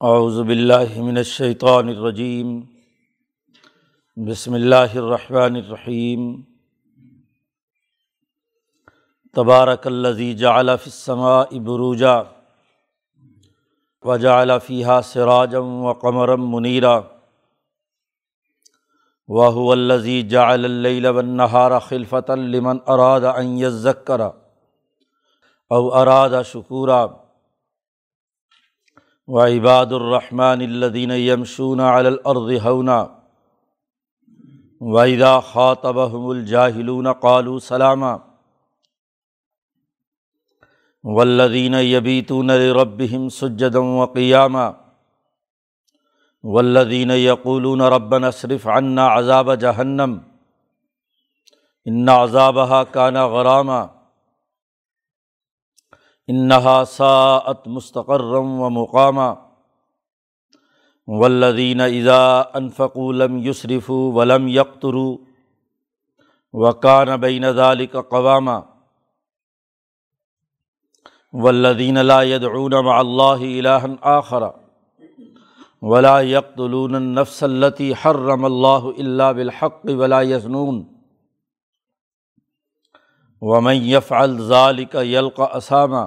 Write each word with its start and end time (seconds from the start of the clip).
باللہ 0.00 0.98
من 0.98 1.16
الشیطان 1.16 1.88
الرجیم 1.88 2.60
بسم 4.16 4.54
اللہ 4.54 4.94
الرحمن 4.94 5.56
الرحیم 5.56 6.30
تبارک 9.34 9.86
الذی 9.86 10.32
جعل 10.34 10.76
فی 10.76 10.90
السماء 10.90 11.44
بروجا 11.64 12.14
وجعل 14.04 14.52
فیہا 14.66 15.00
سراجا 15.02 15.58
وقمرا 15.58 16.36
منیرا 16.48 16.98
وهو 19.28 19.72
الذی 19.72 20.22
جعل 20.28 20.64
اللیل 20.64 21.06
والنہار 21.06 21.78
خلفتا 21.78 22.34
لمن 22.34 22.78
اراد 22.86 23.34
ان 23.36 23.58
یذکر 23.58 24.20
او 25.70 25.94
اراد 25.94 26.42
شکورا 26.46 27.06
و 29.30 29.38
عباد 29.38 29.92
الرحمٰن 29.92 30.62
الدین 30.62 31.10
یمشون 31.10 31.80
الارض 31.80 32.50
ہونا 32.64 33.04
وحدا 34.80 35.38
خاطبہم 35.40 36.26
الجاہلون 36.28 37.12
قالو 37.12 37.58
سلامہ 37.58 38.16
ولدین 41.04 41.74
یبیتون 41.74 42.50
ربہم 42.50 43.28
سجدم 43.28 43.86
و 43.86 44.06
قیامہ 44.06 44.70
ولدین 46.44 47.10
یقولون 47.10 47.80
ربنا 47.80 48.26
اصرف 48.26 48.66
عنا 48.66 49.06
عذاب 49.18 49.54
جہنم 49.54 50.18
ان 51.84 52.08
عذابہ 52.08 52.82
کانا 52.84 53.26
غرامہ 53.26 53.80
انہا 56.30 56.82
ساعت 56.86 57.66
مستقرم 57.68 58.60
و 58.60 58.70
مقامہ 58.70 59.30
ولدین 61.08 61.80
اذا 61.80 62.22
انفقولم 62.54 63.38
یسرف 63.46 63.90
ولم 63.90 64.48
یکترو 64.48 65.06
و 66.54 66.70
بین 67.20 67.50
ذالک 67.52 67.96
قوامہ 68.10 68.60
ولدین 71.32 72.04
لا 72.06 72.22
يدعون 72.22 72.72
مع 72.84 72.98
اللہ 72.98 73.42
الہا 73.48 73.94
آخر 74.12 74.42
ولا 75.82 76.20
يقتلون 76.20 76.94
النفس 76.94 77.42
التي 77.42 77.92
حرم 78.02 78.44
اللہ 78.44 78.88
الا 78.94 79.30
بالحق 79.32 79.84
ولا 79.84 80.20
يزنون 80.20 80.82
ومن 83.42 83.74
يفعل 83.74 84.40
ذلك 84.48 84.94
يلقى 84.94 85.46
اسامہ 85.56 86.06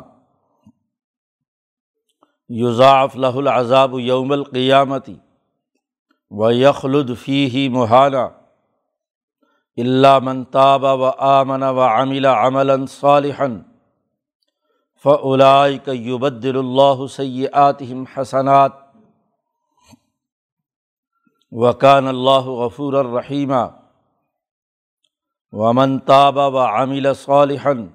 یوزاف 2.50 3.16
لہ 3.16 3.36
العذاب 3.36 4.00
یوم 4.00 4.32
القیامتی 4.32 5.16
و 6.32 6.52
یخلد 6.52 7.10
فی 7.18 7.46
ہی 7.46 7.70
محانہ 7.70 8.28
اللہ 9.78 10.20
منتاب 10.20 10.84
و 10.84 11.10
آمن 11.18 11.64
و 11.64 11.80
عمل 11.80 12.26
عملاً 12.26 12.86
صالحن 12.86 13.60
فعلائک 15.06 15.88
یبدل 15.88 16.58
اللہ 16.58 17.06
سیئاتہم 17.08 18.04
حسنات 18.18 18.72
وکان 21.52 22.08
اللہ 22.08 22.52
غفور 22.60 22.94
الرحیمہ 22.94 23.66
و 25.54 25.74
منتاب 25.74 26.38
و 26.38 26.58
عمل 26.58 27.14
صالحن 27.14 27.88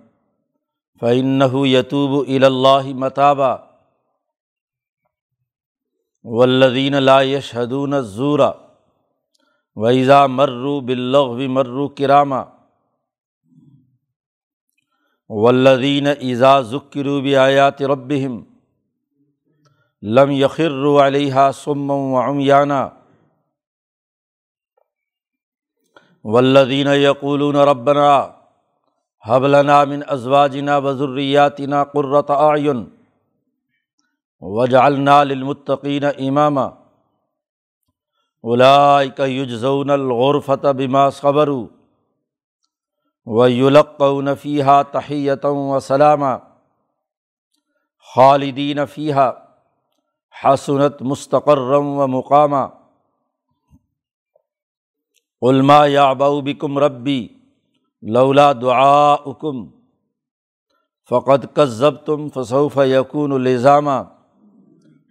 فعنح 1.03 1.57
یتوب 1.67 2.21
الا 2.29 2.79
متابہ 2.95 3.57
ولدین 6.31 6.95
لا 6.95 7.21
یشہدون 7.23 8.01
ظورا 8.01 8.51
ویزا 9.77 10.27
مرو 10.27 10.81
بلغ 10.81 11.41
مرو 11.49 11.89
کرامہ 11.89 12.43
ولدین 15.31 16.07
ایزا 16.07 16.61
ذکروب 16.61 17.27
آیات 17.39 17.83
ربہم 17.83 18.41
لم 20.03 20.31
یخر 20.31 20.85
علیہ 21.07 21.51
سم 21.55 21.91
و 21.91 22.21
عمیانہ 22.21 22.89
ولدین 26.25 26.87
یقولون 26.87 27.57
ربنا 27.57 28.11
حبلنا 29.25 29.85
من 29.85 30.01
ازواجنا 30.07 30.77
وضریاتنا 30.79 31.85
قرۃ 31.85 32.31
آئین 32.39 32.85
وجعلنا 34.43 35.23
للمتقین 35.25 36.05
امامہ 36.05 36.69
اولائک 38.45 39.21
یجزون 39.21 39.91
الغرفت 39.91 40.67
بما 40.77 41.09
صبروا 41.11 41.67
و 43.27 43.49
یلقون 43.49 44.35
فیحہ 44.35 44.83
تحیتم 44.83 45.57
و 45.57 45.81
سلامہ 45.81 46.37
خالدین 48.09 48.85
فیحہ 48.87 49.31
حسنت 50.45 51.03
مستقرم 51.03 51.87
و 51.87 52.07
مقامہ 52.07 52.67
علما 55.43 55.87
یا 55.87 56.13
بکم 56.13 56.79
ربی 56.79 57.27
لولا 58.03 58.53
دعاءکم 58.53 59.67
فقد 61.11 61.45
کذب 61.55 61.97
تم 62.05 62.29
فصوف 62.29 62.79
یقون 62.87 63.33
الزامہ 63.33 64.01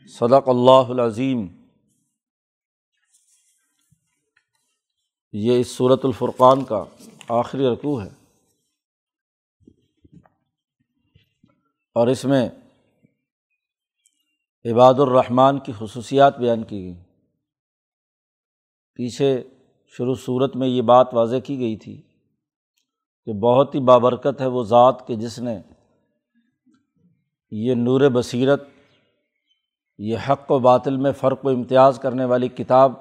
صدق 0.07 0.49
اللہ 0.49 0.89
العظیم۔ 0.89 1.47
یہ 5.31 5.59
اس 5.59 5.67
صورت 5.67 6.05
الفرقان 6.05 6.63
کا 6.63 6.83
آخری 7.29 7.65
رقوع 7.65 8.03
ہے۔ 8.03 8.09
اور 11.95 12.07
اس 12.07 12.25
میں 12.25 12.49
عباد 14.73 14.93
الرحمٰن 14.93 15.59
کی 15.59 15.71
خصوصیات 15.79 16.37
بیان 16.37 16.63
کی 16.63 16.83
گئی 16.83 16.95
پیچھے 18.93 19.43
شروع 19.87 20.15
صورت 20.15 20.55
میں 20.55 20.67
یہ 20.67 20.81
بات 20.81 21.07
واضح 21.13 21.35
کی 21.45 21.59
گئی 21.59 21.77
تھی 21.77 22.01
کہ 23.25 23.33
بہت 23.33 23.75
ہی 23.75 23.79
بابرکت 23.79 24.41
ہے 24.41 24.45
وہ 24.45 24.63
ذات 24.63 25.07
کہ 25.07 25.15
جس 25.15 25.39
نے 25.39 25.61
یہ 27.51 27.73
نور 27.75 28.01
بصیرت 28.13 28.63
یہ 29.97 30.17
حق 30.29 30.51
و 30.51 30.59
باطل 30.59 30.97
میں 30.97 31.11
فرق 31.11 31.45
و 31.45 31.49
امتیاز 31.49 31.99
کرنے 31.99 32.25
والی 32.25 32.47
کتاب 32.47 32.93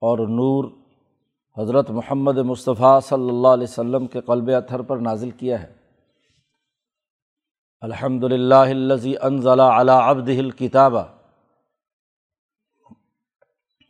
اور 0.00 0.18
نور 0.18 0.64
حضرت 1.58 1.90
محمد 1.90 2.38
مصطفیٰ 2.38 3.00
صلی 3.00 3.28
اللہ 3.28 3.48
علیہ 3.48 3.66
وسلم 3.68 4.06
کے 4.06 4.20
قلب 4.20 4.50
اتھر 4.50 4.82
پر 4.82 4.96
نازل 4.96 5.30
کیا 5.30 5.62
ہے۔ 5.62 5.74
الحمد 7.80 8.24
للہ 8.24 8.54
الزی 8.54 9.14
انضل 9.22 9.60
علا 9.60 9.98
ابد 9.98 10.28
الکتابہ 10.28 11.04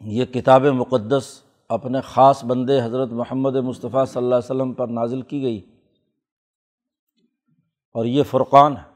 یہ 0.00 0.24
کتاب 0.24 0.62
مقدس 0.62 1.42
اپنے 1.68 2.00
خاص 2.00 2.44
بندے 2.44 2.80
حضرت 2.82 3.12
محمد 3.12 3.56
مصطفیٰ 3.56 4.06
صلی 4.06 4.22
اللہ 4.22 4.34
علیہ 4.34 4.54
وسلم 4.54 4.72
پر 4.72 4.88
نازل 4.88 5.22
کی 5.22 5.42
گئی 5.42 5.70
اور 7.92 8.04
یہ 8.04 8.22
فرقان 8.22 8.76
ہے۔ 8.76 8.93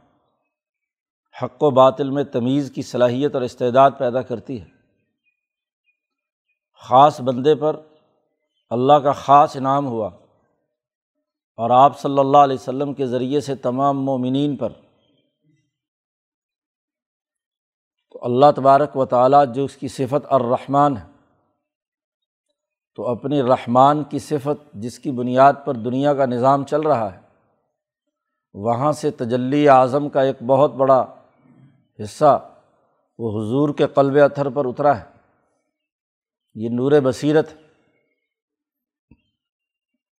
حق 1.43 1.63
و 1.63 1.71
باطل 1.71 2.11
میں 2.11 2.25
تمیز 2.25 2.73
کی 2.75 2.83
صلاحیت 2.83 3.35
اور 3.35 3.43
استعداد 3.43 3.91
پیدا 3.99 4.23
کرتی 4.23 4.61
ہے۔ 4.61 4.67
خاص 6.83 7.21
بندے 7.21 7.55
پر 7.55 7.77
اللہ 8.71 8.93
کا 8.93 9.13
خاص 9.13 9.57
انعام 9.57 9.87
ہوا 9.87 10.09
اور 11.57 11.71
آپ 11.71 11.99
صلی 11.99 12.19
اللہ 12.19 12.39
علیہ 12.39 12.57
وسلم 12.61 12.95
کے 12.95 13.07
ذریعے 13.07 13.41
سے 13.41 13.55
تمام 13.55 14.05
مومنین 14.05 14.57
پر۔ 14.57 14.69
تو 18.13 18.19
اللہ 18.23 18.47
تبارک 18.57 18.97
و 18.97 19.05
تعالیٰ 19.05 19.45
جو 19.55 19.65
اس 19.65 19.77
کی 19.77 19.89
صفت 19.89 20.27
الرحمٰن 20.31 20.97
ہے، 20.97 21.07
تو 22.95 23.07
اپنی 23.07 23.43
رحمان 23.43 24.05
کی 24.05 24.19
صفت 24.19 24.73
جس 24.75 24.99
کی 24.99 25.11
بنیاد 25.11 25.53
پر 25.65 25.75
دنیا 25.75 26.15
کا 26.15 26.27
نظام 26.27 26.65
چل 26.65 26.81
رہا 26.81 27.15
ہے، 27.15 27.21
وہاں 28.55 28.93
سے 28.93 29.11
تجلی 29.11 29.69
اعظم 29.69 30.09
کا 30.09 30.23
ایک 30.23 30.37
بہت 30.47 30.73
بڑا 30.73 31.07
حصہ 32.03 32.55
وہ 33.19 33.31
حضور 33.31 33.75
کے 33.75 33.87
قلب 33.87 34.25
اتھر 34.25 34.49
پر 34.49 34.67
اترا 34.67 34.99
ہے۔ 34.99 35.05
یہ 36.55 36.69
نور 36.69 36.93
بصیرت 37.03 37.49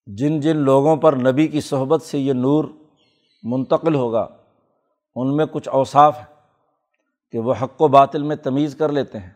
جن 0.05 0.39
جن 0.39 0.57
لوگوں 0.57 0.97
پر 0.97 1.13
نبی 1.13 1.47
کی 1.47 1.61
صحبت 1.61 2.01
سے 2.01 2.19
یہ 2.19 2.33
نور 2.33 2.65
منتقل 3.43 3.95
ہوگا، 3.95 4.27
ان 5.15 5.35
میں 5.35 5.45
کچھ 5.45 5.69
اوصاف 5.69 6.17
ہیں 6.17 6.35
کہ 7.31 7.39
وہ 7.39 7.53
حق 7.61 7.81
و 7.81 7.87
باطل 7.87 8.23
میں 8.23 8.35
تمیز 8.35 8.75
کر 8.75 8.91
لیتے 8.91 9.19
ہیں۔ 9.19 9.31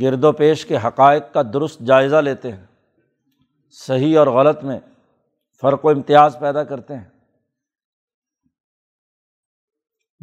گرد 0.00 0.24
و 0.24 0.32
پیش 0.32 0.66
کے 0.66 0.76
حقائق 0.76 1.22
کا 1.32 1.42
درست 1.42 1.80
جائزہ 1.80 2.16
لیتے 2.16 2.52
ہیں۔ 2.52 2.66
صحیح 3.70 4.18
اور 4.18 4.26
غلط 4.26 4.64
میں 4.64 4.80
فرق 5.60 5.84
و 5.84 5.88
امتیاز 5.88 6.36
پیدا 6.40 6.64
کرتے 6.64 6.96
ہیں۔ 6.96 7.21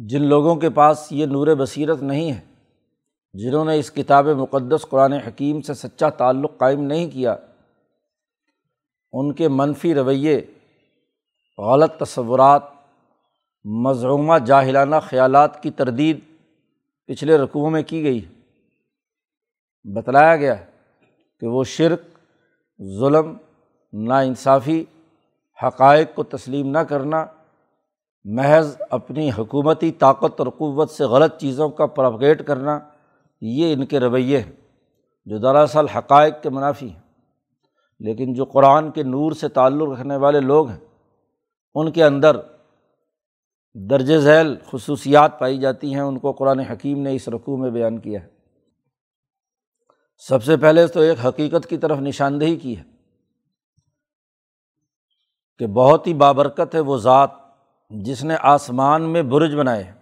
جن 0.08 0.22
لوگوں 0.22 0.54
کے 0.56 0.68
پاس 0.70 1.06
یہ 1.10 1.26
نور 1.26 1.46
بصیرت 1.54 2.02
نہیں 2.02 2.32
ہے، 2.32 2.40
جنہوں 3.34 3.64
نے 3.64 3.78
اس 3.78 3.90
کتاب 3.90 4.26
مقدس 4.26 4.86
قرآن 4.90 5.12
حکیم 5.12 5.60
سے 5.62 5.74
سچا 5.74 6.08
تعلق 6.10 6.56
قائم 6.58 6.82
نہیں 6.82 7.10
کیا، 7.10 7.36
ان 9.12 9.32
کے 9.32 9.48
منفی 9.48 9.94
رویے، 9.94 10.40
غلط 11.58 11.98
تصورات 11.98 12.62
مضمومہ 13.64 14.38
جاہلانہ 14.38 14.96
خیالات 15.02 15.62
کی 15.62 15.70
تردید 15.70 16.20
پچھلے 17.06 17.38
رقوع 17.38 17.70
میں 17.70 17.82
کی 17.82 18.02
گئی 18.02 18.20
بتلایا 19.84 20.36
گیا 20.36 20.54
کہ 21.42 21.46
وہ 21.46 21.64
شرک، 21.64 22.00
ظلم، 23.00 23.36
ناانصافی، 23.92 24.84
حقائق 25.58 26.14
کو 26.14 26.22
تسلیم 26.22 26.70
نہ 26.70 26.78
کرنا 26.78 27.24
محض 28.24 28.76
اپنی 28.90 29.30
حکومتی 29.38 29.92
طاقت 29.92 30.40
اور 30.40 30.46
قوت 30.46 30.90
سے 30.90 31.04
غلط 31.04 31.36
چیزوں 31.36 31.68
کا 31.68 31.86
پروگیٹ 31.86 32.46
کرنا، 32.46 32.78
یہ 33.40 33.72
ان 33.72 33.86
کے 33.86 34.00
رویے 34.00 34.38
ہیں، 34.38 34.52
جو 35.24 35.38
دراصل 35.38 35.88
حقائق 35.88 36.34
کے 36.42 36.50
منافی 36.50 36.90
ہیں۔ 36.90 37.00
لیکن 38.00 38.34
جو 38.34 38.44
قرآن 38.44 38.90
کے 38.90 39.02
نور 39.02 39.32
سے 39.32 39.48
تعلق 39.48 39.88
رکھنے 39.88 40.16
والے 40.16 40.40
لوگ 40.40 40.68
ہیں، 40.68 40.78
ان 41.74 41.92
کے 41.92 42.04
اندر 42.04 42.36
درج 43.74 44.16
ذیل 44.16 44.56
خصوصیات 44.70 45.38
پائی 45.38 45.58
جاتی 45.58 45.94
ہیں، 45.94 46.00
ان 46.00 46.18
کو 46.18 46.32
قرآن 46.32 46.58
حکیم 46.58 47.02
نے 47.02 47.14
اس 47.14 47.28
رقوع 47.28 47.56
میں 47.56 47.70
بیان 47.70 47.98
کیا 47.98 48.22
ہے۔ 48.22 48.28
سب 50.18 50.44
سے 50.44 50.56
پہلے 50.56 50.86
تو 50.86 51.00
ایک 51.00 51.26
حقیقت 51.26 51.66
کی 51.68 51.76
طرف 51.76 51.98
نشاندہی 51.98 52.56
کی 52.56 52.78
ہے 52.78 52.82
کہ 55.58 55.66
بہت 55.66 56.06
ہی 56.06 56.14
بابرکت 56.14 56.74
ہے 56.74 56.80
وہ 56.80 56.96
ذات 56.96 57.39
جس 57.90 58.24
نے 58.24 58.36
آسمان 58.40 59.02
میں 59.02 59.22
برج 59.22 59.54
بنائے 59.54 59.92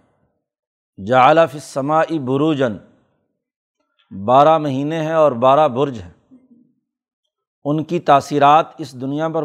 جعلف 1.07 1.63
سماعی 1.63 2.19
بروجن 2.19 2.77
بارہ 4.25 4.57
مہینے 4.57 5.01
ہیں 5.01 5.13
اور 5.13 5.31
بارہ 5.31 5.67
برج 5.67 6.01
ہیں۔ 6.01 6.35
ان 7.63 7.83
کی 7.83 7.99
تاثیرات 7.99 8.65
اس 8.77 9.01
دنیا 9.01 9.29
پر 9.29 9.43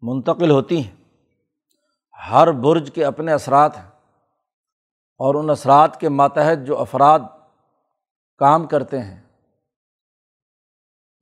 منتقل 0.00 0.50
ہوتی 0.50 0.82
ہیں۔ 0.82 1.04
ہر 2.30 2.52
برج 2.52 2.90
کے 2.94 3.04
اپنے 3.04 3.32
اثرات 3.32 3.76
ہیں 3.76 3.90
اور 5.18 5.34
ان 5.34 5.50
اثرات 5.50 6.00
کے 6.00 6.08
ماتحت 6.08 6.66
جو 6.66 6.78
افراد 6.78 7.20
کام 8.38 8.66
کرتے 8.66 9.00
ہیں، 9.00 9.22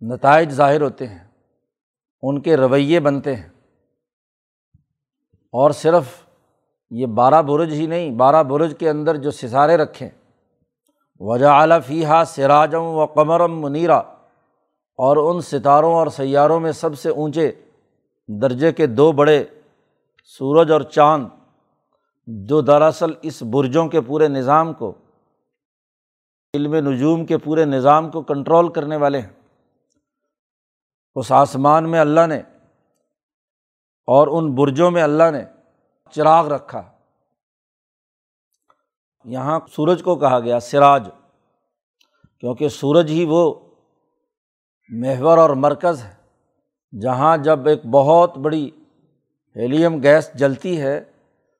نتائج 0.00 0.50
ظاہر 0.50 0.80
ہوتے 0.80 1.06
ہیں، 1.06 1.28
ان 2.22 2.40
کے 2.40 2.56
رویے 2.56 3.00
بنتے 3.00 3.36
ہیں۔ 3.36 3.51
اور 5.52 5.70
صرف 5.70 6.04
یہ 6.90 7.06
بارہ 7.06 7.42
برج 7.42 7.72
ہی 7.72 7.86
نہیں، 7.86 8.10
بارہ 8.10 8.42
برج 8.42 8.74
کے 8.78 8.90
اندر 8.90 9.16
جو 9.16 9.30
ستارے 9.30 9.76
رکھیں 9.76 10.08
وجہ 11.20 11.46
اعلیٰ 11.46 11.78
فیحہ 11.86 12.24
سراجم 12.26 12.82
و 12.82 13.06
قمرم 13.06 13.60
منیرا۔ 13.60 13.98
اور 14.92 15.16
ان 15.16 15.40
ستاروں 15.40 15.94
اور 15.94 16.06
سیاروں 16.06 16.60
میں 16.60 16.72
سب 16.72 16.98
سے 16.98 17.08
اونچے 17.08 17.52
درجے 18.28 18.72
کے 18.72 18.86
دو 18.86 19.12
بڑے 19.12 19.44
سورج 20.24 20.72
اور 20.72 20.80
چاند، 20.80 21.28
جو 22.26 22.60
دراصل 22.60 23.10
اس 23.22 23.42
برجوں 23.42 23.88
کے 23.88 24.00
پورے 24.00 24.28
نظام 24.28 24.72
کو، 24.72 24.94
علم 26.54 26.74
نجوم 26.74 27.26
کے 27.26 27.38
پورے 27.38 27.64
نظام 27.64 28.10
کو 28.10 28.22
کنٹرول 28.22 28.72
کرنے 28.72 28.96
والے 28.96 29.20
ہیں۔ 29.20 29.42
اس 31.14 31.32
آسمان 31.32 31.90
میں 31.90 32.00
اللہ 32.00 32.26
نے 32.26 32.42
اور 34.06 34.28
ان 34.28 34.54
برجوں 34.54 34.90
میں 34.90 35.02
اللہ 35.02 35.30
نے 35.32 35.44
چراغ 36.10 36.48
رکھا۔ 36.48 36.82
یہاں 39.24 39.60
سورج 39.70 40.02
کو 40.02 40.16
کہا 40.16 40.40
گیا 40.40 40.60
سراج، 40.60 41.08
کیونکہ 42.40 42.68
سورج 42.68 43.10
ہی 43.10 43.24
وہ 43.28 43.54
محور 44.88 45.38
اور 45.38 45.50
مرکز 45.50 46.02
ہے، 46.02 46.14
جہاں 47.00 47.36
جب 47.36 47.68
ایک 47.68 47.86
بہت 47.86 48.38
بڑی 48.38 48.70
ہیلیم 49.56 50.02
گیس 50.02 50.30
جلتی 50.34 50.80
ہے 50.80 50.98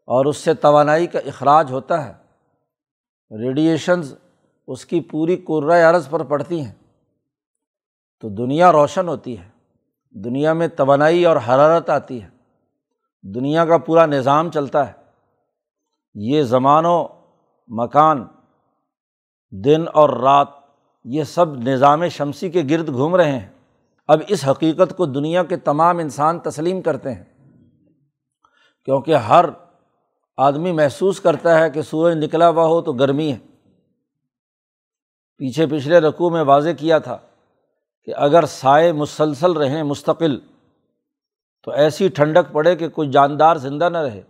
اور 0.09 0.25
اس 0.25 0.37
سے 0.37 0.55
توانائی 0.55 1.07
کا 1.07 1.19
اخراج 1.19 1.73
ہوتا 1.73 2.07
ہے 2.07 2.13
ریڈیئیشنز 3.43 4.15
اس 4.69 4.87
کی 4.87 5.01
پوری 5.01 5.37
قرۂۂ 5.37 5.83
عرض 5.83 6.09
پر 6.09 6.25
پڑتی 6.25 6.61
ہیں۔ 6.61 6.75
تو 8.21 8.29
دنیا 8.29 8.73
روشن 8.73 9.09
ہوتی 9.09 9.39
ہے۔ 9.39 9.52
دنیا 10.15 10.53
میں 10.53 10.69
توانائی 10.69 11.25
اور 11.25 11.37
حرارت 11.37 11.91
آتی 11.91 12.23
ہے۔ 12.23 12.29
دنیا 13.23 13.67
کا 13.67 13.79
پورا 13.79 14.07
نظام 14.07 14.51
چلتا 14.51 14.87
ہے۔ 14.87 14.93
یہ 16.15 16.43
زمان 16.43 16.85
و 16.87 17.09
مکان، 17.69 18.27
دن 19.51 19.85
اور 19.95 20.11
رات، 20.11 20.49
یہ 21.05 21.25
سب 21.25 21.57
نظام 21.57 22.09
شمسی 22.09 22.51
کے 22.51 22.63
گرد 22.71 22.89
گھوم 22.89 23.17
رہے 23.17 23.33
ہیں۔ 23.33 23.49
اب 24.09 24.21
اس 24.29 24.49
حقیقت 24.49 24.97
کو 24.97 25.07
دنیا 25.07 25.43
کے 25.43 25.57
تمام 25.57 25.99
انسان 25.99 26.41
تسلیم 26.41 26.83
کرتے 26.83 27.15
ہیں۔ 27.15 27.25
کیونکہ 28.85 29.15
ہر 29.15 29.45
آدمی 30.37 30.73
محسوس 30.73 31.21
کرتا 31.21 31.59
ہے 31.59 31.71
کہ 31.71 31.83
سورج 31.83 32.25
نکلا 32.25 32.49
ہوا 32.49 32.67
ہو 32.67 32.83
تو 32.83 32.93
گرمی 32.93 33.33
ہے۔ 33.33 33.39
پیچھے 35.39 35.67
پچھلے 35.67 35.99
رقوع 35.99 36.31
میں 36.31 36.43
واضح 36.43 36.71
کیا 36.79 36.99
تھا۔ 36.99 37.19
کہ 38.05 38.13
اگر 38.17 38.45
سائے 38.45 38.93
مسلسل 38.93 39.53
رہیں، 39.53 39.83
مستقل، 39.83 40.39
تو 41.65 41.71
ایسی 41.71 42.09
ٹھنڈک 42.09 42.53
پڑے 42.53 42.77
کہ 42.77 42.89
کوئی 42.89 43.11
جاندار 43.11 43.57
زندہ 43.57 43.89
نہ 43.89 43.99
رہے۔ 43.99 44.23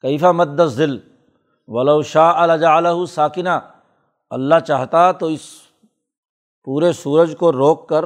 کیفہ 0.00 0.26
مدس 0.26 0.72
ذل 0.72 0.98
ولو 1.66 2.02
شاہ 2.02 2.34
الجا 2.34 3.06
ساکنہ۔ 3.06 3.58
اللہ 4.30 4.54
چاہتا 4.66 5.12
تو 5.12 5.26
اس 5.26 5.40
پورے 6.64 6.92
سورج 6.92 7.34
کو 7.38 7.52
روک 7.52 7.88
کر 7.88 8.04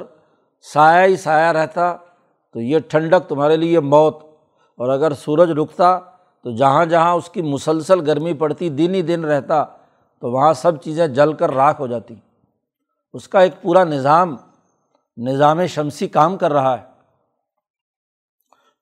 سایہ 0.72 1.08
ہی 1.08 1.16
سایہ 1.16 1.52
رہتا، 1.52 1.96
تو 2.52 2.60
یہ 2.60 2.78
ٹھنڈک 2.78 3.28
تمہارے 3.28 3.56
لیے 3.56 3.80
موت۔ 3.80 4.19
اور 4.76 4.88
اگر 4.88 5.12
سورج 5.12 5.50
رکتا 5.50 5.98
تو 6.42 6.50
جہاں 6.50 6.86
جہاں 6.86 7.14
اس 7.14 7.30
کی 7.30 7.42
مسلسل 7.42 8.00
گرمی 8.06 8.34
پڑتی، 8.34 8.69
دن 8.69 8.94
ہی 8.94 9.02
دن 9.02 9.24
رہتا، 9.24 9.64
تو 10.20 10.30
وہاں 10.30 10.52
سب 10.52 10.82
چیزیں 10.82 11.06
جل 11.06 11.32
کر 11.32 11.50
راکھ 11.50 11.80
ہو 11.80 11.86
جاتی۔ 11.86 12.14
اس 13.12 13.28
کا 13.28 13.40
ایک 13.40 13.62
پورا 13.62 13.84
نظام 13.84 14.36
نظام 15.16 15.66
شمسی 15.66 16.08
کام 16.08 16.36
کر 16.36 16.52
رہا 16.52 16.78
ہے۔ 16.78 16.84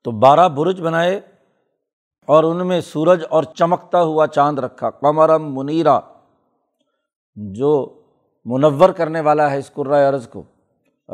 تو 0.05 0.11
بارہ 0.11 0.49
برج 0.49 0.81
بنائے 0.81 1.21
اور 2.27 2.45
ان 2.45 2.69
میں 2.69 2.81
سورج 2.81 3.25
اور 3.31 3.43
چمکتا 3.43 4.03
ہوا 4.03 4.27
چاند 4.27 4.59
رکھا۔ 4.59 4.91
قمرم 4.91 5.59
منیرا 5.59 6.01
جو 7.37 8.03
منور 8.45 8.91
کرنے 8.91 9.21
والا 9.21 9.51
ہے 9.51 9.59
اس 9.59 9.73
قرۂۂ 9.73 10.15
عرض 10.15 10.29
کو۔ 10.29 10.43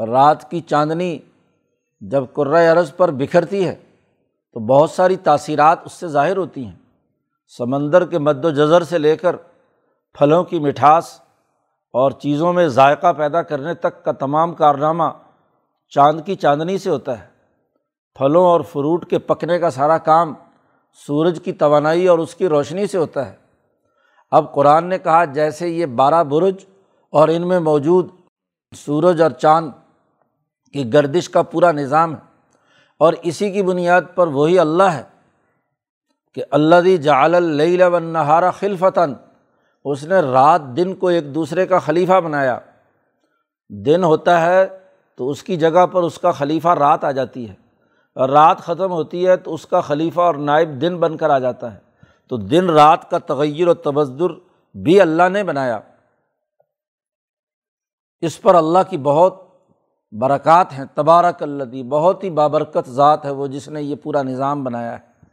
رات 0.07 0.51
کی 0.51 0.61
چاندنی 0.61 1.19
جب 2.01 2.25
قرۂۂ 2.33 2.71
عرض 2.71 2.97
پر 2.97 3.11
بکھرتی 3.11 3.67
ہے 3.67 3.75
تو 4.53 4.61
بہت 4.61 4.91
ساری 4.91 5.17
تاثیرات 5.17 5.79
اس 5.85 5.93
سے 5.93 6.09
ظاہر 6.09 6.37
ہوتی 6.37 6.65
ہیں۔ 6.65 6.77
سمندر 7.59 8.07
کے 8.07 8.19
مد 8.19 8.45
و 8.45 8.51
جذر 8.51 8.83
سے 8.83 8.99
لے 8.99 9.17
کر 9.17 9.37
پھلوں 10.13 10.45
کی 10.45 10.59
مٹھاس 10.59 11.21
اور 11.95 12.11
چیزوں 12.21 12.53
میں 12.53 12.67
ذائقہ 12.69 13.13
پیدا 13.13 13.43
کرنے 13.43 13.75
تک 13.75 14.03
کا 14.05 14.13
تمام 14.13 14.55
کارنامہ 14.55 15.05
چاند 15.93 16.21
کی 16.27 16.35
چاندنی 16.35 16.79
سے 16.79 16.91
ہوتا 16.91 17.19
ہے۔ 17.21 17.27
پھلوں 18.17 18.45
اور 18.45 18.61
فروٹ 18.63 19.09
کے 19.11 19.19
پکنے 19.19 19.59
کا 19.59 19.71
سارا 19.71 19.99
کام 19.99 20.35
سورج 20.99 21.41
کی 21.45 21.53
توانائی 21.53 22.07
اور 22.07 22.19
اس 22.19 22.35
کی 22.35 22.49
روشنی 22.49 22.87
سے 22.87 22.99
ہوتا 22.99 23.27
ہے۔ 23.29 23.35
اب 24.33 24.53
قرآن 24.55 24.89
نے 24.89 24.99
کہا، 24.99 25.25
جیسے 25.25 25.69
یہ 25.69 25.87
بارہ 25.87 26.23
برج 26.25 26.65
اور 27.13 27.29
ان 27.29 27.49
میں 27.49 27.59
موجود 27.61 28.09
سورج 28.73 29.23
اور 29.23 29.31
چاند 29.31 29.71
کی 30.75 30.93
گردش 30.93 31.29
کا 31.29 31.43
پورا 31.43 31.73
نظام 31.73 32.15
ہے، 32.15 32.29
اور 33.01 33.15
اسی 33.23 33.51
کی 33.51 33.63
بنیاد 33.63 34.03
پر 34.15 34.27
وہی 34.29 34.59
اللہ 34.59 34.91
ہے 34.93 35.03
کہ 36.37 36.43
اللہ 36.51 36.81
دی 36.85 36.97
جعل 36.99 37.35
اللیل 37.35 37.83
و 37.83 37.99
نہارا 37.99 38.51
خلفتاً 38.51 39.15
اس 39.85 40.05
نے 40.05 40.21
رات 40.21 40.63
دن 40.77 40.95
کو 40.95 41.09
ایک 41.09 41.35
دوسرے 41.35 41.67
کا 41.67 41.79
خلیفہ 41.79 42.21
بنایا۔ 42.21 42.59
دن 43.71 44.05
ہوتا 44.05 44.41
ہے 44.47 44.79
تو 45.17 45.29
اس 45.29 45.43
کی 45.43 45.57
جگہ 45.57 45.87
پر 45.87 46.03
اس 46.03 46.19
کا 46.19 46.31
خلیفہ 46.31 46.69
رات 46.69 47.05
آ 47.05 47.11
جاتی 47.11 47.49
ہے۔ 47.49 47.55
اور 48.15 48.29
رات 48.29 48.59
ختم 48.59 48.93
ہوتی 48.93 49.27
ہے 49.27 49.37
تو 49.37 49.55
اس 49.55 49.67
کا 49.67 49.81
خلیفہ 49.81 50.21
اور 50.21 50.35
نائب 50.35 50.81
دن 50.81 50.99
بن 50.99 51.17
کر 51.17 51.31
آ 51.31 51.39
جاتا 51.39 51.75
ہے۔ 51.75 51.79
تو 52.29 52.37
دن 52.37 52.71
رات 52.71 53.11
کا 53.11 53.19
تغیر 53.19 53.69
و 53.69 53.75
تبدر 53.75 54.31
بھی 54.77 55.01
اللہ 55.01 55.29
نے 55.29 55.45
بنایا۔ 55.45 55.81
اس 58.21 58.43
پر 58.43 58.55
اللہ 58.55 58.79
کی 58.91 58.99
بہت 58.99 59.43
برکات 60.13 60.73
ہیں۔ 60.73 60.85
تبارک 60.95 61.43
اللہ 61.43 61.83
بہت 61.83 62.25
ہی 62.25 62.31
بابرکت 62.31 62.91
ذات 62.91 63.25
ہے 63.25 63.31
وہ 63.31 63.47
جس 63.47 63.69
نے 63.69 63.83
یہ 63.83 63.95
پورا 64.03 64.23
نظام 64.23 64.65
بنایا 64.65 64.99
ہے۔ 64.99 65.27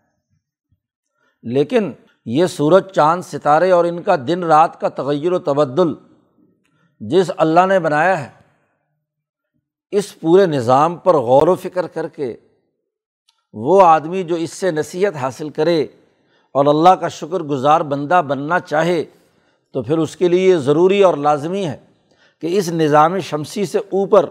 لیکن 1.43 1.91
یہ 2.27 2.45
سورج، 2.47 2.83
چاند، 2.85 3.21
ستارے 3.23 3.69
اور 3.71 3.85
ان 3.85 4.01
کا 4.03 4.15
دن، 4.27 4.43
رات 4.43 4.79
کا 4.81 4.89
تغیر 4.95 5.31
و 5.33 5.39
تبدل 5.41 5.93
جس 7.01 7.31
اللہ 7.37 7.65
نے 7.65 7.79
بنایا 7.79 8.19
ہے، 8.21 8.29
اس 9.93 10.19
پورے 10.19 10.45
نظام 10.45 10.95
پر 10.97 11.15
غور 11.27 11.47
و 11.47 11.55
فکر 11.55 11.87
کر 11.87 12.07
کے 12.07 12.35
وہ 13.53 13.81
آدمی 13.83 14.23
جو 14.23 14.35
اس 14.35 14.53
سے 14.53 14.71
نصیحت 14.71 15.15
حاصل 15.15 15.49
کرے 15.49 15.81
اور 16.55 16.65
اللہ 16.65 16.95
کا 17.01 17.07
شکر 17.09 17.43
گزار 17.43 17.81
بندہ 17.91 18.21
بننا 18.27 18.59
چاہے، 18.59 19.03
تو 19.75 19.81
پھر 19.83 19.97
اس 19.97 20.15
کے 20.15 20.27
لیے 20.27 20.57
ضروری 20.65 21.01
اور 21.03 21.17
لازمی 21.17 21.65
ہے 21.65 21.77
کہ 22.43 22.57
اس 22.57 22.69
نظام 22.71 23.17
شمسی 23.29 23.65
سے 23.65 23.77
اوپر 23.77 24.25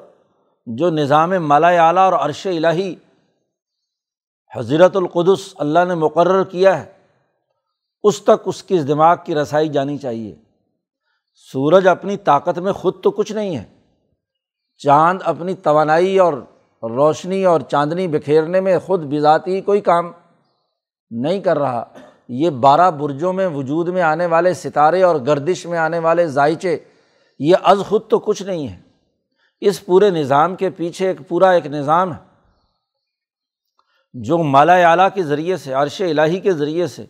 جو 0.67 0.91
نظام 0.91 1.31
مالا 1.43 1.69
اعلیٰ 1.87 2.05
اور 2.05 2.13
عرش 2.19 2.47
الہی 2.47 2.95
حضرت 4.53 4.97
القدس 4.97 5.53
اللہ 5.59 5.85
نے 5.89 5.95
مقرر 5.95 6.45
کیا 6.51 6.79
ہے 6.79 6.85
اس 8.07 8.23
تک 8.23 8.43
اس 8.45 8.63
کی 8.63 8.79
دماغ 8.79 9.17
کی 9.25 9.35
رسائی 9.35 9.69
جانی 9.69 9.99
چاہیے۔ 9.99 10.35
سورج 11.53 11.89
اپنی 11.89 12.17
طاقت 12.17 12.59
میں 12.59 12.73
خود 12.73 13.03
تو 13.03 13.11
کچھ 13.11 13.33
نہیں 13.33 13.57
ہے۔ 13.57 13.65
چاند 14.77 15.23
اپنی 15.25 15.55
توانائی 15.55 16.19
اور 16.19 16.33
روشنی 16.83 17.45
اور 17.45 17.61
چاندنی 17.61 18.09
بکھیرنے 18.09 18.61
میں 18.61 18.79
خود 18.79 19.15
بذاتی 19.15 19.61
کوئی 19.61 19.81
کام 19.81 20.13
نہیں 21.11 21.41
کر 21.41 21.59
رہا۔ 21.59 21.85
یہ 22.29 22.51
بارہ 22.51 22.91
برجوں 22.91 23.33
میں 23.33 23.47
وجود 23.47 23.89
میں 23.89 24.03
آنے 24.03 24.27
والے 24.27 24.55
ستارے 24.55 25.03
اور 25.03 25.17
گردش 25.17 25.67
میں 25.67 25.79
آنے 25.79 25.99
والے 25.99 26.27
ذائچے 26.27 26.79
یہ 27.39 27.57
از 27.63 27.79
خود 27.89 28.03
تو 28.09 28.19
کچھ 28.19 28.43
نہیں 28.43 28.69
ہے۔ 28.69 28.81
اس 29.61 29.87
پورے 29.87 30.11
نظام 30.11 30.57
کے 30.57 30.71
پیچھے 30.71 31.09
ایک 31.09 31.29
پورا 31.29 31.51
ایک 31.51 31.67
نظام 31.67 32.13
ہے۔ 32.13 32.27
جو 34.13 34.39
مالا 34.39 34.91
اعلیٰ 34.91 35.09
کے 35.15 35.23
ذریعے 35.23 35.57
سے، 35.57 35.73
عرش 35.73 36.01
الٰہی 36.01 36.41
کے 36.41 36.53
ذریعے 36.53 36.87
سے 36.87 37.07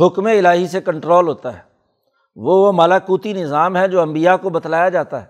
حکم 0.00 0.26
الٰہی 0.26 0.68
سے 0.68 0.80
کنٹرول 0.80 1.28
ہوتا 1.28 1.54
ہے۔ 1.54 1.62
وہ 2.36 2.66
وہ 2.66 2.72
مالاکوتی 2.72 3.32
نظام 3.32 3.76
ہے 3.76 3.88
جو 3.88 4.00
امبیا 4.00 4.36
کو 4.36 4.50
بتلایا 4.50 4.88
جاتا 4.88 5.20
ہے 5.20 5.26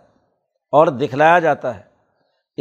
اور 0.72 0.87
دکھلایا 0.87 1.38
جاتا 1.38 1.78
ہے۔ 1.78 1.82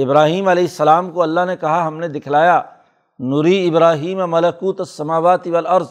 ابراہیم 0.04 0.48
علیہ 0.48 0.64
السلام 0.64 1.12
کو 1.12 1.22
اللہ 1.22 1.40
نے 1.48 1.56
کہا، 1.56 1.88
ہم 1.88 1.98
نے 1.98 2.08
دکھلایا، 2.08 2.62
نوری 3.20 3.68
ابراہیم 3.68 4.32
ملکوت 4.32 4.80
السماوات 4.80 5.48
والارض۔ 5.48 5.88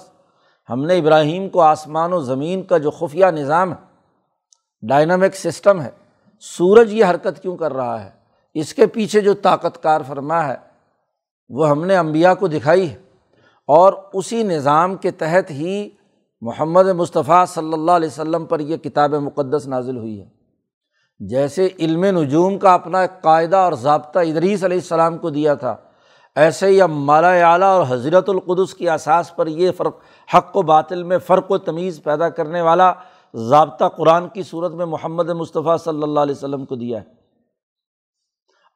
ہم 0.70 0.84
نے 0.84 0.98
ابراہیم 0.98 1.48
کو 1.48 1.60
آسمان 1.60 2.12
و 2.12 2.20
زمین 2.20 2.62
کا 2.62 2.78
جو 2.78 2.90
خفیہ 2.90 3.26
نظام 3.26 3.72
ہے، 3.72 3.96
ڈائنامک 4.88 5.36
سسٹم 5.36 5.80
ہے، 5.80 5.90
سورج 6.40 6.92
یہ 6.92 7.04
حرکت 7.04 7.42
کیوں 7.42 7.56
کر 7.56 7.72
رہا 7.72 8.04
ہے؟ 8.04 8.10
اس 8.54 8.74
کے 8.74 8.86
پیچھے 8.86 9.20
جو 9.20 9.34
طاقت 9.34 9.82
کار 9.82 10.00
فرما 10.06 10.48
ہے، 10.48 10.56
وہ 11.48 11.68
ہم 11.68 11.84
نے 11.84 11.96
امبیا 11.96 12.34
کو 12.34 12.48
دکھائی 12.48 12.90
ہے۔ 12.90 12.96
اور 13.66 13.92
اسی 14.12 14.42
نظام 14.42 14.96
کے 14.96 15.10
تحت 15.10 15.50
ہی 15.50 15.90
محمد 16.42 16.86
مصطفیٰ 16.86 17.44
صلی 17.46 17.72
اللہ 17.72 17.92
علیہ 17.92 18.08
وسلم 18.08 18.44
پر 18.46 18.60
یہ 18.60 18.76
کتاب 18.76 19.14
مقدس 19.14 19.66
نازل 19.66 19.96
ہوئی 19.96 20.20
ہے۔ 20.20 20.28
جیسے 21.20 21.68
علم 21.78 22.04
نجوم 22.04 22.58
کا 22.58 22.74
اپنا 22.74 23.00
ایک 23.00 23.20
قاعدہ 23.22 23.56
اور 23.56 23.72
ضابطہ 23.72 24.18
ادریس 24.18 24.64
علیہ 24.64 24.76
السلام 24.76 25.18
کو 25.18 25.30
دیا 25.30 25.54
تھا، 25.54 25.76
ایسے 26.36 26.66
ہی 26.66 26.80
اب 26.82 26.90
مالا 26.90 27.30
اعلیٰ 27.52 27.68
اور 27.68 27.84
حضرت 27.88 28.28
القدس 28.28 28.74
کی 28.74 28.90
اساس 28.90 29.34
پر 29.36 29.46
یہ 29.46 29.70
فرق، 29.70 29.96
حق 30.34 30.56
و 30.56 30.62
باطل 30.62 31.02
میں 31.02 31.18
فرق 31.18 31.50
و 31.50 31.58
تمیز 31.58 32.02
پیدا 32.02 32.28
کرنے 32.28 32.60
والا 32.60 32.92
ضابطہ 33.34 33.88
قرآن 33.96 34.28
کی 34.28 34.42
صورت 34.42 34.72
میں 34.72 34.86
محمد 34.86 35.28
مصطفیٰ 35.30 35.78
صلی 35.78 36.02
اللہ 36.02 36.20
علیہ 36.20 36.34
وسلم 36.34 36.64
کو 36.64 36.74
دیا 36.74 37.00
ہے۔ 37.00 37.04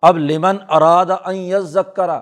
اب 0.03 0.19
لمن 0.19 0.57
اراد 0.69 1.77
کرا 1.97 2.21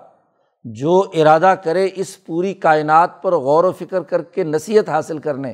جو 0.65 1.05
ارادہ 1.15 1.55
کرے 1.65 1.88
اس 1.95 2.25
پوری 2.27 2.55
کائنات 2.55 3.23
پر 3.23 3.33
غور 3.33 3.65
و 3.65 3.73
فکر 3.73 4.03
کر 4.03 4.23
کے 4.23 4.45
نصیحت 4.45 4.88
حاصل 4.88 5.19
کرنے 5.19 5.53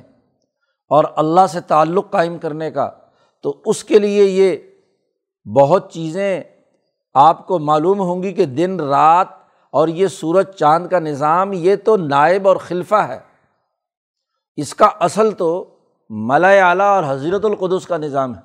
اور 0.88 1.04
اللہ 1.16 1.46
سے 1.48 1.60
تعلق 1.60 2.10
قائم 2.10 2.38
کرنے 2.38 2.70
کا، 2.70 2.90
تو 3.42 3.62
اس 3.66 3.84
کے 3.84 3.98
لیے 3.98 4.24
یہ 4.24 4.56
بہت 5.60 5.92
چیزیں 5.92 6.42
آپ 7.14 7.46
کو 7.46 7.58
معلوم 7.58 8.00
ہوں 8.00 8.22
گی 8.22 8.32
کہ 8.32 8.44
دن 8.44 8.80
رات 8.80 9.28
اور 9.70 9.88
یہ 9.88 10.06
سورج 10.06 10.50
چاند 10.50 10.86
کا 10.86 10.98
نظام 10.98 11.52
یہ 11.52 11.76
تو 11.76 11.96
نائب 11.96 12.48
اور 12.48 12.56
خلفہ 12.56 12.94
ہے۔ 12.94 13.18
اس 14.56 14.74
کا 14.74 14.86
اصل 14.86 15.30
تو 15.30 15.76
ملا 16.10 16.48
اعلیٰ 16.48 17.02
اور 17.02 17.04
حضرت 17.08 17.44
القدس 17.44 17.86
کا 17.86 17.96
نظام 17.96 18.34
ہے۔ 18.34 18.40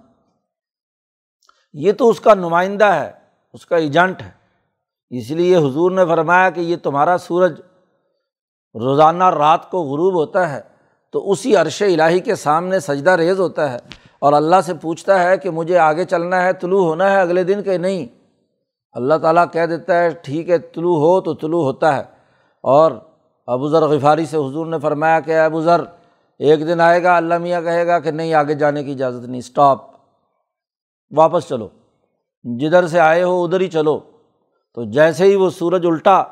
یہ 1.74 1.92
تو 1.92 2.10
اس 2.10 2.20
کا 2.20 2.34
نمائندہ 2.34 2.86
ہے، 2.86 3.12
اس 3.54 3.66
کا 3.66 3.78
ایجنٹ 3.78 4.22
ہے۔ 4.22 4.39
اس 5.10 5.32
لیے 5.32 5.56
حضور 5.56 5.92
نے 5.92 6.06
فرمایا 6.06 6.50
کہ 6.50 6.60
یہ 6.60 6.76
تمہارا 6.84 7.18
سورج 7.18 7.62
روزانہ 8.74 9.24
رات 9.24 9.72
کو 9.72 9.82
غروب 9.82 10.14
ہوتا 10.14 10.52
ہے، 10.52 10.62
تو 11.12 11.32
اسی 11.32 11.56
عرش 11.56 11.82
الٰہی 11.82 12.20
کے 12.20 12.36
سامنے 12.36 12.80
سجدہ 12.80 13.10
ریز 13.10 13.40
ہوتا 13.40 13.74
ہے 13.74 13.78
اور 14.20 14.34
اللہ 14.34 14.56
سے 14.66 14.74
پوچھتا 14.74 15.24
ہے 15.24 15.38
کہ 15.38 15.50
مجھے 15.50 15.78
آگے 15.78 16.06
چلنا 16.06 16.44
ہے، 16.44 16.54
طلوع 16.54 16.84
ہونا 16.84 17.12
ہے 17.12 17.22
اگلے 17.22 17.44
دن 17.44 17.64
کہ 17.64 17.78
نہیں؟ 17.78 18.08
اللہ 18.92 19.14
تعالیٰ 19.22 19.46
کہہ 19.52 19.66
دیتا 19.66 20.04
ہے، 20.04 20.10
ٹھیک 20.10 20.50
ہے، 20.50 20.58
طلوع 20.58 20.96
ہو 20.96 21.22
تو 21.22 21.34
طلوع 21.34 21.64
ہوتا 21.64 21.96
ہے۔ 21.96 22.02
اور 22.64 22.92
ابو 23.48 23.70
ذر 23.70 23.82
غفاری 23.82 24.26
سے 24.26 24.38
حضور 24.38 24.66
نے 24.66 24.80
فرمایا 24.80 25.20
کہ 25.20 25.40
ابو 25.40 25.62
ذر، 25.62 25.82
ایک 26.40 26.60
دن 26.60 26.82
آئے 26.82 27.04
گا، 27.04 27.18
اللہ 27.18 27.38
میاں 27.38 27.62
کہے 27.62 27.88
گا 27.88 28.00
کہ 28.00 28.12
نہیں، 28.12 28.34
آگے 28.34 28.56
جانے 28.56 28.84
کی 28.84 28.92
اجازت 28.92 29.30
نہیں 29.30 29.40
اسٹاپ 29.40 29.78
واپس 31.18 31.48
چلو۔ 31.48 31.68
جدھر 32.44 32.88
سے 32.88 33.00
آئے 33.00 33.24
ہو، 33.24 33.44
ادھر 33.44 33.60
ہی 33.60 33.68
چلو۔ 33.68 34.00
تو 34.74 34.84
جیسے 34.84 35.26
ہی 35.26 35.36
وہ 35.36 35.50
سورج 35.50 35.86
الٹا، 35.86 36.24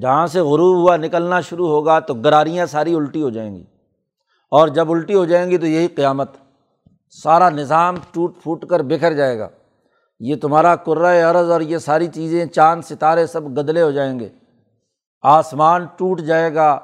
جہاں 0.00 0.26
سے 0.26 0.40
غروب 0.40 0.76
ہوا، 0.76 0.96
نکلنا 0.96 1.40
شروع 1.40 1.68
ہوگا 1.68 2.00
تو 2.00 2.14
گراریاں 2.14 2.66
ساری 2.66 2.94
الٹی 2.94 3.22
ہو 3.22 3.30
جائیں 3.30 3.56
گی۔ 3.56 3.64
اور 4.50 4.68
جب 4.68 4.90
الٹی 4.90 5.14
ہو 5.14 5.24
جائیں 5.24 5.50
گی 5.50 5.58
تو 5.58 5.66
یہی 5.66 5.88
قیامت۔ 5.88 6.30
سارا 7.10 7.50
نظام 7.50 7.94
ٹوٹ 8.12 8.42
پھوٹ 8.42 8.66
کر 8.66 8.82
بکھر 8.82 9.12
جائے 9.12 9.38
گا۔ 9.38 9.48
یہ 10.20 10.36
تمہارا 10.36 10.76
کرۂ 10.76 11.22
عرض 11.22 11.50
اور 11.50 11.60
یہ 11.60 11.78
ساری 11.78 12.06
چیزیں، 12.06 12.46
چاند، 12.46 12.82
ستارے 12.84 13.26
سب 13.26 13.58
گدلے 13.58 13.82
ہو 13.82 13.90
جائیں 13.90 14.20
گے۔ 14.20 14.28
آسمان 15.22 15.86
ٹوٹ 15.96 16.20
جائے 16.20 16.54
گا، 16.54 16.78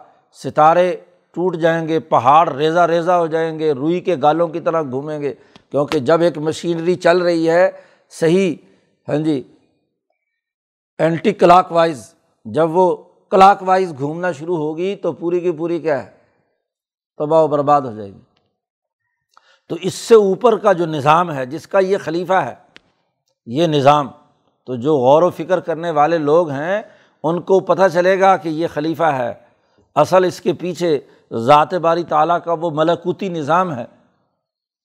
ستارے 0.44 0.96
ٹوٹ 1.34 1.56
جائیں 1.56 1.88
گے، 1.88 2.00
پہاڑ 2.00 2.52
ریزا 2.52 2.88
ریزا 2.88 3.18
ہو 3.18 3.26
جائیں 3.26 3.58
گے، 3.58 3.72
روئی 3.72 4.00
کے 4.00 4.16
گالوں 4.22 4.48
کی 4.48 4.60
طرح 4.60 4.82
گھومیں 4.82 5.20
گے۔ 5.20 5.34
کیونکہ 5.70 5.98
جب 5.98 6.20
ایک 6.20 6.38
مشینری 6.38 6.94
چل 6.94 7.18
رہی 7.18 7.50
ہے، 7.50 7.70
صحیح 8.10 8.56
ہاں 9.08 9.16
جی 9.16 9.51
اینٹی 10.98 11.32
کلاک 11.32 11.72
وائز 11.72 12.14
جب 12.44 12.76
وہ 12.76 12.96
کلاک 13.30 13.62
وائز 13.62 13.94
گھومنا 13.98 14.32
شروع 14.32 14.56
ہوگی 14.56 14.96
تو 14.96 15.12
پوری 15.12 15.40
کی 15.40 15.52
پوری 15.52 15.80
کیا 15.80 16.04
ہے؟ 16.04 16.10
تباہ 17.18 17.42
و 17.42 17.48
برباد 17.48 17.80
ہو 17.80 17.94
جائے 17.94 18.10
گی۔ 18.10 18.20
تو 19.68 19.76
اس 19.82 19.94
سے 19.94 20.14
اوپر 20.14 20.58
کا 20.58 20.72
جو 20.72 20.86
نظام 20.86 21.32
ہے، 21.32 21.46
جس 21.46 21.66
کا 21.66 21.78
یہ 21.78 21.98
خلیفہ 21.98 22.32
ہے، 22.32 22.54
یہ 23.46 23.66
نظام، 23.66 24.08
تو 24.66 24.76
جو 24.76 24.96
غور 24.96 25.22
و 25.22 25.30
فکر 25.30 25.60
کرنے 25.60 25.90
والے 25.90 26.18
لوگ 26.18 26.50
ہیں، 26.50 26.82
ان 27.24 27.40
کو 27.40 27.60
پتہ 27.60 27.82
چلے 27.92 28.20
گا 28.20 28.36
کہ 28.36 28.48
یہ 28.48 28.66
خلیفہ 28.74 29.02
ہے۔ 29.02 29.34
اصل 29.94 30.24
اس 30.24 30.40
کے 30.40 30.52
پیچھے 30.52 31.00
ذات 31.32 31.74
باری 31.74 32.02
تعالیٰ 32.02 32.38
کا 32.44 32.52
وہ 32.52 32.70
ملکوتی 32.74 33.28
نظام 33.28 33.74
ہے 33.74 33.84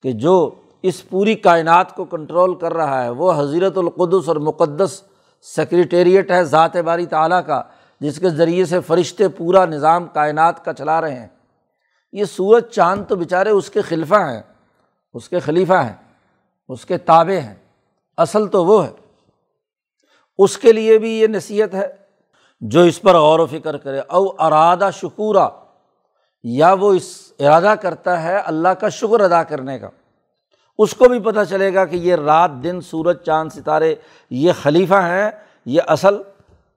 کہ 0.02 0.12
جو 0.12 0.50
اس 0.82 1.10
پوری 1.10 1.36
کائنات 1.36 1.96
کو 1.96 2.06
کنٹرول 2.06 2.56
کر 2.56 2.74
رہا 2.74 3.04
ہے۔ 3.04 3.10
وہ 3.10 3.34
حضرت 3.38 3.78
القدس 3.78 4.28
اور 4.28 4.36
مقدس 4.36 5.04
سیکریٹریٹ 5.56 6.32
ہے 6.32 6.44
ذات 6.44 6.76
باری 6.76 7.06
تعالیٰ 7.06 7.42
کا، 7.46 7.64
جس 8.00 8.20
کے 8.20 8.30
ذریعے 8.30 8.66
سے 8.66 8.80
فرشتے 8.80 9.28
پورا 9.28 9.66
نظام 9.66 10.08
کائنات 10.08 10.66
کا 10.66 10.74
چلا 10.74 11.02
رہے 11.02 11.20
ہیں۔ 11.20 11.28
یہ 12.12 12.26
سورج، 12.26 12.64
چاند 12.66 13.06
تو 13.08 13.16
بیچارے 13.16 13.50
اس 13.50 13.70
کے 13.70 13.82
خلفہ 13.82 14.16
ہیں، 14.16 14.42
اس 15.14 15.30
کے 15.30 15.40
خلیفہ 15.40 15.74
ہیں، 15.74 15.94
اس 16.68 16.86
کے 16.86 16.98
تابے 16.98 17.40
ہیں۔ 17.40 17.56
اصل 18.18 18.48
تو 18.48 18.66
وہ 18.66 18.86
ہے۔ 18.86 18.92
اس 20.38 20.58
کے 20.58 20.72
لیے 20.72 20.98
بھی 20.98 21.20
یہ 21.20 21.28
نصیحت 21.28 21.76
ہے، 21.76 21.88
جو 22.62 22.82
اس 22.82 23.02
پر 23.02 23.16
غور 23.16 23.40
و 23.40 23.46
فکر 23.46 23.78
کرے۔ 23.78 24.00
او 24.00 24.26
ارادہ 24.40 24.90
شکورہ 24.94 25.50
یا 26.44 26.74
وہ 26.74 26.94
اس 26.94 27.32
ارادہ 27.40 27.74
کرتا 27.82 28.24
ہے 28.24 28.38
اللہ 28.38 28.68
کا 28.68 28.90
شکر 28.90 29.20
ادا 29.20 29.44
کرنے 29.44 29.80
کا۔ 29.80 29.90
اس 30.78 30.94
کو 30.94 31.06
بھی 31.06 31.20
پتہ 31.20 31.40
چلے 31.50 31.74
گا 31.74 31.86
کہ 31.86 31.96
یہ 31.96 32.16
رات 32.16 32.52
دن 32.64 32.82
سورج 32.82 33.18
چاند 33.18 33.50
ستارے 33.54 33.96
یہ 34.30 34.52
خلیفہ 34.62 34.96
ہیں، 34.96 35.32
یہ 35.66 35.82
اصل 35.88 36.22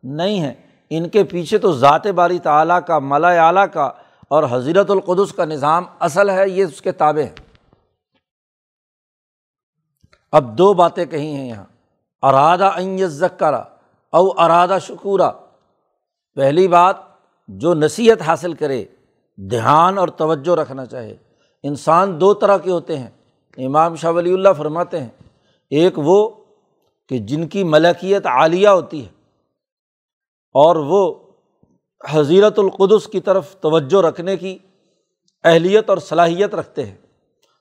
نہیں 0.02 0.42
ہے 0.42 0.54
ان 0.90 1.08
کے 1.08 1.24
پیچھے 1.24 1.58
تو 1.58 1.72
ذات 1.72 2.06
باری 2.06 2.38
تعلیٰ 2.38 2.78
کا 2.86 2.98
ملا 2.98 3.46
اعلیٰ 3.46 3.66
کا 3.72 3.90
اور 4.28 4.44
حضرت 4.50 4.90
القدس 4.90 5.32
کا 5.32 5.44
نظام 5.44 5.84
اصل 6.00 6.30
ہے، 6.30 6.48
یہ 6.48 6.64
اس 6.64 6.80
کے 6.82 6.92
تابع 6.92 7.22
ہے 7.22 7.34
اب 10.32 10.58
دو 10.58 10.72
باتیں 10.74 11.04
کہی 11.04 11.34
ہیں 11.34 11.48
یہاں۔ 11.48 11.64
ارادہ 12.22 12.70
ذکرا 13.06 13.62
او 14.12 14.40
ارادہ 14.40 14.78
شکورہ 14.82 15.30
پہلی 16.34 16.68
بات، 16.68 16.96
جو 17.48 17.74
نصیحت 17.74 18.22
حاصل 18.22 18.52
کرے، 18.52 18.84
دھیان 19.36 19.98
اور 19.98 20.08
توجہ 20.08 20.54
رکھنا 20.60 20.86
چاہے۔ 20.86 21.16
انسان 21.62 22.20
دو 22.20 22.34
طرح 22.34 22.56
کے 22.56 22.70
ہوتے 22.70 22.98
ہیں۔ 22.98 23.10
امام 23.56 23.94
شاہ 23.94 24.10
ولی 24.10 24.32
اللہ 24.32 24.48
فرماتے 24.56 25.00
ہیں، 25.00 25.08
ایک 25.70 25.92
وہ 25.96 26.30
کہ 27.08 27.18
جن 27.18 27.48
کی 27.48 27.64
ملکیت 27.64 28.26
عالیہ 28.26 28.68
ہوتی 28.68 29.02
ہے 29.02 29.10
اور 30.54 30.76
وہ 30.76 31.14
حضیرت 32.10 32.58
القدس 32.58 33.06
کی 33.06 33.20
طرف 33.20 33.56
توجہ 33.56 34.02
رکھنے 34.02 34.36
کی 34.36 34.58
اہلیت 35.44 35.90
اور 35.90 35.98
صلاحیت 35.98 36.54
رکھتے 36.54 36.86
ہیں۔ 36.86 36.96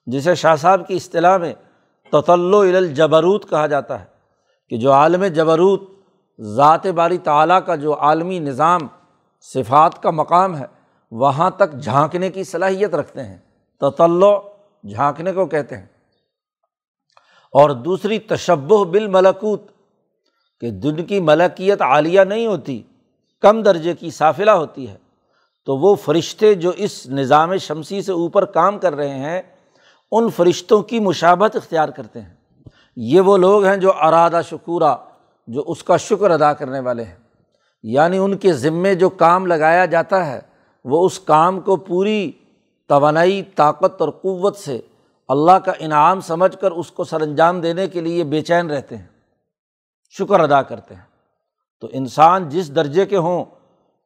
جسے 0.06 0.36
شاہ 0.36 0.56
صاحب 0.56 0.88
کی 0.88 0.96
اصطلاح 0.96 1.38
میں 1.38 1.54
تطل 2.12 2.76
الجبروت 2.76 3.50
کہا 3.50 3.68
جاتا 3.68 4.00
ہے 4.00 4.06
کہ 4.70 4.78
جو 4.78 4.92
عالم 4.92 5.26
جبروت، 5.26 5.82
ذات 6.40 6.88
باری 6.88 7.18
تعلیٰ 7.18 7.60
کا 7.66 7.76
جو 7.76 8.00
عالمی 8.00 8.40
نظام، 8.40 8.80
صفات 9.42 10.04
کا 10.04 10.12
مقام 10.12 10.58
ہے، 10.58 10.66
وہاں 11.12 11.50
تک 11.50 11.74
جھانکنے 11.84 12.30
کی 12.30 12.44
صلاحیت 12.44 12.96
رکھتے 12.96 13.24
ہیں۔ 13.24 13.38
تطلع 13.82 14.49
جھانکنے 14.84 15.32
کو 15.32 15.46
کہتے 15.46 15.78
ہیں۔ 15.78 15.86
اور 17.52 17.70
دوسری 17.70 18.20
تشبہ 18.20 18.84
بالملکوت، 18.84 19.62
کہ 20.62 20.72
دن 20.72 21.06
کی 21.06 21.20
ملکیت 21.20 21.82
عالیہ 21.82 22.22
نہیں 22.22 22.46
ہوتی، 22.46 22.84
کم 23.42 23.62
درجے 23.62 23.94
کی 23.94 24.12
سافلہ 24.12 24.52
ہوتی 24.52 24.90
ہے۔ 24.90 24.98
تو 25.66 25.78
وہ 25.78 25.96
فرشتے 25.96 26.54
جو 26.54 26.72
اس 26.76 27.08
نظام 27.08 27.58
شمسی 27.58 28.02
سے 28.02 28.12
اوپر 28.12 28.46
کام 28.46 28.80
کر 28.80 28.96
رہے 28.96 29.20
ہیں، 29.20 29.42
ان 30.12 30.30
فرشتوں 30.30 30.82
کی 30.82 31.00
مشابت 31.00 31.56
اختیار 31.56 31.90
کرتے 31.90 32.22
ہیں۔ 32.22 32.34
یہ 32.96 33.22
وہ 33.22 33.38
لوگ 33.38 33.64
ہیں 33.64 33.78
جو 33.78 33.92
ارادہ 34.02 34.42
شکورہ 34.50 34.96
جو 35.48 35.64
اس 35.68 35.84
کا 35.84 35.98
شکر 35.98 36.32
ادا 36.32 36.54
کرنے 36.54 36.80
والے 36.80 37.04
ہیں۔ 37.04 37.16
یعنی 37.84 38.18
ان 38.18 38.38
کے 38.38 38.54
ذمے 38.54 38.96
جو 38.96 39.10
کام 39.10 39.46
لگایا 39.46 39.86
جاتا 39.86 40.26
ہے، 40.26 40.40
وہ 40.86 41.06
اس 41.06 41.20
کام 41.20 41.60
کو 41.60 41.76
پوری 41.76 42.32
توانائی، 42.90 43.42
طاقت 43.56 44.02
اور 44.02 44.10
قوت 44.10 44.56
سے 44.56 44.80
اللہ 45.30 45.52
کا 45.52 45.72
انعام 45.80 46.22
سمجھ 46.22 46.58
کر 46.58 46.72
اس 46.72 46.92
کو 46.92 47.04
سر 47.04 47.22
انجام 47.22 47.62
دینے 47.62 47.88
کے 47.88 48.02
لیے 48.02 48.24
بے 48.24 48.42
چین 48.42 48.70
رہتے 48.70 48.98
ہیں، 48.98 49.08
شکر 50.18 50.40
ادا 50.40 50.62
کرتے 50.62 50.96
ہیں۔ 50.96 51.02
تو 51.80 51.88
انسان 51.92 52.50
جس 52.50 52.76
درجے 52.76 53.06
کے 53.06 53.18
ہوں، 53.18 53.46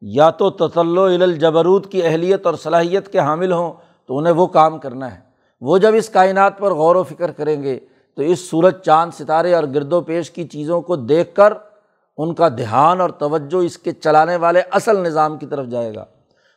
یا 0.01 0.29
تو 0.29 0.49
تطلع 0.49 1.01
الجبروت 1.01 1.91
کی 1.91 2.03
اہلیت 2.03 2.45
اور 2.45 2.53
صلاحیت 2.53 3.11
کے 3.11 3.19
حامل 3.19 3.51
ہوں، 3.51 3.73
تو 4.05 4.17
انہیں 4.17 4.33
وہ 4.33 4.47
کام 4.47 4.77
کرنا 4.79 5.13
ہے۔ 5.15 5.19
وہ 5.61 5.77
جب 5.77 5.95
اس 5.95 6.09
کائنات 6.09 6.59
پر 6.59 6.73
غور 6.73 6.95
و 6.95 7.03
فکر 7.03 7.31
کریں 7.31 7.63
گے، 7.63 7.79
تو 8.17 8.21
اس 8.21 8.39
سورج، 8.39 8.75
چاند، 8.81 9.11
ستارے 9.13 9.53
اور 9.53 9.63
گرد 9.75 9.93
و 9.93 10.01
پیش 10.01 10.31
کی 10.31 10.47
چیزوں 10.47 10.81
کو 10.81 10.95
دیکھ 10.95 11.35
کر 11.35 11.53
ان 12.17 12.33
کا 12.35 12.49
دھیان 12.49 13.01
اور 13.01 13.09
توجہ 13.09 13.65
اس 13.65 13.77
کے 13.77 13.91
چلانے 13.91 14.35
والے 14.35 14.61
اصل 14.71 14.97
نظام 14.97 15.37
کی 15.37 15.45
طرف 15.45 15.67
جائے 15.67 15.95
گا۔ 15.95 16.05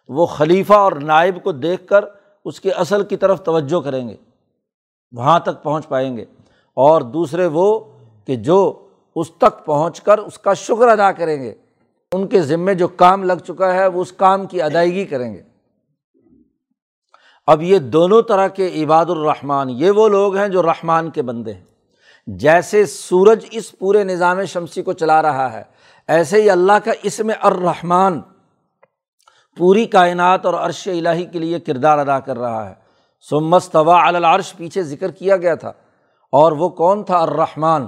وہ 0.09 0.27
خلیفہ 0.27 0.75
اور 0.75 0.93
نائب 0.93 1.43
کو 1.43 1.53
دیکھ 1.53 1.87
کر 1.87 2.05
اس 2.47 2.61
کے 2.61 2.71
اصل 2.71 3.05
کی 3.05 3.17
طرف 3.17 3.43
توجہ 3.43 3.81
کریں 3.81 4.09
گے، 4.09 4.17
وہاں 5.13 5.41
تک 5.41 5.63
پہنچ 5.63 5.89
پائیں 5.89 6.17
گے۔ 6.17 6.23
اور 6.75 7.01
دوسرے 7.01 7.47
وہ 7.47 7.81
کہ 8.25 8.37
جو 8.37 8.89
اس 9.17 9.31
تک 9.31 9.65
پہنچ 9.65 10.01
کر 10.01 10.19
اس 10.19 10.39
کا 10.39 10.55
شکر 10.55 10.89
ادا 10.89 11.13
کریں 11.13 11.43
گے، 11.43 11.55
ان 12.13 12.27
کے 12.27 12.41
ذمے 12.41 12.75
جو 12.75 12.89
کام 12.89 13.25
لگ 13.25 13.45
چکا 13.47 13.75
ہے 13.75 13.87
وہ 13.87 14.03
اس 14.03 14.13
کام 14.13 14.47
کی 14.47 14.63
ادائیگی 14.63 15.05
کریں 15.05 15.35
گے۔ 15.35 15.43
اب 17.47 17.63
یہ 17.63 17.79
دونوں 17.79 18.23
طرح 18.23 18.49
کے 18.49 18.85
عباد 18.85 19.07
الرحمٰن، 19.07 19.71
یہ 19.71 19.91
وہ 19.91 20.09
لوگ 20.09 20.37
ہیں 20.37 20.49
جو 20.49 20.63
رحمان 20.63 21.11
کے 21.11 21.23
بندے 21.23 21.55
ہیں۔ 21.55 21.65
جیسے 22.27 22.87
سورج 22.87 23.47
اس 23.51 23.79
پورے 23.79 24.05
نظام 24.05 24.45
شمسی 24.45 24.83
کو 24.83 24.93
چلا 24.93 25.23
رہا 25.23 25.53
ہے، 25.53 25.63
ایسے 26.09 26.43
ہی 26.43 26.51
اللہ 26.51 26.79
کا 26.85 26.93
اسم 27.03 27.31
الرحمٰن 27.41 28.21
پوری 29.57 29.87
کائنات 29.87 30.47
اور 30.47 30.55
عرش 30.55 30.89
الہی 30.89 31.25
کے 31.25 31.39
لیے 31.39 31.61
کردار 31.61 31.99
ادا 31.99 32.21
کر 32.21 32.39
رہا 32.39 32.69
ہے۔ 32.69 32.75
سمس 33.31 33.71
طوا 33.71 34.07
العرش 34.07 34.57
پیچھے 34.57 34.83
ذکر 34.83 35.11
کیا 35.11 35.37
گیا 35.37 35.55
تھا۔ 35.55 35.73
اور 36.33 36.53
وہ 36.53 36.69
کون 36.69 37.05
تھا؟ 37.05 37.19
الرحمٰن۔ 37.19 37.85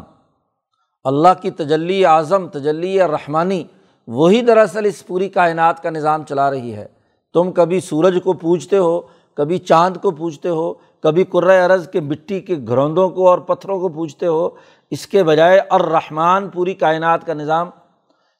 اللہ 1.04 1.28
کی 1.42 1.50
تجلی 1.50 2.06
اعظم، 2.06 2.48
تجلی 2.48 3.02
رحمانی 3.02 3.64
وہی 4.06 4.42
دراصل 4.42 4.84
اس 4.84 5.06
پوری 5.06 5.28
کائنات 5.28 5.82
کا 5.82 5.90
نظام 5.90 6.24
چلا 6.24 6.50
رہی 6.50 6.74
ہے۔ 6.74 6.86
تم 7.34 7.52
کبھی 7.52 7.80
سورج 7.80 8.18
کو 8.24 8.32
پوچھتے 8.32 8.78
ہو، 8.78 9.00
کبھی 9.34 9.58
چاند 9.58 9.96
کو 9.96 10.10
پوچھتے 10.10 10.48
ہو، 10.48 10.74
کبھی 11.00 11.24
ارض 11.32 11.88
کے 11.88 12.00
مٹی 12.00 12.40
کے 12.40 12.56
گھروندوں 12.68 13.10
کو 13.10 13.28
اور 13.28 13.38
پتھروں 13.38 13.80
کو 13.80 13.88
پوچھتے 13.88 14.26
ہو۔ 14.26 14.48
اس 14.90 15.06
کے 15.06 15.24
بجائے 15.24 15.60
الرحمٰن 15.70 16.48
پوری 16.48 16.74
کائنات 16.74 17.26
کا 17.26 17.34
نظام 17.34 17.70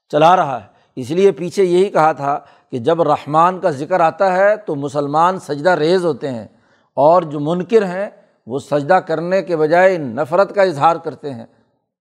چلا 0.08 0.36
رہا 0.36 0.60
ہے۔ 0.60 0.78
اس 0.96 1.10
لیے 1.10 1.30
پیچھے 1.30 1.64
یہی 1.64 1.88
کہا 1.88 2.12
تھا 2.12 2.40
کہ 2.70 2.78
جب 2.78 3.02
رحمان 3.02 3.60
کا 3.60 3.70
ذکر 3.70 4.00
آتا 4.00 4.36
ہے 4.36 4.56
تو 4.56 4.74
مسلمان 4.74 5.38
سجدہ 5.38 5.70
ریز 5.70 6.04
ہوتے 6.04 6.30
ہیں 6.30 6.46
اور 6.94 7.22
جو 7.22 7.40
منکر 7.40 7.84
ہیں 7.84 8.10
وہ 8.46 8.58
سجدہ 8.58 8.94
کرنے 8.94 9.42
کے 9.42 9.56
بجائے 9.56 9.98
نفرت 9.98 10.54
کا 10.54 10.62
اظہار 10.62 10.96
کرتے 10.96 11.34
ہیں۔ 11.34 11.46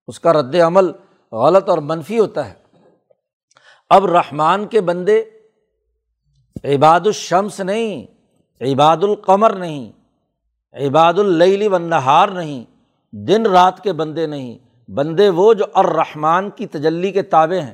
اس 0.07 0.19
کا 0.19 0.33
رد 0.33 0.55
عمل 0.55 0.91
غلط 1.31 1.69
اور 1.69 1.77
منفی 1.77 2.19
ہوتا 2.19 2.49
ہے۔ 2.49 2.53
اب 3.89 4.05
رحمان 4.05 4.67
کے 4.67 4.81
بندے 4.81 5.23
عباد 6.63 6.99
الشمس 7.05 7.59
نہیں، 7.59 8.05
عباد 8.61 8.97
القمر 9.01 9.55
نہیں، 9.55 9.91
عباد 10.73 11.13
اللیلی 11.13 11.67
و 11.67 11.77
نہار 11.77 12.27
نہیں، 12.27 12.65
دن 13.11 13.45
رات 13.45 13.83
کے 13.83 13.93
بندے 13.93 14.27
نہیں، 14.27 14.57
بندے 14.91 15.29
وہ 15.29 15.53
جو 15.53 15.65
الرحمٰن 15.73 16.49
کی 16.49 16.67
تجلی 16.67 17.11
کے 17.11 17.21
تابع 17.21 17.59
ہیں۔ 17.59 17.73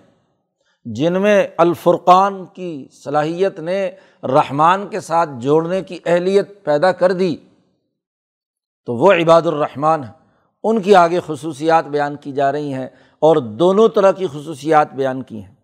جن 0.85 1.21
میں 1.21 1.47
الفرقان 1.57 2.45
کی 2.45 2.87
صلاحیت 3.03 3.59
نے 3.59 3.91
رحمان 4.23 4.87
کے 4.87 4.99
ساتھ 4.99 5.29
جوڑنے 5.37 5.81
کی 5.81 5.99
اہلیت 6.05 6.63
پیدا 6.63 6.91
کر 6.91 7.11
دی، 7.11 7.35
تو 8.85 8.95
وہ 8.95 9.13
عباد 9.13 9.41
الرحمٰن 9.41 10.03
ہیں۔ 10.03 10.11
ان 10.63 10.81
کی 10.81 10.95
آگے 10.95 11.19
خصوصیات 11.27 11.85
بیان 11.85 12.15
کی 12.15 12.31
جا 12.31 12.51
رہی 12.51 12.73
ہیں 12.73 12.87
اور 13.19 13.35
دونوں 13.35 13.89
طرح 13.89 14.11
کی 14.11 14.27
خصوصیات 14.27 14.93
بیان 14.93 15.23
کی 15.23 15.43
ہیں۔ 15.43 15.55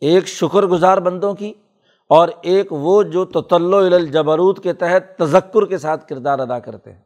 ایک 0.00 0.26
شکر 0.26 0.62
گزار 0.62 0.98
بندوں 0.98 1.34
کی 1.34 1.52
اور 2.08 2.28
ایک 2.42 2.66
وہ 2.70 3.02
جو 3.02 3.24
تطلع 3.24 3.76
الجبروت 3.76 4.62
کے 4.62 4.72
تحت 4.72 5.18
تذکر 5.18 5.66
کے 5.66 5.78
ساتھ 5.78 6.08
کردار 6.08 6.38
ادا 6.38 6.58
کرتے 6.58 6.92
ہیں۔ 6.92 7.02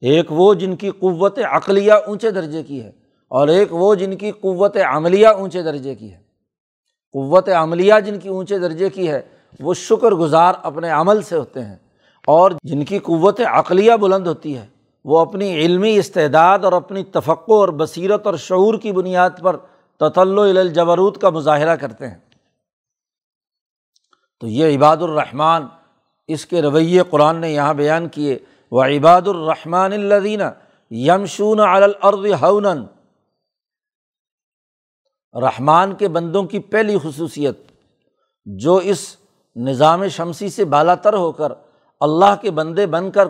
ایک 0.00 0.32
وہ 0.32 0.54
جن 0.54 0.76
کی 0.76 0.90
قوت 0.90 1.38
عقلیہ 1.50 1.92
اونچے 1.92 2.30
درجے 2.30 2.62
کی 2.62 2.82
ہے 2.82 2.90
اور 3.28 3.48
ایک 3.48 3.68
وہ 3.70 3.94
جن 3.94 4.16
کی 4.16 4.30
قوت 4.30 4.76
عملیہ 4.76 5.26
اونچے 5.26 5.62
درجے 5.62 5.94
کی 5.94 6.12
ہے۔ 6.12 6.25
قوت 7.12 7.48
عملیہ 7.48 7.94
جن 8.06 8.18
کی 8.18 8.28
اونچے 8.28 8.58
درجے 8.58 8.90
کی 8.90 9.10
ہے، 9.10 9.22
وہ 9.60 9.74
شکر 9.74 10.10
گزار 10.10 10.54
اپنے 10.62 10.90
عمل 10.90 11.22
سے 11.22 11.36
ہوتے 11.36 11.64
ہیں۔ 11.64 11.76
اور 12.26 12.50
جن 12.62 12.84
کی 12.84 12.98
قوت 12.98 13.40
عقلیہ 13.40 13.92
بلند 13.92 14.26
ہوتی 14.26 14.56
ہے، 14.56 14.66
وہ 15.04 15.18
اپنی 15.18 15.54
علمی 15.54 15.96
استعداد 15.96 16.58
اور 16.58 16.72
اپنی 16.72 17.04
تفقع 17.04 17.52
اور 17.52 17.68
بصیرت 17.68 18.26
اور 18.26 18.34
شعور 18.34 18.74
کی 18.78 18.92
بنیاد 18.92 19.30
پر 19.42 19.56
تطلع 20.00 20.42
الجبروت 20.42 21.20
کا 21.20 21.30
مظاہرہ 21.30 21.76
کرتے 21.76 22.08
ہیں۔ 22.08 22.18
تو 24.40 24.46
یہ 24.46 24.76
عباد 24.76 24.96
الرحمٰن 24.96 25.62
اس 26.28 26.46
کے 26.46 26.62
رویے 26.62 27.02
قرآن 27.10 27.36
نے 27.36 27.52
یہاں 27.52 27.74
بیان 27.74 28.08
کیے۔ 28.08 28.38
وہ 28.70 28.84
عباد 28.84 29.28
الرحمٰن 29.28 29.92
الدین 29.92 30.40
یمشون 30.90 31.60
الارض 31.60 32.26
ہونن 32.42 32.84
رحمان 35.40 35.94
کے 35.94 36.08
بندوں 36.08 36.42
کی 36.42 36.58
پہلی 36.58 36.96
خصوصیت، 37.02 37.56
جو 38.46 38.74
اس 38.74 39.16
نظام 39.56 40.06
شمسی 40.08 40.48
سے 40.48 40.64
بالا 40.64 40.94
تر 40.94 41.14
ہو 41.14 41.32
کر 41.32 41.52
اللہ 42.00 42.34
کے 42.40 42.50
بندے 42.50 42.86
بن 42.86 43.10
کر 43.10 43.28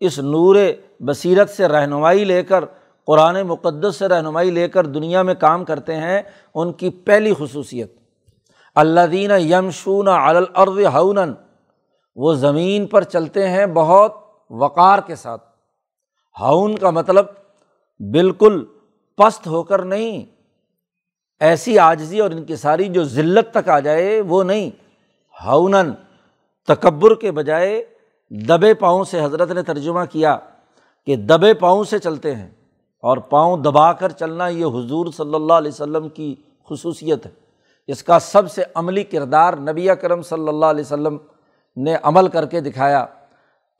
اس 0.00 0.18
نور 0.18 0.56
بصیرت 1.00 1.50
سے 1.50 1.68
رہنمائی 1.68 2.24
لے 2.24 2.42
کر، 2.42 2.64
قرآن 3.08 3.42
مقدس 3.42 3.96
سے 3.96 4.08
رہنمائی 4.08 4.50
لے 4.50 4.68
کر 4.68 4.86
دنیا 4.86 5.22
میں 5.22 5.34
کام 5.34 5.64
کرتے 5.64 5.96
ہیں، 5.96 6.22
ان 6.54 6.72
کی 6.72 6.90
پہلی 6.90 7.32
خصوصیت۔ 7.38 7.94
اللہ 8.74 9.06
دین 9.10 9.30
یمشون 9.30 10.08
الارض 10.08 10.78
ہونن 10.94 11.32
وہ 12.16 12.34
زمین 12.34 12.86
پر 12.86 13.02
چلتے 13.02 13.48
ہیں 13.48 13.66
بہت 13.66 14.14
وقار 14.50 14.98
کے 14.98 15.14
ساتھ۔ 15.14 15.42
ہاؤن 16.40 16.76
کا 16.76 16.90
مطلب 16.90 17.26
بالکل 18.00 18.64
پست 19.18 19.46
ہو 19.46 19.62
کر 19.62 19.82
نہیں 19.84 20.24
ایسی 21.42 21.78
آجزی 21.78 22.20
اور 22.20 22.30
ان 22.30 22.44
کی 22.44 22.56
ساری 22.56 22.88
جو 22.88 23.04
ذلت 23.04 23.54
تک 23.54 23.68
آ 23.68 23.80
جائے، 23.80 24.20
وہ 24.20 24.42
نہیں۔ 24.42 24.70
ہاؤنن، 25.44 25.92
تکبر 26.68 27.14
کے 27.14 27.32
بجائے 27.32 27.84
دبے 28.30 28.74
پاؤں 28.74 29.04
سے 29.04 29.24
حضرت 29.24 29.50
نے 29.50 29.62
ترجمہ 29.62 30.00
کیا 30.10 30.38
کہ 31.06 31.16
دبے 31.16 31.54
پاؤں 31.54 31.84
سے 31.84 31.98
چلتے 31.98 32.34
ہیں 32.34 32.50
اور 33.02 33.16
پاؤں 33.16 33.56
دبا 33.56 33.92
کر 33.92 34.08
چلنا 34.08 34.48
یہ 34.48 34.64
حضور 34.64 35.06
صلی 35.16 35.34
اللہ 35.34 35.52
علیہ 35.52 35.70
وسلم 35.70 36.08
کی 36.08 36.34
خصوصیت 36.70 37.26
ہے۔ 37.26 37.30
اس 37.86 38.02
کا 38.02 38.18
سب 38.18 38.50
سے 38.50 38.62
عملی 38.74 39.04
کردار 39.04 39.52
نبی 39.54 39.88
کرم 40.00 40.22
صلی 40.22 40.48
اللہ 40.48 40.66
علیہ 40.66 40.84
وسلم 40.84 41.18
نے 41.76 41.96
عمل 42.02 42.28
کر 42.28 42.46
کے 42.46 42.60
دکھایا۔ 42.60 43.06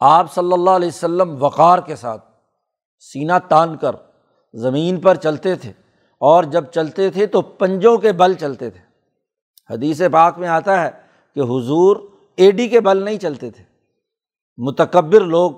آپ 0.01 0.35
صلی 0.35 0.53
اللہ 0.53 0.71
علیہ 0.71 0.89
وسلم 0.89 1.43
وقار 1.43 1.79
کے 1.79 1.97
ساتھ 1.97 2.25
سینہ 3.01 3.33
تان 3.49 3.77
کر 3.77 3.97
زمین 4.55 5.01
پر 5.01 5.15
چلتے 5.15 5.55
تھے۔ 5.55 5.73
اور 6.23 6.45
جب 6.45 6.65
چلتے 6.65 7.11
تھے 7.11 7.27
تو 7.27 7.43
پنجوں 7.43 7.99
کے 7.99 8.13
بل 8.13 8.35
چلتے 8.35 8.71
تھے۔ 8.71 8.81
حدیث 9.71 10.03
پاک 10.13 10.39
میں 10.39 10.49
آتا 10.49 10.83
ہے 10.83 10.91
کہ 11.35 11.41
حضور 11.41 11.97
اے 12.37 12.51
ڈی 12.51 12.69
کے 12.69 12.81
بل 12.81 13.03
نہیں 13.03 13.19
چلتے 13.19 13.51
تھے۔ 13.51 13.65
متکبر 14.57 15.21
لوگ 15.21 15.53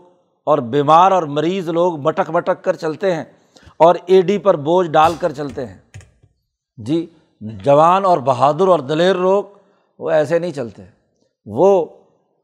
اور 0.44 0.58
بیمار 0.58 1.12
اور 1.12 1.22
مریض 1.22 1.68
لوگ 1.68 2.00
مٹک 2.00 2.30
مٹک 2.30 2.64
کر 2.64 2.76
چلتے 2.76 3.14
ہیں 3.14 3.24
اور 3.76 3.94
اے 4.06 4.20
ڈی 4.20 4.38
پر 4.38 4.56
بوجھ 4.56 4.90
ڈال 4.90 5.14
کر 5.20 5.32
چلتے 5.32 5.66
ہیں۔ 5.66 5.78
جی 6.76 7.06
جوان 7.40 8.04
اور 8.04 8.18
بہادر 8.18 8.68
اور 8.68 8.78
دلیر 8.78 9.14
لوگ 9.14 9.44
وہ 9.98 10.10
ایسے 10.10 10.38
نہیں 10.38 10.52
چلتے۔ 10.52 10.82
وہ 11.46 11.86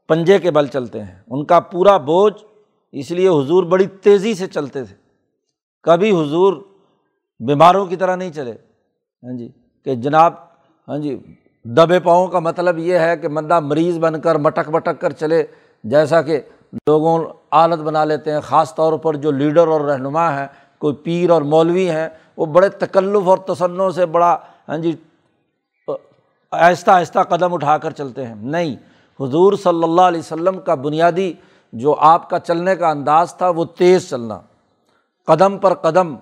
پنجے 0.07 0.39
کے 0.39 0.51
بل 0.51 0.67
چلتے 0.67 1.03
ہیں۔ 1.03 1.23
ان 1.27 1.45
کا 1.45 1.59
پورا 1.59 1.97
بوجھ 1.97 2.43
اس 2.91 3.11
لیے 3.11 3.27
حضور 3.27 3.63
بڑی 3.63 3.87
تیزی 3.87 4.33
سے 4.33 4.47
چلتے 4.47 4.83
تھے۔ 4.83 4.95
کبھی 5.83 6.11
حضور 6.11 6.53
بیماروں 7.41 7.85
کی 7.85 7.95
طرح 7.95 8.15
نہیں 8.15 8.31
چلے۔ 8.31 8.51
ہاں 8.51 9.37
جی 9.37 9.47
کہ 9.85 9.95
جناب 9.95 10.33
ہاں 10.87 10.97
جی 10.97 11.17
دبے 11.65 11.99
پاؤں 11.99 12.27
کا 12.27 12.39
مطلب 12.39 12.77
یہ 12.77 12.99
ہے 12.99 13.15
کہ 13.17 13.27
بندہ 13.27 13.59
مریض 13.59 13.97
بن 13.99 14.19
کر 14.21 14.35
مٹک 14.35 14.69
مٹک 14.69 15.01
کر 15.01 15.11
چلے، 15.11 15.43
جیسا 15.83 16.21
کہ 16.21 16.39
لوگوں 16.87 17.17
عادت 17.51 17.81
بنا 17.83 18.03
لیتے 18.05 18.31
ہیں، 18.31 18.39
خاص 18.39 18.75
طور 18.75 18.97
پر 18.99 19.15
جو 19.15 19.31
لیڈر 19.31 19.67
اور 19.67 19.81
رہنما 19.81 20.29
ہیں، 20.39 20.47
کوئی 20.81 20.95
پیر 20.95 21.29
اور 21.29 21.41
مولوی 21.41 21.89
ہیں، 21.89 22.07
وہ 22.37 22.45
بڑے 22.45 22.69
تکلف 22.69 23.27
اور 23.27 23.37
تسنوں 23.37 23.89
سے 23.91 24.05
بڑا 24.05 24.37
ہاں 24.67 24.77
جی 24.77 24.95
آہستہ 26.51 26.91
آہستہ 26.91 27.19
قدم 27.19 27.53
اٹھا 27.53 27.77
کر 27.77 27.91
چلتے 27.91 28.25
ہیں۔ 28.25 28.35
نہیں، 28.35 28.75
حضور 29.19 29.53
صلی 29.53 29.83
اللہ 29.83 30.01
علیہ 30.01 30.19
وسلم 30.19 30.59
کا 30.59 30.75
بنیادی 30.75 31.31
جو 31.73 31.95
آپ 31.99 32.29
کا 32.29 32.39
چلنے 32.39 32.75
کا 32.75 32.89
انداز 32.89 33.35
تھا، 33.35 33.49
وہ 33.49 33.65
تیز 33.65 34.09
چلنا۔ 34.09 34.39
قدم 35.27 35.57
پر 35.57 35.73
قدم 35.73 36.15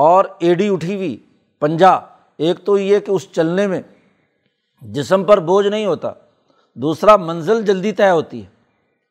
اور 0.00 0.24
ایڈی 0.38 0.68
اٹھی 0.68 0.94
ہوئی 0.94 1.16
پنجا۔ 1.60 1.92
ایک 2.38 2.64
تو 2.64 2.78
یہ 2.78 2.98
کہ 2.98 3.10
اس 3.10 3.32
چلنے 3.32 3.66
میں 3.66 3.80
جسم 4.82 5.24
پر 5.24 5.40
بوجھ 5.40 5.66
نہیں 5.68 5.86
ہوتا، 5.86 6.12
دوسرا 6.74 7.16
منزل 7.16 7.62
جلدی 7.62 7.92
طے 7.92 8.10
ہوتی 8.10 8.42
ہے، 8.42 8.48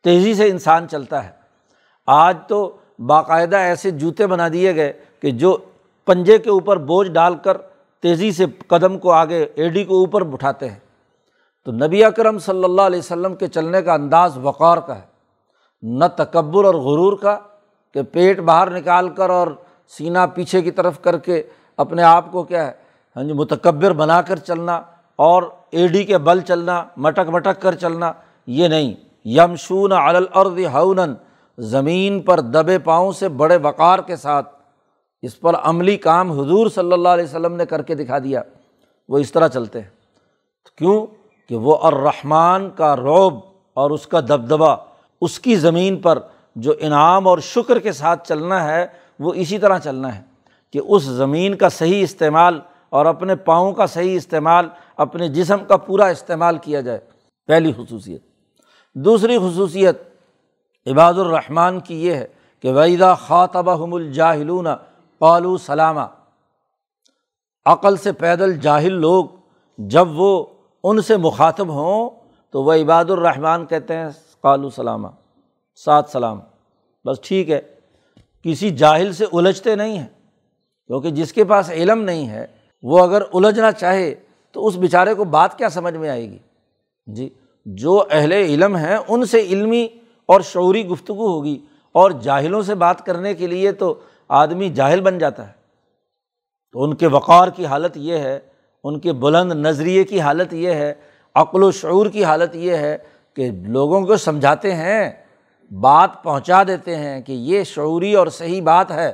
تیزی 0.03 0.33
سے 0.33 0.49
انسان 0.49 0.87
چلتا 0.87 1.23
ہے۔ 1.23 1.31
آج 2.07 2.37
تو 2.47 2.77
باقاعدہ 2.99 3.55
ایسے 3.55 3.91
جوتے 3.91 4.27
بنا 4.27 4.47
دیے 4.53 4.75
گئے 4.75 4.93
کہ 5.21 5.31
جو 5.31 5.57
پنجے 6.05 6.37
کے 6.37 6.49
اوپر 6.49 6.77
بوجھ 6.77 7.09
ڈال 7.09 7.35
کر 7.35 7.57
تیزی 8.01 8.31
سے 8.31 8.45
قدم 8.67 8.97
کو 8.99 9.11
آگے، 9.11 9.47
ایڈی 9.55 9.83
کو 9.83 9.99
اوپر 9.99 10.21
اٹھاتے 10.33 10.69
ہیں۔ 10.69 10.79
تو 11.65 11.71
نبی 11.71 12.03
اکرم 12.03 12.39
صلی 12.39 12.63
اللہ 12.63 12.81
علیہ 12.81 12.99
وسلم 12.99 13.35
کے 13.35 13.47
چلنے 13.47 13.81
کا 13.81 13.93
انداز 13.93 14.37
وقار 14.37 14.77
کا 14.77 14.95
ہے۔ 14.95 15.07
نہ 15.81 16.05
تکبر 16.15 16.65
اور 16.65 16.73
غرور 16.73 17.13
کا 17.17 17.37
کہ 17.93 18.01
پیٹ 18.03 18.39
باہر 18.39 18.69
نکال 18.69 19.09
کر 19.09 19.29
اور 19.29 19.47
سینہ 19.97 20.19
پیچھے 20.35 20.61
کی 20.61 20.71
طرف 20.71 21.01
کر 21.01 21.17
کے 21.17 21.43
اپنے 21.77 22.03
آپ 22.03 22.31
کو 22.31 22.43
کیا 22.43 22.67
ہے 22.67 22.71
ہاں 23.15 23.23
جی 23.23 23.33
متکبر 23.33 23.93
بنا 23.93 24.21
کر 24.21 24.35
چلنا 24.35 24.81
اور 25.15 25.43
ایڈی 25.71 26.03
کے 26.03 26.17
بل 26.17 26.41
چلنا، 26.41 26.83
مٹک 26.97 27.29
مٹک 27.29 27.61
کر 27.61 27.75
چلنا، 27.75 28.11
یہ 28.47 28.67
نہیں۔ 28.67 28.93
یمشون 29.25 29.91
الارض 29.91 30.59
ہونن، 30.73 31.13
زمین 31.57 32.21
پر 32.21 32.39
دبے 32.39 32.79
پاؤں 32.79 33.11
سے 33.11 33.29
بڑے 33.29 33.57
وقار 33.63 33.99
کے 33.99 34.15
ساتھ۔ 34.15 34.55
اس 35.21 35.39
پر 35.39 35.53
عملی 35.55 35.97
کام 35.97 36.31
حضور 36.31 36.69
صلی 36.69 36.93
اللہ 36.93 37.09
علیہ 37.09 37.23
وسلم 37.23 37.53
نے 37.53 37.65
کر 37.65 37.81
کے 37.81 37.95
دکھا 37.95 38.19
دیا۔ 38.19 38.41
وہ 39.09 39.17
اس 39.17 39.31
طرح 39.31 39.47
چلتے 39.47 39.81
ہیں۔ 39.81 39.89
کیوں؟ 40.77 41.05
کہ 41.49 41.55
وہ 41.55 41.77
الرحمٰن 41.81 42.69
کا 42.69 42.95
روب 42.95 43.33
اور 43.73 43.91
اس 43.91 44.07
کا 44.07 44.19
دبدبا 44.19 44.75
اس 45.21 45.39
کی 45.39 45.55
زمین 45.55 45.97
پر 45.97 46.19
جو 46.55 46.73
انعام 46.79 47.27
اور 47.27 47.37
شکر 47.37 47.79
کے 47.79 47.91
ساتھ 47.91 48.27
چلنا 48.27 48.63
ہے 48.63 48.87
وہ 49.19 49.33
اسی 49.33 49.57
طرح 49.57 49.79
چلنا 49.79 50.15
ہے 50.15 50.21
کہ 50.73 50.79
اس 50.87 51.03
زمین 51.03 51.55
کا 51.55 51.69
صحیح 51.69 52.03
استعمال 52.03 52.59
اور 52.89 53.05
اپنے 53.05 53.35
پاؤں 53.35 53.71
کا 53.71 53.85
صحیح 53.85 54.15
استعمال، 54.15 54.69
اپنے 54.97 55.27
جسم 55.27 55.65
کا 55.67 55.77
پورا 55.77 56.05
استعمال 56.05 56.57
کیا 56.57 56.81
جائے۔ 56.81 56.99
پہلی 57.47 57.73
خصوصیت۔ 57.77 58.21
دوسری 58.95 59.37
خصوصیت 59.37 60.01
عباد 60.85 61.13
الرحمٰن 61.13 61.79
کی 61.79 62.05
یہ 62.05 62.13
ہے 62.13 62.27
کہ 62.59 62.73
ویدا 62.73 63.13
خاطبہ 63.13 63.95
الجاہلون 63.95 64.67
قالو 65.19 65.57
سلامہ 65.57 65.99
عقل 67.65 67.97
سے 67.97 68.11
پیدل 68.11 68.59
جاہل 68.59 68.93
لوگ 68.93 69.25
جب 69.77 70.07
وہ 70.09 70.45
ان 70.83 71.01
سے 71.01 71.17
مخاطب 71.17 71.69
ہوں 71.69 72.09
تو 72.49 72.63
وہ 72.63 72.73
عباد 72.73 73.05
الرحمٰن 73.05 73.65
کہتے 73.65 73.97
ہیں 73.97 74.09
قالو 74.41 74.69
سلامہ 74.69 75.07
سات 75.75 76.05
سلام۔ 76.09 76.39
بس 77.05 77.17
ٹھیک 77.21 77.49
ہے۔ 77.49 77.78
کسی 78.45 78.69
جاہل 78.71 79.11
سے 79.13 79.25
الجھتے 79.31 79.75
نہیں 79.75 79.97
ہیں، 79.97 80.07
کیونکہ 80.89 81.11
جس 81.11 81.33
کے 81.33 81.43
پاس 81.43 81.69
علم 81.69 82.01
نہیں 82.01 82.27
ہے، 82.27 82.45
وہ 82.83 82.99
اگر 82.99 83.21
الجھنا 83.33 83.71
چاہے 83.71 84.13
تو 84.55 84.67
اس 84.67 84.75
بیچارے 84.75 85.13
کو 85.13 85.23
بات 85.27 85.57
کیا 85.57 85.69
سمجھ 85.69 85.95
میں 85.95 86.09
آئے 86.09 86.29
گی؟ 86.29 86.37
جی 87.07 87.29
جو 87.65 88.03
اہل 88.11 88.31
علم 88.31 88.75
ہیں، 88.75 88.97
ان 88.97 89.25
سے 89.25 89.41
علمی 89.41 89.87
اور 90.29 90.41
شعوری 90.41 90.85
گفتگو 90.87 91.27
ہوگی، 91.27 91.57
اور 91.95 92.11
جاہلوں 92.23 92.61
سے 92.61 92.75
بات 92.75 93.05
کرنے 93.05 93.33
کے 93.33 93.47
لیے 93.47 93.71
تو 93.71 93.93
آدمی 94.29 94.69
جاہل 94.69 95.01
بن 95.01 95.17
جاتا 95.17 95.47
ہے۔ 95.47 95.53
تو 96.75 96.83
ان 96.83 96.95
کے 96.95 97.07
وقار 97.07 97.47
کی 97.47 97.65
حالت 97.65 97.97
یہ 97.97 98.17
ہے، 98.17 98.39
ان 98.83 98.99
کے 98.99 99.13
بلند 99.13 99.51
نظریے 99.55 100.03
کی 100.03 100.19
حالت 100.21 100.53
یہ 100.53 100.73
ہے، 100.73 100.93
عقل 101.35 101.63
و 101.63 101.71
شعور 101.71 102.05
کی 102.05 102.23
حالت 102.23 102.55
یہ 102.55 102.75
ہے 102.75 102.97
کہ 103.37 103.49
لوگوں 103.67 104.01
کو 104.01 104.17
سمجھاتے 104.17 104.73
ہیں 104.75 105.09
بات 105.71 106.23
پہنچا 106.23 106.63
دیتے 106.63 106.95
ہیں 106.95 107.21
کہ 107.21 107.31
یہ 107.31 107.63
شعوری 107.63 108.13
اور 108.15 108.27
صحیح 108.27 108.61
بات 108.61 108.91
ہے، 108.91 109.11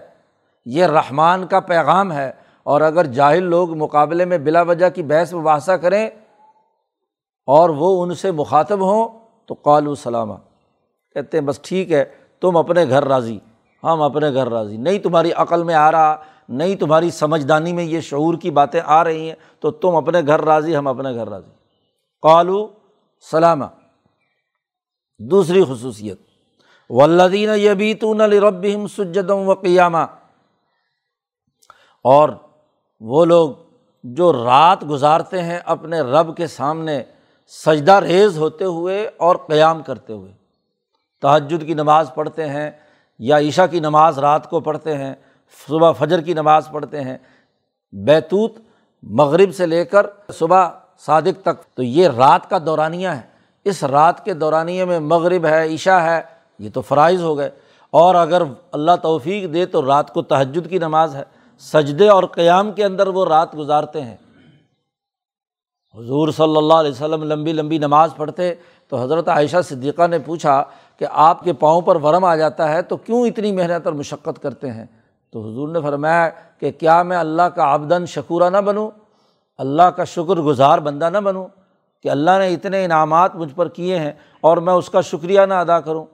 یہ 0.65 0.85
رحمان 0.85 1.47
کا 1.47 1.59
پیغام 1.59 2.11
ہے، 2.11 2.31
اور 2.63 2.81
اگر 2.81 3.05
جاہل 3.05 3.43
لوگ 3.43 3.77
مقابلے 3.77 4.25
میں 4.25 4.37
بلا 4.37 4.61
وجہ 4.61 4.89
کی 4.89 5.03
بحث 5.03 5.33
وباثہ 5.33 5.71
کریں 5.71 6.09
اور 7.47 7.69
وہ 7.69 8.03
ان 8.03 8.13
سے 8.13 8.31
مخاطب 8.31 8.81
ہوں 8.81 9.07
تو 9.45 9.53
قالو 9.53 9.95
سلامہ 9.95 10.33
کہتے 11.13 11.37
ہیں 11.37 11.45
بس 11.45 11.59
ٹھیک 11.59 11.91
ہے، 11.91 12.05
تم 12.41 12.57
اپنے 12.57 12.85
گھر 12.89 13.03
راضی، 13.03 13.39
ہم 13.83 14.01
اپنے 14.01 14.33
گھر 14.33 14.49
راضی، 14.49 14.77
نہیں 14.77 14.99
تمہاری 14.99 15.31
عقل 15.31 15.63
میں 15.63 15.75
آ 15.75 15.91
رہا، 15.91 16.15
نہیں 16.49 16.75
تمہاری 16.75 17.11
سمجھدانی 17.11 17.73
میں 17.73 17.83
یہ 17.83 17.99
شعور 17.99 18.33
کی 18.33 18.51
باتیں 18.51 18.81
آ 18.85 19.03
رہی 19.03 19.27
ہیں، 19.27 19.35
تو 19.59 19.71
تم 19.71 19.95
اپنے 19.95 20.21
گھر 20.27 20.41
راضی، 20.41 20.75
ہم 20.75 20.87
اپنے 20.87 21.13
گھر 21.13 21.29
راضی۔ 21.29 21.51
قالو 22.21 22.67
سلامہ 23.31 23.65
دوسری 25.19 25.63
خصوصیت۔ 25.63 26.34
ولدین 26.89 27.49
یبیتون 27.55 28.21
ربہم 28.21 28.87
سجدم 28.87 29.49
و 29.49 29.53
قیامہ 29.53 29.97
اور 32.03 32.29
وہ 32.99 33.25
لوگ 33.25 33.51
جو 34.03 34.33
رات 34.33 34.89
گزارتے 34.89 35.41
ہیں 35.41 35.59
اپنے 35.65 35.99
رب 35.99 36.37
کے 36.37 36.47
سامنے، 36.47 37.03
سجدہ 37.47 37.91
ریز 37.91 38.37
ہوتے 38.37 38.65
ہوئے 38.65 39.09
اور 39.17 39.35
قیام 39.35 39.83
کرتے 39.83 40.13
ہوئے۔ 40.13 40.31
تہجد 41.21 41.65
کی 41.65 41.73
نماز 41.73 42.11
پڑھتے 42.15 42.49
ہیں 42.49 42.71
یا 43.19 43.37
عشاء 43.37 43.65
کی 43.65 43.79
نماز 43.79 44.19
رات 44.19 44.49
کو 44.49 44.59
پڑھتے 44.59 44.97
ہیں، 44.97 45.15
صبح 45.69 45.91
فجر 45.91 46.21
کی 46.21 46.33
نماز 46.33 46.69
پڑھتے 46.71 47.01
ہیں، 47.01 47.17
بیتوت 47.93 48.53
مغرب 49.03 49.55
سے 49.55 49.65
لے 49.65 49.85
کر 49.85 50.05
صبح 50.33 50.69
صادق 50.97 51.41
تک۔ 51.41 51.75
تو 51.75 51.83
یہ 51.83 52.07
رات 52.07 52.49
کا 52.49 52.57
دورانیہ 52.65 53.07
ہے۔ 53.07 53.21
اس 53.63 53.83
رات 53.83 54.25
کے 54.25 54.33
دورانیے 54.33 54.85
میں 54.85 54.99
مغرب 54.99 55.45
ہے، 55.45 55.73
عشاء 55.73 55.99
ہے 55.99 56.34
یہ 56.59 56.69
تو 56.73 56.81
فرائض 56.81 57.21
ہو 57.21 57.37
گئے۔ 57.37 57.49
اور 57.91 58.15
اگر 58.15 58.41
اللہ 58.71 58.91
توفیق 59.01 59.53
دے 59.53 59.65
تو 59.65 59.85
رات 59.85 60.13
کو 60.13 60.21
تہجد 60.21 60.69
کی 60.69 60.77
نماز 60.77 61.15
ہے۔ 61.15 61.23
سجدے 61.59 62.09
اور 62.09 62.23
قیام 62.23 62.71
کے 62.71 62.85
اندر 62.85 63.07
وہ 63.07 63.25
رات 63.25 63.55
گزارتے 63.57 64.01
ہیں۔ 64.01 64.17
حضور 65.97 66.29
صلی 66.29 66.57
اللہ 66.57 66.73
علیہ 66.73 66.91
وسلم 66.91 67.23
لمبی 67.23 67.53
لمبی 67.53 67.77
نماز 67.77 68.15
پڑھتے، 68.15 68.53
تو 68.87 69.03
حضرت 69.03 69.27
عائشہ 69.27 69.57
صدیقہ 69.63 70.07
نے 70.07 70.19
پوچھا 70.19 70.63
کہ 70.99 71.05
آپ 71.11 71.43
کے 71.43 71.53
پاؤں 71.53 71.81
پر 71.81 71.95
ورم 71.95 72.25
آ 72.25 72.35
جاتا 72.35 72.71
ہے 72.71 72.81
تو 72.81 72.97
کیوں 72.97 73.27
اتنی 73.27 73.51
محنت 73.51 73.85
اور 73.85 73.93
مشقت 73.93 74.43
کرتے 74.43 74.71
ہیں؟ 74.71 74.85
تو 75.31 75.41
حضور 75.41 75.67
نے 75.67 75.81
فرمایا 75.81 76.29
کہ 76.59 76.71
کیا 76.71 77.03
میں 77.03 77.17
اللہ 77.17 77.41
کا 77.41 77.63
آبدن 77.63 78.05
شکورہ 78.05 78.49
نہ 78.49 78.57
بنوں؟ 78.57 78.91
اللہ 79.57 79.83
کا 79.83 80.03
شکر 80.03 80.35
گزار 80.35 80.79
بندہ 80.79 81.09
نہ 81.09 81.17
بنوں 81.17 81.47
کہ 82.03 82.09
اللہ 82.09 82.31
نے 82.39 82.53
اتنے 82.53 82.85
انعامات 82.85 83.35
مجھ 83.35 83.53
پر 83.55 83.67
کیے 83.67 83.99
ہیں 83.99 84.11
اور 84.41 84.57
میں 84.57 84.73
اس 84.73 84.89
کا 84.89 85.01
شکریہ 85.01 85.41
نہ 85.41 85.53
ادا 85.53 85.79
کروں؟ 85.79 86.05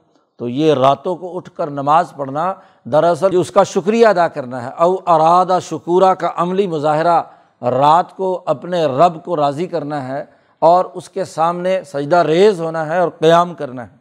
تو 0.41 0.49
یہ 0.49 0.73
راتوں 0.73 1.15
کو 1.15 1.38
اٹھ 1.38 1.49
کر 1.54 1.69
نماز 1.69 2.13
پڑھنا 2.17 2.54
دراصل 2.84 3.39
اس 3.39 3.51
کا 3.51 3.63
شکریہ 3.63 4.08
ادا 4.08 4.27
کرنا 4.27 4.63
ہے۔ 4.63 4.69
او 4.69 4.95
ارادہ 5.06 5.60
شکورہ 5.62 6.13
کا 6.13 6.32
عملی 6.36 6.67
مظاہرہ 6.67 7.23
رات 7.62 8.15
کو 8.15 8.43
اپنے 8.45 8.86
رب 8.86 9.23
کو 9.23 9.36
راضی 9.36 9.67
کرنا 9.67 10.08
ہے 10.08 10.25
اور 10.60 10.86
اس 10.93 11.10
کے 11.10 11.25
سامنے 11.25 11.84
سجدہ 11.84 12.15
ریز 12.15 12.62
ہونا 12.62 12.86
ہے 12.86 12.99
اور 12.99 13.10
قیام 13.19 13.54
کرنا 13.54 13.84
ہے۔ 13.84 13.95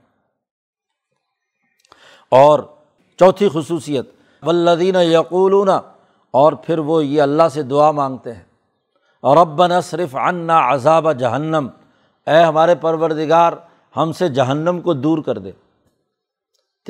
اور 2.30 2.60
چوتھی 3.18 3.48
خصوصیت 3.52 4.10
ولدین 4.42 4.96
یقولون، 4.96 5.68
اور 6.30 6.52
پھر 6.52 6.78
وہ 6.78 7.04
یہ 7.04 7.22
اللہ 7.22 7.48
سے 7.52 7.62
دعا 7.62 7.90
مانگتے 7.90 8.32
ہیں۔ 8.32 8.44
اور 9.20 9.36
رب 9.36 9.62
صرف 9.82 10.16
عنا 10.16 10.72
عذاب 10.72 11.12
جہنم، 11.12 11.68
اے 12.26 12.42
ہمارے 12.42 12.74
پروردگار، 12.74 13.52
ہم 13.96 14.12
سے 14.12 14.28
جہنم 14.28 14.80
کو 14.80 14.92
دور 14.92 15.18
کر 15.18 15.38
دے۔ 15.38 15.52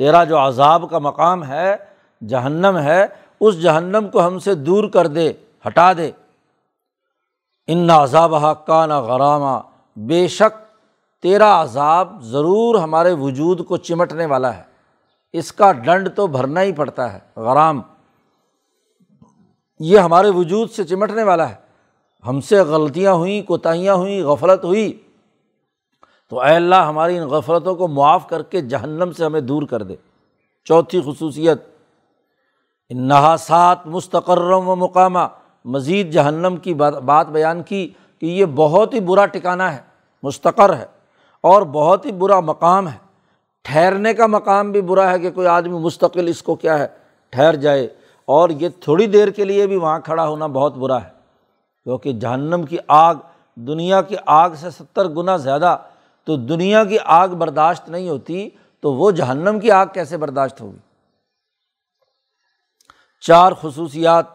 تیرا 0.01 0.23
جو 0.23 0.37
عذاب 0.37 0.85
کا 0.89 0.99
مقام 0.99 1.45
ہے، 1.45 1.75
جہنم 2.27 2.77
ہے، 2.77 3.05
اس 3.39 3.61
جہنم 3.61 4.07
کو 4.13 4.27
ہم 4.27 4.39
سے 4.39 4.55
دور 4.55 4.89
کر 4.89 5.07
دے، 5.07 5.33
ہٹا 5.67 5.93
دے۔ 5.93 6.11
ان 7.67 7.89
عذاب 7.89 8.35
کا 8.65 8.85
نہ 8.85 8.93
غرامہ 8.93 9.59
بے 9.95 10.27
شک 10.27 10.57
تیرا 11.21 11.61
عذاب 11.61 12.21
ضرور 12.21 12.75
ہمارے 12.75 13.11
وجود 13.11 13.65
کو 13.65 13.77
چمٹنے 13.77 14.25
والا 14.25 14.57
ہے۔ 14.57 14.63
اس 15.33 15.53
کا 15.53 15.71
ڈنڈ 15.71 16.09
تو 16.15 16.27
بھرنا 16.27 16.61
ہی 16.61 16.71
پڑتا 16.71 17.13
ہے، 17.13 17.19
غرام۔ 17.35 17.81
یہ 19.79 19.99
ہمارے 19.99 20.29
وجود 20.29 20.71
سے 20.71 20.83
چمٹنے 20.83 21.23
والا 21.23 21.49
ہے۔ 21.49 21.55
ہم 22.27 22.41
سے 22.41 22.59
غلطیاں 22.59 23.13
ہوئیں، 23.13 23.41
کوتاہیاں 23.41 23.95
ہوئیں، 23.95 24.23
غفلت 24.23 24.63
ہوئی۔ 24.63 25.03
تو 26.31 26.39
اے 26.39 26.55
اللہ 26.55 26.75
ہماری 26.75 27.17
ان 27.17 27.27
غفلتوں 27.27 27.75
کو 27.75 27.87
معاف 27.87 28.27
کر 28.27 28.43
کے 28.43 28.61
جہنم 28.61 29.11
سے 29.11 29.25
ہمیں 29.25 29.41
دور 29.41 29.63
کر 29.63 29.83
دے۔ 29.83 29.95
چوتھی 30.65 31.01
خصوصیت 31.05 31.61
نحاسات 32.89 33.87
مستقرم 33.87 34.69
و 34.69 34.75
مقامہ 34.75 35.19
مزید 35.65 36.11
جہنم 36.11 36.55
کی 36.55 36.73
بات 37.05 37.27
بیان 37.27 37.63
کی 37.63 37.89
کہ 38.19 38.25
یہ 38.25 38.45
بہت 38.55 38.93
ہی 38.93 38.99
برا 38.99 39.25
ٹکانا 39.25 39.75
ہے، 39.75 39.81
مستقر 40.23 40.75
ہے 40.75 40.85
اور 41.41 41.61
بہت 41.61 42.05
ہی 42.05 42.11
برا 42.11 42.39
مقام 42.39 42.87
ہے۔ 42.87 42.97
ٹھہرنے 43.61 44.13
کا 44.13 44.27
مقام 44.27 44.71
بھی 44.71 44.81
برا 44.81 45.11
ہے 45.11 45.19
کہ 45.19 45.31
کوئی 45.31 45.47
آدمی 45.47 45.79
مستقل 45.79 46.27
اس 46.27 46.43
کو 46.43 46.55
کیا 46.55 46.79
ہے، 46.79 46.87
ٹھہر 47.29 47.55
جائے۔ 47.55 47.87
اور 48.25 48.49
یہ 48.49 48.69
تھوڑی 48.79 49.07
دیر 49.07 49.27
کے 49.27 49.45
لیے 49.45 49.67
بھی 49.67 49.75
وہاں 49.75 49.99
کھڑا 49.99 50.27
ہونا 50.27 50.47
بہت 50.47 50.75
برا 50.75 50.97
ہے۔ 50.97 51.09
کیونکہ 51.83 52.13
جہنم 52.13 52.63
کی 52.63 52.77
آگ، 52.87 53.15
دنیا 53.55 54.01
کی 54.01 54.15
آگ 54.25 54.49
سے 54.55 54.69
ستر 54.69 55.07
گنا 55.07 55.37
زیادہ 55.37 55.77
تو 56.25 56.35
دنیا 56.35 56.83
کی 56.83 56.97
آگ 57.05 57.27
برداشت 57.27 57.89
نہیں 57.89 58.09
ہوتی 58.09 58.49
تو 58.79 58.93
وہ 58.93 59.11
جہنم 59.11 59.59
کی 59.59 59.71
آگ 59.71 59.85
کیسے 59.93 60.17
برداشت 60.17 60.61
ہوگی؟ 60.61 60.77
چار 63.21 63.51
خصوصیات 63.61 64.25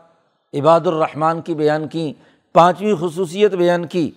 عباد 0.54 0.80
الرحمٰن 0.80 1.40
کی 1.40 1.54
بیان 1.54 1.88
کی، 1.88 2.12
پانچویں 2.54 2.94
خصوصیت 3.00 3.52
بیان 3.52 3.86
کی 3.86 4.10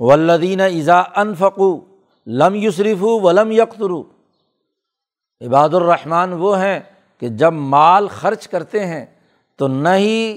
ولدین 0.00 0.60
ایزا 0.60 1.02
انفقو 1.16 1.80
لم 2.26 2.54
یوسریف 2.54 3.02
ولم 3.02 3.52
یکترو 3.52 4.02
عباد 5.40 5.74
الرحمٰن 5.74 6.32
وہ 6.32 6.58
ہیں 6.58 6.80
کہ 7.20 7.28
جب 7.28 7.52
مال 7.52 8.08
خرچ 8.08 8.48
کرتے 8.48 8.86
ہیں 8.86 9.06
تو 9.56 9.68
نہ 9.68 9.88
ہی 9.88 10.36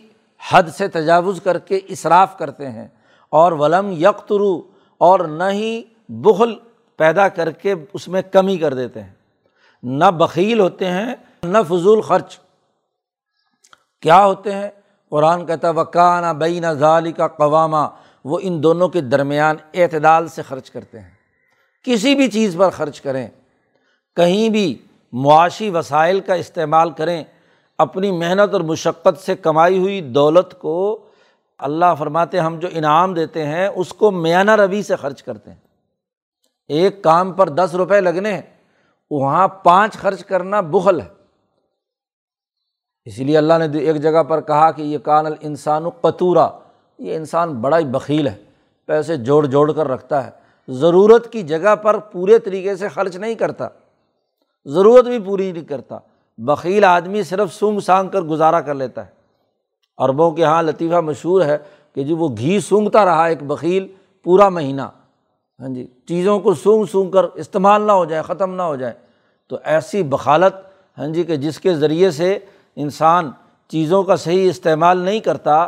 حد 0.51 0.63
سے 0.77 0.87
تجاوز 0.87 1.41
کر 1.43 1.57
کے 1.59 1.79
اصراف 1.89 2.37
کرتے 2.37 2.69
ہیں 2.69 2.87
اور 3.29 3.51
ولم 3.51 3.91
یکترو 3.91 4.61
اور 4.97 5.19
نہ 5.19 5.43
ہی 5.43 5.83
بخل 6.09 6.53
پیدا 6.97 7.27
کر 7.27 7.51
کے 7.51 7.75
اس 7.93 8.07
میں 8.07 8.21
کمی 8.31 8.57
کر 8.57 8.73
دیتے 8.73 9.03
ہیں۔ 9.03 9.13
نہ 9.83 10.05
بخیل 10.05 10.59
ہوتے 10.59 10.85
ہیں، 10.85 11.15
نہ 11.43 11.57
فضول 11.67 12.01
خرچ۔ 12.01 12.39
کیا 14.01 14.25
ہوتے 14.25 14.51
ہیں؟ 14.51 14.69
قرآن 15.09 15.45
کہتا 15.45 15.69
وکانہ 15.69 16.33
بین 16.33 16.73
ظالی 16.73 17.11
کا 17.11 17.27
قوامہ 17.27 17.87
وہ 18.25 18.39
ان 18.41 18.63
دونوں 18.63 18.89
کے 18.89 19.01
درمیان 19.01 19.55
اعتدال 19.73 20.27
سے 20.27 20.41
خرچ 20.41 20.71
کرتے 20.71 20.99
ہیں۔ 20.99 21.09
کسی 21.83 22.15
بھی 22.15 22.31
چیز 22.31 22.55
پر 22.59 22.69
خرچ 22.69 23.01
کریں، 23.01 23.27
کہیں 24.15 24.49
بھی 24.49 24.77
معاشی 25.13 25.69
وسائل 25.69 26.19
کا 26.19 26.33
استعمال 26.33 26.91
کریں، 26.91 27.23
اپنی 27.77 28.11
محنت 28.11 28.53
اور 28.53 28.61
مشقت 28.61 29.19
سے 29.19 29.35
کمائی 29.35 29.77
ہوئی 29.77 30.01
دولت 30.01 30.59
کو 30.59 31.05
اللہ 31.57 31.95
فرماتے 31.99 32.39
ہم 32.39 32.59
جو 32.59 32.67
انعام 32.71 33.13
دیتے 33.13 33.45
ہیں، 33.45 33.67
اس 33.67 33.93
کو 33.93 34.11
میانہ 34.11 34.51
روی 34.51 34.83
سے 34.83 34.95
خرچ 34.95 35.23
کرتے 35.23 35.51
ہیں۔ 35.51 35.66
ایک 36.67 37.03
کام 37.03 37.31
پر 37.33 37.49
دس 37.49 37.75
روپے 37.75 38.01
لگنے 38.01 38.33
ہیں 38.33 38.41
وہاں 39.11 39.47
پانچ 39.47 39.93
خرچ 39.93 40.25
کرنا 40.25 40.61
بخل 40.61 41.01
ہے۔ 41.01 41.07
اسی 43.05 43.23
لیے 43.23 43.37
اللہ 43.37 43.53
نے 43.57 43.79
ایک 43.79 44.01
جگہ 44.01 44.23
پر 44.23 44.41
کہا 44.41 44.71
کہ 44.71 44.81
یہ 44.81 44.97
کان 44.97 45.25
الانسان 45.25 45.85
و 45.85 45.89
قطورہ 45.89 46.47
یہ 46.99 47.15
انسان 47.15 47.53
بڑا 47.53 47.79
ہی 47.79 47.85
بخیل 47.85 48.27
ہے، 48.27 48.35
پیسے 48.85 49.17
جوڑ 49.17 49.45
جوڑ 49.45 49.71
کر 49.71 49.87
رکھتا 49.87 50.25
ہے۔ 50.25 50.31
ضرورت 50.67 51.31
کی 51.31 51.41
جگہ 51.43 51.75
پر 51.75 51.97
پورے 51.97 52.39
طریقے 52.39 52.75
سے 52.75 52.87
خرچ 52.87 53.15
نہیں 53.15 53.35
کرتا، 53.35 53.67
ضرورت 54.65 55.05
بھی 55.05 55.19
پوری 55.19 55.51
نہیں 55.51 55.65
کرتا۔ 55.65 55.99
بخیل 56.37 56.83
آدمی 56.83 57.23
صرف 57.23 57.53
سونگ 57.53 57.79
سانگ 57.79 58.09
کر 58.09 58.21
گزارا 58.21 58.61
کر 58.61 58.73
لیتا 58.73 59.05
ہے۔ 59.05 59.11
عربوں 59.97 60.31
کے 60.31 60.41
یہاں 60.41 60.63
لطیفہ 60.63 61.01
مشہور 61.01 61.41
ہے 61.41 61.57
کہ 61.93 62.03
جی 62.03 62.13
وہ 62.13 62.29
گھی 62.37 62.59
سونگتا 62.59 63.05
رہا 63.05 63.25
ایک 63.25 63.43
بخیل 63.43 63.87
پورا 64.23 64.49
مہینہ۔ 64.49 64.81
ہاں 65.59 65.69
جی 65.69 65.87
چیزوں 66.07 66.39
کو 66.39 66.53
سونگ 66.53 66.85
سونگ 66.85 67.11
کر 67.11 67.23
استعمال 67.23 67.81
نہ 67.81 67.91
ہو 67.91 68.05
جائے، 68.05 68.21
ختم 68.21 68.55
نہ 68.55 68.61
ہو 68.61 68.75
جائے۔ 68.75 68.93
تو 69.47 69.57
ایسی 69.63 70.03
بخالت 70.03 70.53
ہاں 70.97 71.07
جی 71.07 71.23
کہ 71.23 71.35
جس 71.35 71.59
کے 71.59 71.75
ذریعے 71.75 72.11
سے 72.11 72.39
انسان 72.75 73.31
چیزوں 73.67 74.03
کا 74.03 74.15
صحیح 74.15 74.49
استعمال 74.49 74.97
نہیں 74.97 75.19
کرتا، 75.19 75.67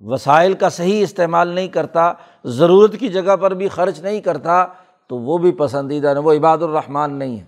وسائل 0.00 0.52
کا 0.52 0.68
صحیح 0.68 1.02
استعمال 1.02 1.48
نہیں 1.48 1.68
کرتا، 1.68 2.12
ضرورت 2.44 2.96
کی 3.00 3.08
جگہ 3.08 3.36
پر 3.36 3.54
بھی 3.54 3.68
خرچ 3.68 4.00
نہیں 4.00 4.20
کرتا، 4.20 4.66
تو 5.06 5.18
وہ 5.18 5.38
بھی 5.38 5.52
پسندیدہ 5.52 6.14
نہیں، 6.14 6.24
وہ 6.24 6.32
عباد 6.32 6.58
الرحمٰن 6.58 7.12
نہیں 7.14 7.38
ہے۔ 7.38 7.44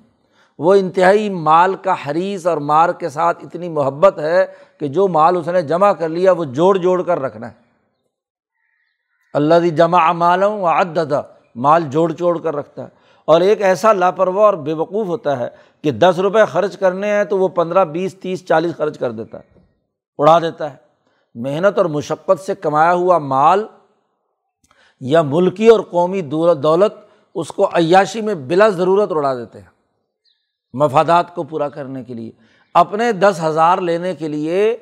وہ 0.58 0.74
انتہائی 0.74 1.30
مال 1.30 1.74
کا 1.74 1.94
حریث 2.06 2.46
اور 2.46 2.56
مار 2.56 2.92
کے 2.92 3.08
ساتھ 3.08 3.44
اتنی 3.44 3.68
محبت 3.68 4.18
ہے 4.18 4.46
کہ 4.78 4.88
جو 4.88 5.08
مال 5.08 5.36
اس 5.36 5.48
نے 5.48 5.62
جمع 5.62 5.92
کر 5.92 6.08
لیا، 6.08 6.32
وہ 6.32 6.44
جوڑ 6.44 6.76
جوڑ 6.76 7.02
کر 7.02 7.18
رکھنا 7.20 7.48
ہے۔ 7.48 7.52
اللہ 9.34 9.54
دی 9.54 9.70
جمع 9.70 10.12
مالوں 10.12 10.60
و 10.60 10.66
عدد 10.66 11.12
مال 11.58 11.82
جوڑ 11.90 12.12
جوڑ 12.12 12.38
کر 12.38 12.56
رکھتا 12.56 12.82
ہے۔ 12.82 12.88
اور 13.24 13.40
ایک 13.40 13.62
ایسا 13.62 13.92
لاپرواہ 13.92 14.44
اور 14.44 14.54
بے 14.54 14.72
وقوف 14.72 15.06
ہوتا 15.06 15.38
ہے 15.38 15.48
کہ 15.82 15.90
دس 15.90 16.18
روپے 16.18 16.44
خرچ 16.44 16.76
کرنے 16.78 17.12
ہیں 17.12 17.24
تو 17.24 17.38
وہ 17.38 17.48
پندرہ، 17.48 17.84
بیس، 17.84 18.14
تیس، 18.14 18.46
چالیس 18.46 18.76
خرچ 18.76 18.98
کر 18.98 19.10
دیتا 19.10 19.38
ہے، 19.38 19.60
اڑا 20.18 20.38
دیتا 20.38 20.70
ہے۔ 20.70 20.76
محنت 21.34 21.78
اور 21.78 21.86
مشقت 21.86 22.40
سے 22.40 22.54
کمایا 22.54 22.92
ہوا 22.92 23.18
مال 23.18 23.66
یا 25.00 25.22
ملکی 25.22 25.68
اور 25.68 25.80
قومی 25.80 26.20
دولت 26.20 26.94
اس 27.34 27.48
کو 27.48 27.68
عیاشی 27.72 28.20
میں 28.20 28.34
بلا 28.34 28.68
ضرورت 28.68 29.12
اڑا 29.12 29.34
دیتے 29.34 29.60
ہیں۔ 29.60 29.66
مفادات 30.72 31.34
کو 31.34 31.42
پورا 31.42 31.68
کرنے 31.68 32.04
کے 32.04 32.14
لیے، 32.14 32.30
اپنے 32.74 33.12
دس 33.12 33.40
ہزار 33.42 33.78
لینے 33.78 34.14
کے 34.14 34.28
لیے 34.28 34.76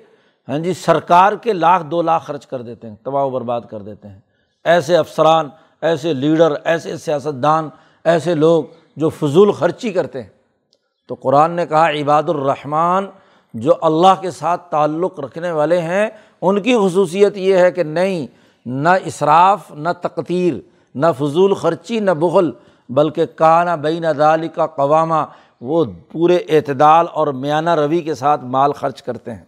ہاں 0.49 0.59
جی 0.59 0.75
سرکار 0.75 1.33
کے 1.33 1.53
لاکھ، 1.53 1.85
دو 1.85 2.03
لاکھ 2.03 2.25
خرچ 2.25 2.47
کر 2.47 2.63
دیتے 2.63 2.89
ہیں، 2.89 2.97
تباہ 3.03 3.25
و 3.25 3.31
برباد 3.31 3.61
کر 3.71 3.83
دیتے 3.83 4.09
ہیں۔ 4.09 4.21
ایسے 4.65 4.97
افسران 4.97 5.49
ایسے 5.83 6.15
لیڈر، 6.15 6.53
ایسے 6.65 6.97
سیاستدان، 6.97 7.69
ایسے 8.05 8.35
لوگ 8.35 8.65
جو 8.97 9.09
فضول 9.09 9.53
خرچی 9.53 9.93
کرتے 9.93 10.23
ہیں۔ 10.23 10.31
تو 11.09 11.15
قرآن 11.15 11.51
نے 11.51 11.67
کہا، 11.67 11.91
عباد 11.91 12.23
الرحمٰن، 12.29 13.07
جو 13.55 13.73
اللہ 13.83 14.21
کے 14.21 14.31
ساتھ 14.31 14.71
تعلق 14.71 15.21
رکھنے 15.21 15.51
والے 15.51 15.81
ہیں، 15.81 16.11
ان 16.41 16.63
کی 16.63 16.77
خصوصیت 16.77 17.37
یہ 17.37 17.57
ہے 17.57 17.71
کہ 17.71 17.83
نہیں، 17.83 18.27
نہ 18.67 18.89
اصراف 18.89 19.71
نہ 19.71 19.89
تقتیر 20.03 20.55
نہ 20.95 21.07
فضول 21.19 21.55
خرچی، 21.55 22.01
نہ 22.01 22.11
بغل 22.11 22.51
بلکہ 22.89 23.27
کانا 23.27 23.75
بین 23.75 24.05
ادالی 24.05 24.49
کا 24.49 24.67
قوامہ 24.67 25.25
وہ 25.61 25.85
پورے 26.13 26.37
اعتدال 26.49 27.07
اور 27.13 27.27
میانہ 27.27 27.75
روی 27.75 28.01
کے 28.01 28.15
ساتھ 28.15 28.45
مال 28.45 28.73
خرچ 28.73 29.03
کرتے 29.03 29.35
ہیں۔ 29.35 29.45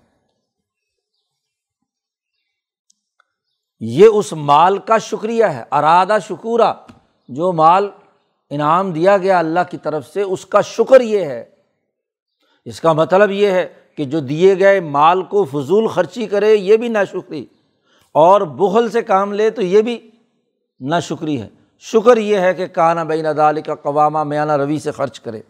یہ 3.80 4.06
اس 4.06 4.32
مال 4.32 4.78
کا 4.78 4.98
شکریہ 4.98 5.44
ہے، 5.44 5.64
ارادہ 5.70 6.16
شکورہ، 6.28 6.72
جو 7.28 7.52
مال 7.52 7.90
انعام 8.50 8.92
دیا 8.92 9.16
گیا 9.16 9.38
اللہ 9.38 9.60
کی 9.70 9.76
طرف 9.76 10.06
سے، 10.06 10.22
اس 10.22 10.46
کا 10.46 10.60
شکر 10.60 11.00
یہ 11.00 11.24
ہے۔ 11.24 11.44
اس 12.64 12.80
کا 12.80 12.92
مطلب 12.92 13.30
یہ 13.30 13.50
ہے 13.50 13.68
کہ 13.96 14.04
جو 14.04 14.20
دیے 14.20 14.58
گئے 14.58 14.80
مال 14.80 15.22
کو 15.22 15.44
فضول 15.44 15.86
خرچی 15.86 16.26
کرے، 16.26 16.54
یہ 16.54 16.76
بھی 16.76 16.88
نہ 16.88 16.98
شکری 17.12 17.46
اور 18.12 18.40
بغل 18.40 18.90
سے 18.90 19.02
کام 19.02 19.32
لے 19.32 19.50
تو 19.50 19.62
یہ 19.62 19.82
بھی 19.82 20.10
نہ 20.80 20.94
شکری 21.02 21.40
ہے۔ 21.40 21.48
شکر 21.78 22.16
یہ 22.16 22.38
ہے 22.38 22.54
کہ 22.54 22.66
کانا 22.66 23.02
بین 23.02 23.26
ادال 23.26 23.60
کا 23.60 23.74
قوامہ 23.74 24.22
میانہ 24.22 24.52
روی 24.52 24.78
سے 24.78 24.90
خرچ 24.90 25.20
کرے۔ 25.20 25.42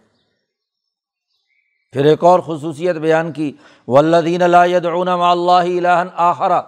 پھر 1.93 2.05
ایک 2.05 2.25
اور 2.25 2.41
خصوصیت 2.41 2.97
بیان 2.97 3.33
کی 3.33 3.53
ولدین 3.89 4.43
اللہ 4.43 6.05
آخرا 6.15 6.63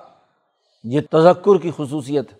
یہ 0.85 1.01
تذکر 1.13 1.59
کی 1.59 1.71
خصوصیت 1.77 2.33
ہے 2.33 2.39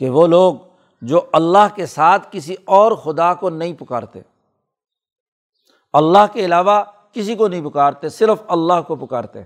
کہ 0.00 0.10
وہ 0.10 0.26
لوگ 0.26 0.54
جو 1.02 1.20
اللہ 1.32 1.74
کے 1.74 1.86
ساتھ 1.86 2.28
کسی 2.30 2.54
اور 2.64 2.92
خدا 2.92 3.32
کو 3.34 3.50
نہیں 3.50 3.72
پکارتے، 3.72 4.20
اللہ 5.94 6.26
کے 6.32 6.44
علاوہ 6.44 6.82
کسی 7.12 7.34
کو 7.34 7.48
نہیں 7.48 7.64
پکارتے، 7.64 8.08
صرف 8.08 8.42
اللہ 8.46 8.80
کو 8.86 8.96
پکارتے 8.96 9.42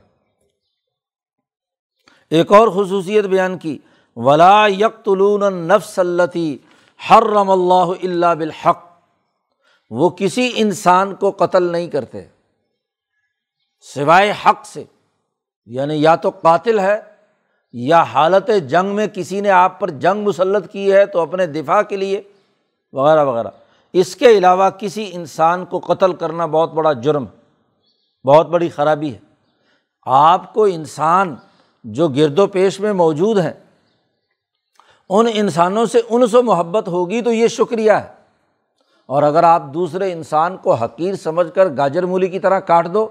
ایک 2.33 2.53
اور 2.53 2.69
خصوصیت 2.69 3.25
بیان 3.25 3.59
کی، 3.59 3.79
ولا 4.17 4.67
یکلون 4.67 5.55
نفس 5.69 5.99
التی 5.99 6.57
ہر 7.01 7.23
رم 7.23 7.51
اللہ 7.51 7.93
اللہ 8.03 8.35
بالحق۔ 8.39 8.87
وہ 9.91 10.09
کسی 10.11 10.51
انسان 10.57 11.15
کو 11.15 11.31
قتل 11.31 11.63
نہیں 11.63 11.89
کرتے، 11.89 12.25
سوائے 13.87 14.33
حق 14.47 14.67
سے 14.67 14.85
یعنی 15.69 16.03
یا 16.03 16.15
تو 16.17 16.31
قاتل 16.31 16.79
ہے 16.79 17.01
یا 17.73 18.03
حالت 18.03 18.51
جنگ 18.69 18.95
میں 18.95 19.07
کسی 19.07 19.41
نے 19.41 19.51
آپ 19.51 19.81
پر 19.81 19.91
جنگ 19.91 20.25
مسلط 20.25 20.73
کی 20.73 20.93
ہے 20.93 21.07
تو 21.07 21.21
اپنے 21.21 21.47
دفاع 21.47 21.83
کے 21.83 21.97
لیے، 21.97 22.23
وغیرہ 22.93 23.25
وغیرہ۔ 23.25 23.49
اس 23.93 24.17
کے 24.17 24.29
علاوہ 24.29 24.71
کسی 24.71 25.11
انسان 25.13 25.65
کو 25.65 25.79
قتل 25.79 26.13
کرنا 26.13 26.47
بہت 26.47 26.73
بڑا 26.73 26.93
جرم، 26.93 27.25
بہت 28.25 28.47
بڑی 28.47 28.69
خرابی 28.69 29.15
ہے۔ 29.15 29.19
آپ 30.07 30.55
کو 30.55 30.65
انسان 30.65 31.35
جو 31.85 32.09
گرد 32.09 32.39
و 32.39 32.47
پیش 32.47 32.81
میں 32.81 32.93
موجود 32.93 33.39
ہیں، 33.39 33.53
ان 35.09 35.27
انسانوں 35.35 35.87
سے 35.87 36.01
ان 36.11 36.27
سے 36.27 36.43
محبت 36.43 36.89
ہوگی 36.89 37.23
تو 37.23 37.33
یہ 37.33 37.49
شکریہ 37.49 37.93
ہے۔ 37.93 38.09
اور 39.07 39.23
اگر 39.23 39.43
آپ 39.43 39.63
دوسرے 39.75 40.13
انسان 40.13 40.57
کو 40.57 40.75
حقیر 40.75 41.15
سمجھ 41.15 41.55
کر 41.55 41.77
گاجر 41.77 42.03
مولی 42.03 42.29
کی 42.29 42.39
طرح 42.39 42.61
کاٹ 42.61 42.95
دو، 42.95 43.09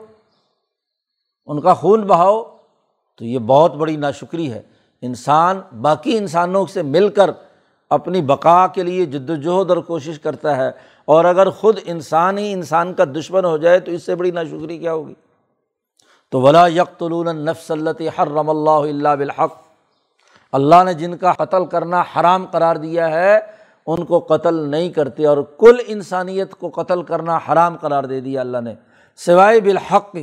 ان 1.46 1.62
کا 1.62 1.74
خون 1.74 2.02
بہاؤ 2.02 2.57
تو 3.18 3.26
یہ 3.26 3.40
بہت 3.40 3.76
بڑی 3.76 3.96
ناشکری 3.96 4.54
ہے۔ 4.54 4.62
انسان، 5.02 5.62
باقی 5.82 6.18
انسانوں 6.18 6.66
سے 6.74 6.82
مل 6.82 7.10
کر 7.10 7.30
اپنی 7.90 8.22
بقا 8.22 8.68
کے 8.68 8.84
لیے 8.84 9.06
جد 9.06 9.30
وجہد 9.30 9.70
اور 9.70 9.78
کوشش 9.78 10.20
کرتا 10.20 10.58
ہے۔ 10.58 10.72
اور 11.06 11.26
اگر 11.26 11.50
خود 11.50 11.80
انسان 11.86 12.38
ہی 12.38 12.54
انسان 12.54 12.94
کا 12.94 13.04
دشمن 13.06 13.46
ہو 13.46 13.58
جائے 13.58 13.80
تو 13.80 13.92
اس 13.92 14.04
سے 14.04 14.16
بڑی 14.16 14.32
ناشکری 14.32 14.78
کیا 14.78 14.94
ہوگی؟ 14.94 15.14
تو 16.32 16.42
ولا 16.42 16.68
یکلون 16.68 17.46
نفس 17.46 17.72
التی 17.72 18.08
ہر 18.08 18.28
اللہ 18.28 18.70
اللہ 18.70 19.16
بالحق۔ 19.16 19.54
اللہ 20.52 20.84
نے 20.86 20.94
جن 20.94 21.18
کا 21.18 21.34
قتل 21.34 21.66
کرنا 21.66 22.04
حرام 22.16 22.46
قرار 22.52 22.76
دیا 22.76 23.12
ہے، 23.12 23.40
ان 23.88 24.06
کو 24.06 24.20
قتل 24.20 24.54
نہیں 24.54 24.90
کرتے 24.90 25.26
اور 25.26 25.38
کل 25.58 25.78
انسانیت 25.88 26.52
کو 26.52 26.70
قتل 26.70 27.04
کرنا 27.04 27.40
حرام 27.50 27.78
قرار 27.78 28.04
دے 28.04 28.20
دیا 28.20 28.42
اللہ 28.42 28.58
نے۔ 28.58 28.74
سوائے 29.16 29.62
بالحق 29.62 30.16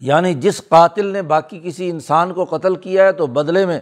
یعنی 0.00 0.34
جس 0.34 0.68
قاتل 0.68 1.06
نے 1.06 1.22
باقی 1.22 1.60
کسی 1.64 1.90
انسان 1.90 2.32
کو 2.32 2.44
قتل 2.44 2.76
کیا 2.76 3.04
ہے 3.04 3.12
تو 3.12 3.26
بدلے 3.26 3.66
میں 3.66 3.80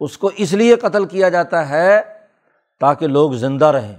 اس 0.00 0.18
کو 0.18 0.30
اس 0.36 0.52
لیے 0.52 0.76
قتل 0.76 1.04
کیا 1.04 1.28
جاتا 1.28 1.68
ہے 1.68 2.02
تاکہ 2.80 3.06
لوگ 3.06 3.32
زندہ 3.32 3.64
رہیں۔ 3.64 3.96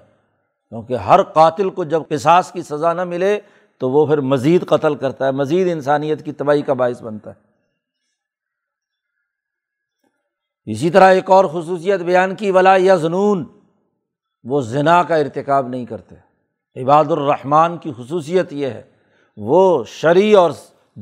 کیونکہ 0.70 0.94
ہر 0.94 1.24
قاتل 1.24 1.70
کو 1.70 1.84
جب 1.84 2.02
قصاص 2.10 2.52
کی 2.52 2.62
سزا 2.62 2.94
نہ 2.94 3.04
ملے 3.04 3.40
تو 3.78 3.90
وہ 3.90 4.06
پھر 4.06 4.22
مزید 4.22 4.66
قتل 4.66 4.96
کرتا 4.96 5.26
ہے، 5.26 5.32
مزید 5.32 5.68
انسانیت 5.72 6.26
کی 6.26 6.32
تباہی 6.32 6.62
کا 6.62 6.74
باعث 6.74 7.02
بنتا 7.02 7.32
ہے۔ 7.32 7.52
اسی 10.72 10.90
طرح 10.90 11.14
ایک 11.14 11.32
اور 11.32 11.46
خصوصیت 11.46 12.00
بیان 12.00 12.36
کی، 12.36 12.52
ولا 12.52 12.76
یا 12.76 12.96
جنون 12.96 13.46
وہ 14.44 14.62
ذنا 14.62 15.04
کا 15.04 15.16
ارتکاب 15.16 15.68
نہیں 15.68 15.86
کرتے۔ 15.86 16.16
عباد 16.84 17.06
الرحمٰن 17.06 17.78
کی 17.78 17.92
خصوصیت 17.98 18.54
یہ 18.54 18.68
ہے، 18.68 18.84
وہ 19.38 19.84
شرع 19.84 20.38
اور 20.38 20.52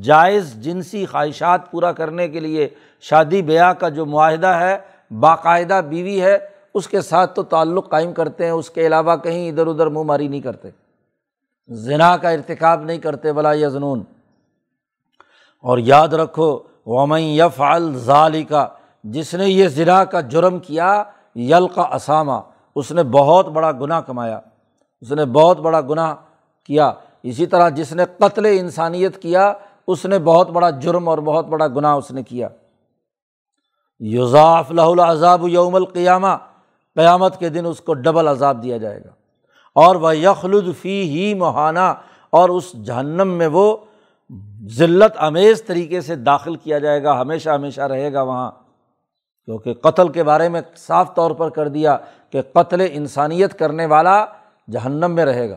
جائز 0.03 0.53
جنسی 0.53 1.05
خواہشات 1.05 1.71
پورا 1.71 1.91
کرنے 1.91 2.27
کے 2.27 2.39
لیے 2.39 2.69
شادی 3.01 3.41
بیاہ 3.41 3.73
کا 3.73 3.89
جو 3.89 4.05
معاہدہ 4.05 4.47
ہے، 4.47 4.77
باقاعدہ 5.19 5.81
بیوی 5.89 6.21
ہے، 6.21 6.37
اس 6.73 6.87
کے 6.87 7.01
ساتھ 7.01 7.35
تو 7.35 7.43
تعلق 7.43 7.89
قائم 7.89 8.13
کرتے 8.13 8.43
ہیں، 8.45 8.51
اس 8.51 8.69
کے 8.69 8.87
علاوہ 8.87 9.15
کہیں 9.15 9.49
ادھر 9.49 9.67
ادھر 9.67 9.87
منہ 9.87 10.03
ماری 10.03 10.27
نہیں 10.27 10.41
کرتے۔ 10.41 10.69
ذنا 11.71 12.17
کا 12.17 12.29
ارتکاب 12.29 12.83
نہیں 12.83 12.97
کرتے 12.97 13.33
بلا 13.33 13.53
یا 13.53 13.69
جنون 13.69 14.03
اور 15.61 15.77
یاد 15.77 16.07
رکھو، 16.07 16.59
ومن 16.85 17.21
یف 17.21 17.61
الظالی 17.61 18.43
کا 18.43 18.67
جس 19.03 19.33
نے 19.33 19.49
یہ 19.49 19.67
ذرا 19.67 20.03
کا 20.03 20.21
جرم 20.21 20.59
کیا 20.59 21.03
یل 21.35 21.67
کا 21.67 21.81
اسامہ 21.81 22.41
اس 22.75 22.91
نے 22.91 23.03
بہت 23.03 23.47
بڑا 23.47 23.71
گناہ 23.71 24.01
کمایا۔ 24.01 24.39
اس 25.01 25.11
نے 25.11 25.25
بہت 25.25 25.59
بڑا 25.59 25.81
گناہ 25.81 26.15
کیا۔ 26.65 26.91
اسی 27.23 27.45
طرح 27.45 27.69
جس 27.69 27.93
نے 27.93 28.03
قتل 28.17 28.45
انسانیت 28.45 29.21
کیا 29.21 29.53
اس 29.89 30.05
نے 30.05 30.19
بہت 30.19 30.49
بڑا 30.49 30.69
جرم 30.69 31.09
اور 31.09 31.17
بہت 31.17 31.45
بڑا 31.45 31.67
گناہ 31.67 31.95
اس 31.95 32.11
نے 32.11 32.23
کیا۔ 32.23 32.47
یوزاف 33.99 34.71
لہ 34.71 34.81
العذاب 34.81 35.47
یوم 35.47 35.75
القیامہ، 35.75 36.27
قیامت 36.95 37.39
کے 37.39 37.49
دن 37.49 37.65
اس 37.65 37.81
کو 37.81 37.93
ڈبل 37.93 38.27
عذاب 38.27 38.63
دیا 38.63 38.77
جائے 38.77 38.99
گا۔ 38.99 39.09
اور 39.75 39.95
وہ 39.95 40.17
یخلد 40.17 40.75
فی 40.81 41.03
ہی 41.03 41.33
مہانہ 41.33 41.93
اور 42.29 42.49
اس 42.49 42.73
جہنم 42.73 43.27
میں 43.27 43.47
وہ 43.47 43.77
ذلت 44.67 45.11
امیز 45.17 45.63
طریقے 45.63 46.01
سے 46.01 46.15
داخل 46.15 46.55
کیا 46.55 46.79
جائے 46.79 47.03
گا، 47.03 47.21
ہمیشہ 47.21 47.49
ہمیشہ 47.49 47.81
رہے 47.81 48.13
گا 48.13 48.21
وہاں۔ 48.21 48.51
کیونکہ 49.45 49.73
قتل 49.73 50.09
کے 50.09 50.23
بارے 50.23 50.49
میں 50.49 50.61
صاف 50.75 51.15
طور 51.15 51.31
پر 51.31 51.49
کر 51.49 51.67
دیا 51.67 51.97
کہ 52.29 52.41
قتل 52.53 52.87
انسانیت 52.91 53.59
کرنے 53.59 53.85
والا 53.85 54.25
جہنم 54.71 55.11
میں 55.11 55.25
رہے 55.25 55.49
گا۔ 55.49 55.55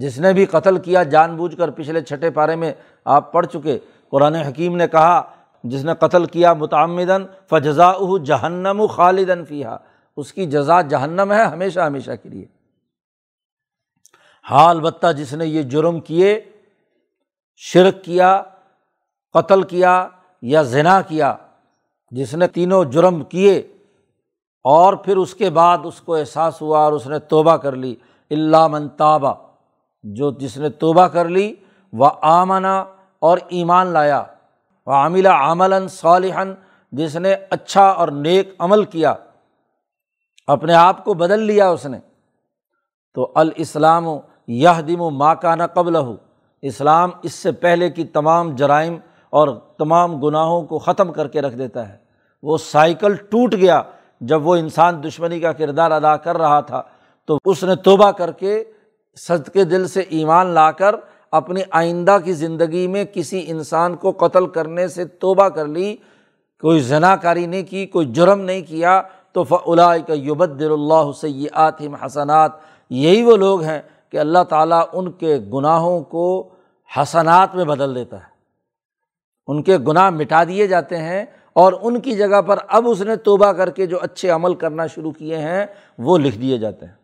جس 0.00 0.18
نے 0.18 0.32
بھی 0.32 0.46
قتل 0.46 0.78
کیا 0.78 1.02
جان 1.02 1.36
بوجھ 1.36 1.56
کر 1.56 1.70
پچھلے 1.70 2.00
چھٹے 2.00 2.30
پارے 2.30 2.56
میں 2.56 2.72
آپ 3.04 3.32
پڑھ 3.32 3.46
چکے۔ 3.46 3.78
قرآن 4.10 4.34
حکیم 4.34 4.76
نے 4.76 4.88
کہا، 4.88 5.22
جس 5.64 5.84
نے 5.84 5.92
قتل 5.98 6.24
کیا 6.24 6.52
متعمدن 6.52 7.24
فجزا 7.50 7.92
جہنم 8.24 8.86
خالدن 8.86 9.44
فیحا 9.44 9.76
اس 10.16 10.32
کی 10.32 10.46
جزا 10.46 10.80
جہنم 10.80 11.32
ہے، 11.32 11.44
ہمیشہ 11.44 11.80
ہمیشہ 11.80 12.10
کے 12.22 12.28
لیے۔ 12.28 12.44
ہاں 14.50 14.68
البتہ 14.70 15.12
جس 15.12 15.32
نے 15.32 15.46
یہ 15.46 15.62
جرم 15.62 16.00
کیے، 16.00 16.40
شرک 17.56 18.04
کیا، 18.04 18.42
قتل 19.32 19.62
کیا 19.62 20.08
یا 20.42 20.62
ذنا 20.62 21.00
کیا، 21.00 21.34
جس 22.10 22.34
نے 22.34 22.46
تینوں 22.46 22.84
جرم 22.84 23.24
کیے 23.24 23.58
اور 24.64 24.94
پھر 24.94 25.16
اس 25.16 25.34
کے 25.34 25.50
بعد 25.50 25.78
اس 25.84 26.00
کو 26.00 26.14
احساس 26.14 26.62
ہوا 26.62 26.78
اور 26.78 26.92
اس 26.92 27.06
نے 27.06 27.18
توبہ 27.18 27.56
کر 27.56 27.72
لی۔ 27.72 27.94
اللہ 28.30 28.66
منتابہ 28.66 29.34
جو 30.04 30.30
جس 30.30 30.56
نے 30.56 30.68
توبہ 30.68 31.06
کر 31.06 31.28
لی، 31.28 31.54
وہ 31.92 32.10
آمنا 32.22 32.84
اور 33.18 33.38
ایمان 33.48 33.86
لایا۔ 33.86 34.24
وہ 34.86 34.92
عاملہ 34.92 35.28
عملاً 35.28 35.86
صالحن 35.86 36.54
جس 36.92 37.16
نے 37.16 37.34
اچھا 37.50 37.84
اور 37.84 38.08
نیک 38.08 38.54
عمل 38.58 38.84
کیا۔ 38.84 39.14
اپنے 40.46 40.74
آپ 40.74 41.04
کو 41.04 41.14
بدل 41.14 41.42
لیا 41.42 41.68
اس 41.68 41.86
نے۔ 41.86 41.98
تو 43.14 43.32
الاسلام 43.34 44.06
یہ 44.46 44.68
دم 44.88 45.00
و 45.00 45.10
ماں 45.10 45.34
کا 45.34 45.54
نہ 45.54 45.62
قبل 45.74 45.96
ہو 45.96 46.16
اسلام 46.62 47.10
اس 47.22 47.32
سے 47.32 47.52
پہلے 47.52 47.90
کی 47.90 48.04
تمام 48.04 48.50
جرائم 48.50 48.96
اور 49.30 49.48
تمام 49.78 50.20
گناہوں 50.20 50.62
کو 50.62 50.78
ختم 50.78 51.12
کر 51.12 51.28
کے 51.28 51.40
رکھ 51.40 51.56
دیتا 51.56 51.88
ہے۔ 51.88 51.96
وہ 52.42 52.58
سائیکل 52.58 53.14
ٹوٹ 53.14 53.54
گیا۔ 53.54 53.82
جب 54.20 54.46
وہ 54.46 54.56
انسان 54.56 55.02
دشمنی 55.02 55.40
کا 55.40 55.52
کردار 55.52 55.90
ادا 55.90 56.16
کر 56.16 56.36
رہا 56.36 56.60
تھا، 56.60 56.82
تو 57.26 57.38
اس 57.44 57.64
نے 57.64 57.76
توبہ 57.76 58.10
کر 58.10 58.32
کے 58.32 58.64
صد 59.16 59.48
کے 59.48 59.64
دل 59.64 59.88
سے 59.88 60.00
ایمان 60.00 60.46
لا 60.46 60.70
کر 60.70 60.94
اپنی 61.30 61.60
آئندہ 61.70 62.18
کی 62.24 62.32
زندگی 62.32 62.86
میں 62.86 63.04
کسی 63.04 63.44
انسان 63.46 63.96
کو 63.96 64.10
قتل 64.10 64.46
کرنے 64.46 64.88
سے 64.88 65.04
توبہ 65.04 65.48
کر 65.48 65.66
لی، 65.66 65.96
کوئی 66.60 66.80
ذنا 66.80 67.16
کاری 67.16 67.46
نہیں 67.46 67.62
کی، 67.62 67.86
کوئی 67.86 68.12
جرم 68.12 68.40
نہیں 68.40 68.62
کیا، 68.62 69.02
تو 69.32 69.44
فلا 69.44 69.98
کا 69.98 70.14
یبد 70.14 70.62
اللہ 70.62 71.12
سیات 71.20 71.82
حسنات۔ 72.06 72.52
یہی 72.90 73.22
وہ 73.22 73.36
لوگ 73.36 73.62
ہیں 73.62 73.82
کہ 74.10 74.16
اللہ 74.16 74.44
تعالیٰ 74.48 74.82
ان 74.92 75.10
کے 75.10 75.38
گناہوں 75.52 76.00
کو 76.00 76.48
حسنات 76.96 77.54
میں 77.54 77.64
بدل 77.64 77.94
دیتا 77.94 78.16
ہے۔ 78.16 78.34
ان 79.46 79.62
کے 79.62 79.78
گناہ 79.78 80.10
مٹا 80.10 80.44
دیے 80.44 80.66
جاتے 80.66 80.96
ہیں 80.96 81.24
اور 81.52 81.72
ان 81.82 82.00
کی 82.00 82.12
جگہ 82.12 82.42
پر 82.42 82.58
اب 82.68 82.88
اس 82.88 83.00
نے 83.00 83.16
توبہ 83.16 83.52
کر 83.52 83.70
کے 83.70 83.86
جو 83.86 83.98
اچھے 84.02 84.30
عمل 84.30 84.54
کرنا 84.54 84.86
شروع 84.86 85.12
کیے 85.12 85.38
ہیں، 85.38 85.66
وہ 85.98 86.18
لکھ 86.18 86.38
دیے 86.38 86.58
جاتے 86.58 86.86
ہیں۔ 86.86 87.03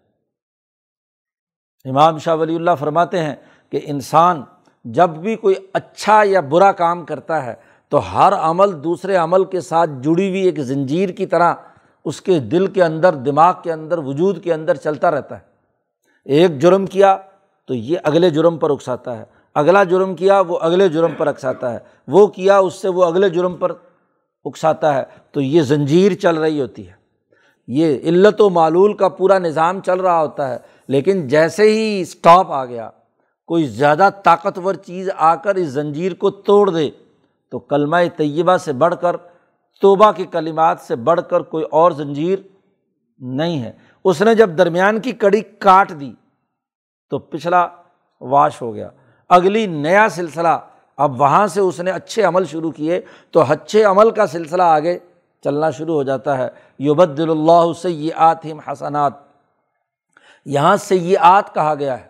امام 1.84 2.18
شاہ 2.18 2.36
ولی 2.36 2.54
اللہ 2.54 2.70
فرماتے 2.78 3.18
ہیں 3.18 3.34
کہ 3.70 3.80
انسان 3.84 4.42
جب 4.84 5.10
بھی 5.10 5.36
کوئی 5.36 5.54
اچھا 5.72 6.22
یا 6.24 6.40
برا 6.40 6.72
کام 6.72 7.04
کرتا 7.04 7.46
ہے 7.46 7.54
تو 7.88 7.98
ہر 7.98 8.32
عمل 8.32 8.84
دوسرے 8.84 9.16
عمل 9.16 9.44
کے 9.44 9.60
ساتھ 9.60 9.90
جڑی 10.02 10.28
ہوئی 10.28 10.42
ایک 10.42 10.60
زنجیر 10.60 11.08
کی 11.08 11.26
طرح 11.26 11.54
اس 12.04 12.20
کے 12.20 12.38
دل 12.38 12.66
کے 12.66 12.84
اندر، 12.84 13.14
دماغ 13.14 13.54
کے 13.62 13.72
اندر، 13.72 13.98
وجود 13.98 14.44
کے 14.44 14.54
اندر 14.54 14.74
چلتا 14.74 15.10
رہتا 15.10 15.34
ہے۔ 15.34 15.40
ایک 16.24 16.58
جرم 16.58 16.86
کیا 16.86 17.18
تو 17.66 17.74
یہ 17.74 17.98
اگلے 18.04 18.30
جرم 18.30 18.58
پر 18.58 18.70
اکساتا 18.70 19.18
ہے۔ 19.18 19.24
اگلا 19.54 19.84
جرم 19.84 20.14
کیا 20.14 20.40
وہ 20.40 20.58
اگلے 20.58 20.88
جرم 20.88 21.10
پر 21.16 21.26
اکساتا 21.26 21.74
ہے۔ 21.74 21.78
وہ 22.08 22.26
کیا 22.26 22.58
اس 22.58 22.74
سے 22.74 22.88
وہ 22.88 23.04
اگلے 23.04 23.28
جرم 23.28 23.56
پر 23.56 23.72
اکساتا 24.44 24.94
ہے۔ 24.94 25.02
تو 25.32 25.40
یہ 25.40 25.62
زنجیر 25.62 26.12
چل 26.12 26.36
رہی 26.36 26.60
ہوتی 26.60 26.88
ہے۔ 26.88 26.92
یہ 27.66 27.98
علت 28.04 28.40
و 28.40 28.50
معلول 28.50 28.92
کا 28.92 29.08
پورا 29.08 29.38
نظام 29.38 29.80
چل 29.80 30.00
رہا 30.00 30.20
ہوتا 30.20 30.48
ہے۔ 30.48 30.58
لیکن 30.90 31.28
جیسے 31.28 31.62
ہی 31.62 32.00
اسٹاپ 32.00 32.52
آ 32.52 32.64
گیا، 32.64 32.90
کوئی 33.46 33.66
زیادہ 33.66 34.08
طاقتور 34.24 34.74
چیز 34.74 35.10
آ 35.16 35.34
کر 35.34 35.54
اس 35.54 35.68
زنجیر 35.68 36.14
کو 36.14 36.30
توڑ 36.30 36.70
دے 36.70 36.90
تو 37.50 37.58
کلمہ 37.58 37.96
طیبہ 38.16 38.56
سے 38.56 38.72
بڑھ 38.72 38.94
کر، 39.00 39.16
توبہ 39.80 40.12
کی 40.12 40.24
کلمات 40.24 40.80
سے 40.80 40.96
بڑھ 40.96 41.20
کر 41.30 41.40
کوئی 41.40 41.64
اور 41.64 41.92
زنجیر 41.92 42.38
نہیں 43.18 43.62
ہے۔ 43.62 43.72
اس 44.04 44.22
نے 44.22 44.34
جب 44.34 44.58
درمیان 44.58 45.00
کی 45.00 45.12
کڑی 45.12 45.40
کاٹ 45.40 45.92
دی 46.00 46.12
تو 47.10 47.18
پچھلا 47.18 47.68
واش 48.20 48.62
ہو 48.62 48.74
گیا۔ 48.74 48.88
اگلی 49.28 49.66
نیا 49.66 50.08
سلسلہ، 50.10 50.58
اب 50.96 51.20
وہاں 51.20 51.46
سے 51.46 51.60
اس 51.60 51.80
نے 51.80 51.90
اچھے 51.90 52.22
عمل 52.22 52.44
شروع 52.44 52.70
کیے 52.70 53.00
تو 53.30 53.40
اچھے 53.48 53.84
عمل 53.84 54.10
کا 54.10 54.26
سلسلہ 54.26 54.62
آگے 54.62 54.98
چلنا 55.44 55.70
شروع 55.70 55.94
ہو 55.94 56.02
جاتا 56.02 56.38
ہے۔ 56.38 56.48
یوبد 56.78 57.20
اللہ 57.20 57.72
سیات 57.72 58.46
حسنات۔ 58.72 59.29
یہاں 60.44 60.76
سیات 60.76 61.54
کہا 61.54 61.74
گیا 61.74 62.00
ہے۔ 62.00 62.06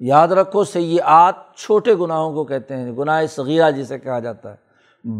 یاد 0.00 0.28
رکھو 0.28 0.64
سیات 0.64 1.34
چھوٹے 1.56 1.94
گناہوں 1.94 2.32
کو 2.32 2.44
کہتے 2.44 2.76
ہیں، 2.76 2.92
گناہ 2.92 3.26
صغیرہ 3.26 3.70
جسے 3.70 3.98
کہا 3.98 4.18
جاتا 4.18 4.54
ہے۔ 4.54 4.68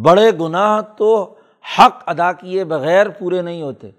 بڑے 0.03 0.31
گناہ 0.41 0.81
تو 0.81 1.35
حق 1.79 2.03
ادا 2.07 2.33
کیے 2.33 2.65
بغیر 2.65 3.09
پورے 3.09 3.43
نہیں 3.43 3.63
ہوتے۔ 3.63 3.91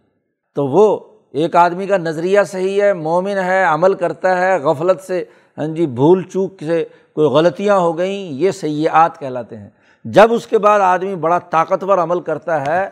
تو 0.56 0.68
وہ 0.68 1.00
ایک 1.32 1.56
آدمی 1.56 1.88
کا 1.88 1.98
نظریہ 1.98 2.40
صحیح 2.48 2.82
ہے، 2.82 2.94
مومن 2.94 3.38
ہے، 3.38 3.64
عمل 3.64 3.94
کرتا 3.94 4.38
ہے، 4.38 4.60
غفلت 4.60 5.02
سے 5.02 5.24
ہاں 5.58 5.68
جی 5.68 5.88
بھول 5.88 6.24
چوک 6.24 6.54
سے 6.60 6.86
کوئی 7.14 7.28
غلطیاں 7.28 7.78
ہو 7.78 7.98
گئیں، 7.98 8.32
یہ 8.34 8.52
سیاحت 8.52 9.20
کہلاتے 9.20 9.58
ہیں۔ 9.58 9.70
جب 10.06 10.34
اس 10.34 10.48
کے 10.48 10.58
بعد 10.58 10.80
آدمی 10.80 11.16
بڑا 11.16 11.40
طاقتور 11.40 11.98
عمل 11.98 12.22
کرتا 12.22 12.66
ہے 12.68 12.90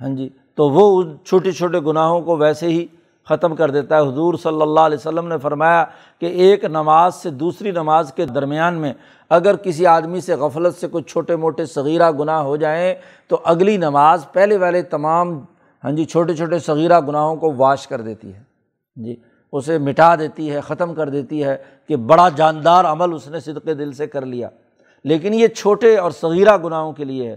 ہاں 0.00 0.08
جی 0.08 0.28
تو 0.54 0.68
وہ 0.68 1.02
ان 1.02 1.16
چھوٹے 1.24 1.52
چھوٹے 1.52 1.80
گناہوں 1.80 2.20
کو 2.20 2.36
ویسے 2.36 2.66
ہی 2.66 2.86
ختم 3.28 3.54
کر 3.56 3.70
دیتا 3.70 3.96
ہے۔ 3.96 4.00
حضور 4.00 4.34
صلی 4.34 4.62
اللہ 4.62 4.80
علیہ 4.80 4.96
وسلم 4.96 5.28
نے 5.28 5.38
فرمایا 5.38 5.84
کہ 6.20 6.26
ایک 6.26 6.64
نماز 6.64 7.14
سے 7.14 7.30
دوسری 7.30 7.70
نماز 7.70 8.12
کے 8.12 8.24
درمیان 8.24 8.74
میں 8.74 8.92
اگر 9.30 9.56
کسی 9.56 9.86
آدمی 9.86 10.20
سے 10.20 10.34
غفلت 10.34 10.76
سے 10.76 10.88
کوئی 10.88 11.04
چھوٹے 11.04 11.36
موٹے 11.36 11.66
صغیرہ 11.66 12.10
گناہ 12.10 12.40
ہو 12.40 12.56
جائیں 12.56 12.94
تو 13.28 13.40
اگلی 13.44 13.76
نماز 13.76 14.26
پہلے 14.32 14.56
والے 14.56 14.82
تمام 14.82 15.40
ہاں 15.84 15.92
جی 15.92 16.04
چھوٹے 16.04 16.34
چھوٹے 16.34 16.58
صغیرہ 16.58 17.00
گناہوں 17.00 17.36
کو 17.36 17.52
واش 17.56 17.86
کر 17.86 18.00
دیتی 18.00 18.34
ہے۔ 18.34 18.42
جی 18.96 19.16
اسے 19.52 19.78
مٹا 19.78 20.14
دیتی 20.16 20.50
ہے، 20.50 20.60
ختم 20.60 20.94
کر 20.94 21.08
دیتی 21.08 21.44
ہے 21.44 21.56
کہ 21.88 21.96
بڑا 21.96 22.28
جاندار 22.28 22.84
عمل 22.84 23.14
اس 23.14 23.28
نے 23.28 23.40
صدقے 23.40 23.74
دل 23.74 23.92
سے 23.92 24.06
کر 24.06 24.26
لیا۔ 24.26 24.48
لیکن 25.04 25.34
یہ 25.34 25.46
چھوٹے 25.46 25.96
اور 25.96 26.10
صغیرہ 26.10 26.56
گناہوں 26.56 26.92
کے 26.92 27.04
لیے 27.04 27.30
ہے 27.30 27.36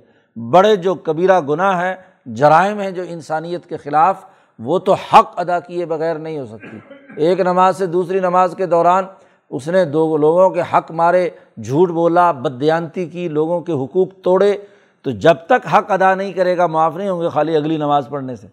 بڑے 0.51 0.75
جو 0.75 0.95
کبیرہ 0.95 1.39
گناہ 1.49 1.81
ہیں، 1.81 1.95
جرائم 2.25 2.79
ہیں 2.79 2.91
جو 2.91 3.03
انسانیت 3.07 3.65
کے 3.65 3.77
خلاف 3.77 4.25
وہ 4.63 4.79
تو 4.79 4.93
حق 4.93 5.33
ادا 5.35 5.59
کیے 5.59 5.85
بغیر 5.85 6.15
نہیں 6.15 6.39
ہو 6.39 6.45
سکتی۔ 6.45 6.79
ایک 7.17 7.39
نماز 7.39 7.77
سے 7.77 7.85
دوسری 7.85 8.19
نماز 8.19 8.55
کے 8.57 8.65
دوران 8.65 9.03
اس 9.49 9.67
نے 9.67 9.85
دو 9.85 10.17
لوگوں 10.17 10.49
کے 10.49 10.61
حق 10.73 10.91
مارے، 10.91 11.29
جھوٹ 11.63 11.89
بولا 11.89 12.31
بدیانتی 12.31 13.05
کی، 13.05 13.27
لوگوں 13.27 13.61
کے 13.61 13.71
حقوق 13.71 14.07
توڑے۔ 14.23 14.57
تو 15.01 15.11
جب 15.11 15.35
تک 15.45 15.67
حق 15.73 15.91
ادا 15.91 16.15
نہیں 16.15 16.33
کرے 16.33 16.57
گا، 16.57 16.67
معاف 16.67 16.95
نہیں 16.95 17.09
ہوں 17.09 17.21
گے 17.21 17.29
خالی 17.29 17.55
اگلی 17.55 17.77
نماز 17.77 18.07
پڑھنے 18.09 18.35
سے۔ 18.35 18.47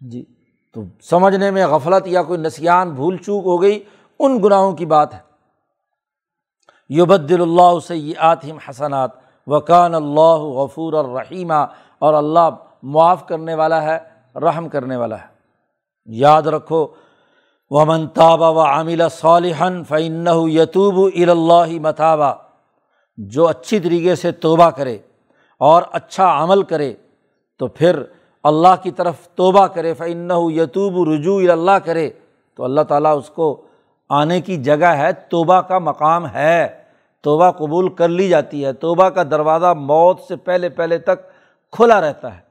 جی 0.00 0.24
تو 0.74 0.82
سمجھنے 1.02 1.50
میں 1.50 1.66
غفلت 1.66 2.06
یا 2.06 2.22
کوئی 2.22 2.40
نسیان، 2.40 2.90
بھول 2.90 3.16
چوک 3.16 3.46
ہو 3.46 3.62
گئی، 3.62 3.82
ان 4.18 4.42
گناہوں 4.44 4.72
کی 4.72 4.86
بات 4.86 5.14
ہے۔ 5.14 5.18
یبد 6.88 7.32
اللہ 7.32 7.80
سیاتم 7.86 8.56
حسنات، 8.68 9.10
وکان 9.46 9.94
اللہ 9.94 10.36
غفور 10.36 10.92
الرحیمہ 10.92 11.66
اور 11.98 12.14
اللہ 12.14 12.50
معاف 12.82 13.26
کرنے 13.26 13.54
والا 13.54 13.82
ہے۔ 13.82 14.15
رحم 14.40 14.68
کرنے 14.68 14.96
والا 14.96 15.18
ہے۔ 15.18 15.36
یاد 16.04 16.42
رکھو 16.42 16.86
و 17.70 17.84
منتابہ 17.84 18.50
و 18.50 18.60
عامل 18.60 19.02
صالحن 19.10 19.84
فعن 19.84 20.28
یتوب 20.50 21.10
الا 21.14 21.64
متابہ 21.80 22.32
جو 23.16 23.48
اچھی 23.48 23.80
طریقے 23.80 24.14
سے 24.14 24.32
توبہ 24.32 24.70
کرے 24.70 24.98
اور 25.58 25.82
اچھا 25.92 26.42
عمل 26.42 26.62
کرے، 26.62 26.94
تو 27.58 27.66
پھر 27.66 28.02
اللہ 28.42 28.74
کی 28.82 28.90
طرف 28.90 29.28
توبہ 29.28 29.66
کرے۔ 29.66 29.94
فعن 29.94 30.30
یتوب 30.30 31.10
رجوع 31.10 31.42
اللہ 31.52 31.78
کرے۔ 31.84 32.10
تو 32.56 32.64
اللہ 32.64 32.80
تعالیٰ 32.80 33.18
اس 33.18 33.30
کو 33.30 33.64
آنے 34.08 34.40
کی 34.40 34.56
جگہ 34.56 34.86
ہے، 34.86 35.12
توبہ 35.12 35.60
کا 35.60 35.78
مقام 35.78 36.28
ہے۔ 36.28 36.68
توبہ 37.20 37.50
قبول 37.50 37.94
کر 37.94 38.08
لی 38.08 38.28
جاتی 38.28 38.64
ہے۔ 38.64 38.72
توبہ 38.72 39.08
کا 39.08 39.22
دروازہ 39.22 39.74
موت 39.76 40.20
سے 40.20 40.36
پہلے 40.36 40.68
پہلے 40.68 40.98
تک 40.98 41.18
کھلا 41.72 42.00
رہتا 42.00 42.36
ہے۔ 42.36 42.45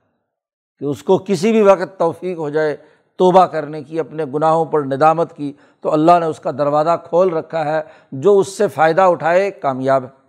کہ 0.79 0.85
اس 0.85 1.03
کو 1.03 1.17
کسی 1.17 1.51
بھی 1.51 1.61
وقت 1.61 1.99
توفیق 1.99 2.37
ہو 2.37 2.49
جائے 2.49 2.77
توبہ 3.15 3.45
کرنے 3.45 3.83
کی، 3.83 3.99
اپنے 3.99 4.25
گناہوں 4.33 4.65
پر 4.65 4.81
ندامت 4.81 5.35
کی، 5.35 5.53
تو 5.81 5.93
اللہ 5.93 6.11
نے 6.19 6.25
اس 6.25 6.39
کا 6.39 6.51
دروازہ 6.51 6.89
کھول 7.03 7.33
رکھا 7.33 7.65
ہے 7.65 7.81
جو 8.11 8.39
اس 8.39 8.47
سے 8.47 8.67
فائدہ 8.67 9.01
اٹھائے، 9.01 9.51
کامیاب 9.51 10.03
ہے۔ 10.03 10.25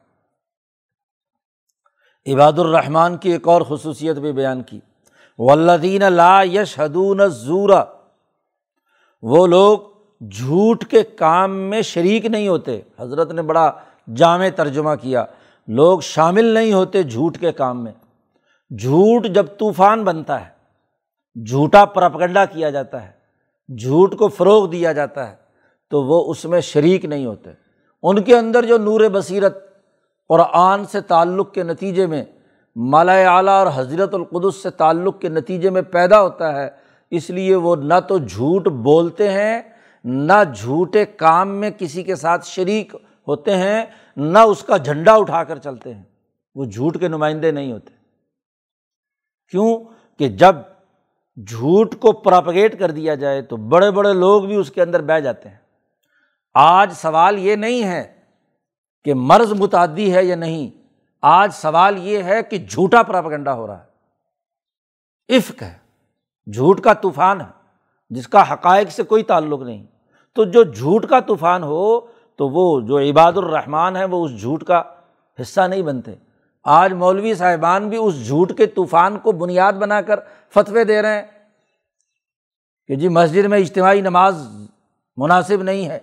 عباد 2.35 2.53
الرحمٰن 2.59 3.17
کی 3.17 3.33
ایک 3.33 3.49
اور 3.49 3.63
خصوصیت 3.69 4.17
بھی 4.17 4.33
بیان 4.33 4.63
کی۔ 4.63 4.81
ولدین 5.39 6.13
لا 6.13 6.43
یش 6.43 6.79
حدون 6.79 7.21
زورا 7.29 7.85
وہ 9.23 9.47
لوگ 9.47 9.79
جھوٹ 10.21 10.85
کے 10.85 11.03
کام 11.03 11.57
میں 11.57 11.83
شریک 11.83 12.27
نہیں 12.27 12.49
ہوتے۔ 12.49 12.81
حضرت 12.99 13.31
نے 13.31 13.43
بڑا 13.43 13.73
جامع 14.15 14.49
ترجمہ 14.57 14.91
کیا۔ 15.01 15.25
لوگ 15.69 16.01
شامل 16.01 16.45
نہیں 16.45 16.73
ہوتے 16.73 17.03
جھوٹ 17.03 17.39
کے 17.39 17.53
کام 17.53 17.85
میں۔ 17.85 17.93
جھوٹ 18.71 19.27
جب 19.27 19.47
طوفان 19.59 20.05
بنتا 20.05 20.47
ہے، 20.47 20.51
جھوٹا 21.45 21.85
پرپگنڈا 21.85 22.45
کیا 22.45 22.71
جاتا 22.71 23.07
ہے، 23.07 23.11
جھوٹ 23.77 24.17
کو 24.17 24.29
فروغ 24.29 24.71
دیا 24.71 24.93
جاتا 24.93 25.31
ہے، 25.31 25.37
تو 25.91 26.03
وہ 26.03 26.31
اس 26.31 26.45
میں 26.45 26.61
شریک 26.61 27.05
نہیں 27.05 27.27
ہوتے۔ 27.27 27.51
ان 28.03 28.23
کے 28.23 28.37
اندر 28.37 28.65
جو 28.65 28.79
نور 28.79 29.01
بصیرت 29.13 29.65
قرآن 30.29 30.85
سے 30.85 31.01
تعلق 31.01 31.55
کے 31.55 31.63
نتیجے 31.63 32.07
میں 32.07 32.25
مالا 32.77 33.37
اعلیٰ 33.37 33.65
اور 33.65 33.67
حضرت 33.75 34.15
القدس 34.15 34.63
سے 34.63 34.71
تعلق 34.71 35.21
کے 35.21 35.29
نتیجے 35.29 35.71
میں 35.71 35.83
پیدا 35.83 36.23
ہوتا 36.23 36.63
ہے، 36.63 36.69
اس 37.11 37.31
لیے 37.31 37.55
وہ 37.55 37.77
نہ 37.77 38.01
تو 38.09 38.19
جھوٹ 38.19 38.69
بولتے 38.69 39.31
ہیں، 39.31 39.63
نہ 40.05 40.45
جھوٹے 40.57 41.05
کام 41.05 41.49
میں 41.49 41.71
کسی 41.79 42.03
کے 42.03 42.15
ساتھ 42.15 42.47
شریک 42.47 42.95
ہوتے 43.29 43.57
ہیں، 43.57 43.85
نہ 44.17 44.39
اس 44.39 44.63
کا 44.63 44.77
جھنڈا 44.77 45.15
اٹھا 45.15 45.45
کر 45.45 45.59
چلتے 45.59 45.95
ہیں۔ 45.95 46.03
وہ 46.55 46.65
جھوٹ 46.65 47.01
کے 47.01 47.09
نمائندے 47.09 47.51
نہیں 47.51 47.73
ہوتے۔ 47.73 47.96
کیوں 49.51 49.85
کہ 50.19 50.29
جب 50.29 50.57
جھوٹ 51.47 51.95
کو 52.01 52.13
پراپگیٹ 52.13 52.79
کر 52.79 52.91
دیا 52.91 53.15
جائے 53.15 53.43
تو 53.43 53.57
بڑے 53.57 53.91
بڑے 53.91 54.13
لوگ 54.13 54.43
بھی 54.43 54.57
اس 54.57 54.71
کے 54.71 54.83
اندر 54.83 55.03
بہ 55.03 55.19
جاتے 55.19 55.49
ہیں۔ 55.49 55.57
آج 56.55 56.93
سوال 56.93 57.39
یہ 57.39 57.57
نہیں 57.57 57.85
ہے 57.85 58.21
کہ 59.05 59.15
مرض 59.15 59.53
متعدی 59.53 60.15
ہے 60.15 60.25
یا 60.25 60.37
نہیں، 60.37 60.71
آج 61.23 61.55
سوال 61.55 61.99
یہ 61.99 62.23
ہے 62.23 62.43
کہ 62.43 62.59
جھوٹا 62.59 63.03
پراپگنڈا 63.03 63.55
ہو 63.55 63.67
رہا 63.67 63.83
ہے۔ 63.83 63.97
عفق 65.37 65.63
ہے، 65.63 65.75
جھوٹ 66.53 66.81
کا 66.81 66.93
طوفان 66.93 67.41
ہے، 67.41 67.47
جس 68.11 68.29
کا 68.29 68.53
حقائق 68.53 68.91
سے 68.91 69.03
کوئی 69.03 69.23
تعلق 69.23 69.63
نہیں۔ 69.63 69.87
تو 70.33 70.45
جو 70.45 70.63
جھوٹ 70.63 71.07
کا 71.07 71.21
طوفان 71.21 71.63
ہو 71.63 72.01
تو 72.37 72.49
وہ 72.49 72.81
جو 72.81 72.99
عباد 72.99 73.33
الرحمان 73.33 73.97
ہے 73.97 74.05
وہ 74.05 74.25
اس 74.25 74.41
جھوٹ 74.41 74.65
کا 74.65 74.83
حصہ 75.41 75.61
نہیں 75.61 75.83
بنتے۔ 75.83 76.15
آج 76.69 76.93
مولوی 76.93 77.35
صاحبان 77.35 77.89
بھی 77.89 77.97
اس 77.97 78.27
جھوٹ 78.27 78.57
کے 78.57 78.67
طوفان 78.67 79.19
کو 79.19 79.33
بنیاد 79.33 79.73
بنا 79.73 80.01
کر 80.01 80.21
فتوے 80.55 80.85
دے 80.85 81.03
رہے 81.03 81.17
ہیں 81.17 81.27
کہ 82.87 82.97
جی 82.97 83.09
مسجد 83.09 83.45
میں 83.45 83.59
اجتماعی 83.59 84.01
نماز 84.01 84.49
مناسب 85.17 85.63
نہیں 85.63 85.89
ہے۔ 85.89 85.99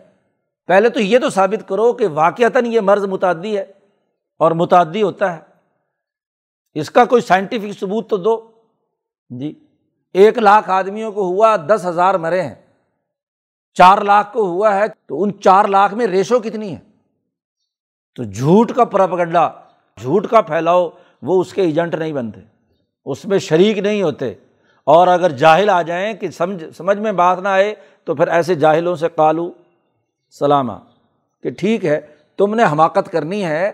پہلے 0.68 0.90
تو 0.90 1.00
یہ 1.00 1.20
تو 1.20 1.30
ثابت 1.30 1.70
کرو 1.70 1.94
کہ 1.94 2.08
واقعتاً 2.08 2.66
یہ 2.66 2.80
مرض 2.80 3.06
متعدی 3.06 3.58
ہے 3.58 3.62
اور 4.40 4.52
متعدی 4.52 5.02
ہوتا 5.02 5.36
ہے۔ 5.36 5.42
اس 6.74 6.92
کا 6.92 7.06
کوئی 7.06 7.22
سائنٹیفک 7.22 7.80
ثبوت 7.80 8.10
تو 8.10 8.18
دو۔ 8.18 8.52
جی 9.30 9.68
ایک 10.14 10.38
لاکھ 10.38 10.70
آدمیوں 10.70 11.12
کو 11.12 11.22
ہوا، 11.22 11.56
دس 11.56 11.86
ہزار 11.86 12.16
مرے 12.16 12.42
ہیں۔ 12.42 12.56
چار 13.74 13.98
لاکھ 13.98 14.34
کو 14.34 14.46
ہوا 14.46 14.76
ہے 14.76 14.88
تو 14.88 15.24
ان 15.24 15.40
چار 15.40 15.66
لاکھ 15.66 15.94
میں 15.94 16.08
ریشو 16.08 16.40
کتنی 16.40 16.76
ہے؟ 16.76 16.80
تو 18.16 18.24
جھوٹ 18.24 18.72
کا 18.72 18.86
پرپگنڈا 18.86 19.52
جھوٹ 20.02 20.28
کا 20.28 20.42
پھیلاؤ 20.42 20.90
وہ 21.22 21.42
اس 21.42 21.54
کے 21.54 21.62
ایجنٹ 21.62 21.96
نہیں 21.96 22.14
بنتے، 22.14 22.40
اس 23.06 23.26
میں 23.26 23.40
شریک 23.40 23.78
نہیں 23.78 24.02
ہوتے۔ 24.04 24.34
اور 24.88 25.08
اگر 25.08 25.30
جاہل 25.30 25.70
آ 25.70 25.82
جائیں 25.82 26.14
کہ 26.14 26.30
سمجھ 26.30 26.64
سمجھ 26.78 26.98
میں 26.98 27.12
بات 27.12 27.40
نہ 27.40 27.48
آئے 27.48 27.74
تو 28.04 28.16
پھر 28.16 28.28
ایسے 28.28 28.56
جاہلوں 28.56 28.96
سے 28.96 29.10
کالو 29.16 29.52
سلامہ 30.40 30.74
کہ 31.44 31.50
ٹھیک 31.50 31.86
ہے، 31.86 32.00
تم 32.38 32.56
نے 32.56 32.64
حماقت 32.64 33.12
کرنی 33.12 33.44
ہے، 33.46 33.72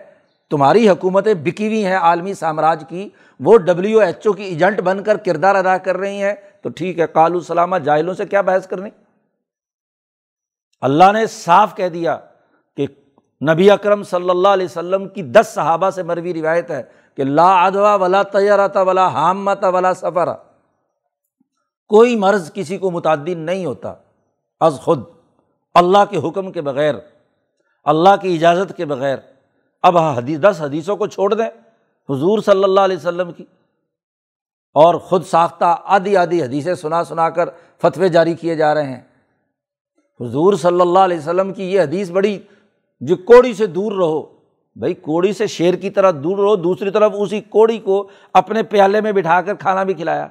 تمہاری 0.49 0.89
حکومتیں 0.89 1.33
بکی 1.33 1.67
ہوئی 1.67 1.85
ہیں 1.85 1.97
عالمی 1.97 2.33
سامراج 2.33 2.83
کی، 2.89 3.09
وہ 3.39 3.57
ڈبلیو 3.57 3.99
ایچ 3.99 4.27
او 4.27 4.33
کی 4.33 4.43
ایجنٹ 4.43 4.81
بن 4.81 5.03
کر 5.03 5.17
کردار 5.17 5.55
ادا 5.55 5.77
کر 5.77 5.97
رہی 5.97 6.21
ہیں، 6.21 6.33
تو 6.61 6.69
ٹھیک 6.69 6.99
ہے 6.99 7.07
کالو 7.07 7.39
سلامہ 7.39 7.77
جاہلوں 7.77 8.13
سے 8.13 8.25
کیا 8.25 8.41
بحث 8.41 8.67
کرنی؟ 8.67 8.89
اللہ 10.81 11.11
نے 11.11 11.27
صاف 11.27 11.75
کہہ 11.75 11.89
دیا 11.89 12.17
نبی 13.41 13.71
اکرم 13.71 14.03
صلی 14.03 14.29
اللہ 14.29 14.47
علیہ 14.47 14.65
وسلم 14.65 15.07
کی 15.07 15.21
دس 15.21 15.51
صحابہ 15.53 15.89
سے 15.89 16.03
مروی 16.03 16.33
روایت 16.33 16.71
ہے 16.71 16.83
کہ 17.15 17.23
لا 17.23 17.65
ادوا 17.65 17.95
ولا 17.95 18.23
تیارتا 18.23 18.81
ولا 18.81 19.07
حامتا 19.07 19.67
ولا 19.67 19.93
سفر 19.93 20.27
کوئی 21.87 22.15
مرض 22.15 22.53
کسی 22.53 22.77
کو 22.77 22.91
متعدد 22.91 23.27
نہیں 23.27 23.65
ہوتا، 23.65 23.93
از 24.59 24.79
خود، 24.83 25.03
اللہ 25.73 25.97
کے 26.09 26.17
حکم 26.17 26.51
کے 26.51 26.61
بغیر، 26.61 26.95
اللہ 27.83 28.15
کی 28.21 28.35
اجازت 28.35 28.77
کے 28.77 28.85
بغیر۔ 28.85 29.17
اب 29.83 29.97
حدیث، 29.97 30.39
دس 30.39 30.61
حدیثوں 30.61 30.97
کو 30.97 31.07
چھوڑ 31.07 31.33
دیں 31.33 31.49
حضور 32.09 32.39
صلی 32.39 32.63
اللہ 32.63 32.79
علیہ 32.79 32.97
وسلم 32.97 33.31
کی۔ 33.31 33.45
اور 34.73 34.95
خود 34.95 35.25
ساختہ 35.25 35.75
آدھی 35.83 36.17
آدھی 36.17 36.43
حدیثیں 36.43 36.73
سنا 36.73 37.03
سنا 37.03 37.29
کر 37.29 37.49
فتوے 37.81 38.09
جاری 38.09 38.33
کیے 38.33 38.55
جا 38.55 38.73
رہے 38.73 38.95
ہیں۔ 38.95 39.01
حضور 40.21 40.53
صلی 40.53 40.81
اللہ 40.81 40.99
علیہ 40.99 41.17
وسلم 41.17 41.53
کی 41.53 41.73
یہ 41.73 41.81
حدیث 41.81 42.11
بڑی 42.11 42.39
جو 42.99 43.15
کوڑی 43.15 43.53
سے 43.53 43.65
دور 43.65 43.91
رہو۔ 43.91 44.21
بھائی، 44.75 44.93
کوڑی 44.93 45.33
سے 45.33 45.47
شیر 45.47 45.73
کی 45.73 45.89
طرح 45.89 46.11
دور 46.11 46.37
رہو، 46.37 46.55
دوسری 46.55 46.91
طرف 46.91 47.11
اسی 47.17 47.41
کوڑی 47.41 47.77
کو 47.77 48.07
اپنے 48.33 48.63
پیالے 48.63 49.01
میں 49.01 49.11
بٹھا 49.11 49.41
کر 49.41 49.55
کھانا 49.55 49.83
بھی 49.83 49.93
کھلایا۔ 49.93 50.27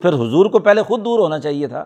پھر 0.00 0.12
حضور 0.12 0.46
کو 0.46 0.58
پہلے 0.58 0.82
خود 0.82 1.04
دور 1.04 1.18
ہونا 1.18 1.38
چاہیے 1.38 1.66
تھا۔ 1.66 1.84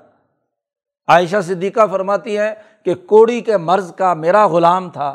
عائشہ 1.08 1.36
صدیقہ 1.42 1.86
فرماتی 1.90 2.38
ہے 2.38 2.54
کہ 2.84 2.94
کوڑی 2.94 3.40
کے 3.40 3.56
مرض 3.56 3.94
کا 3.94 4.14
میرا 4.14 4.46
غلام 4.46 4.90
تھا 4.90 5.08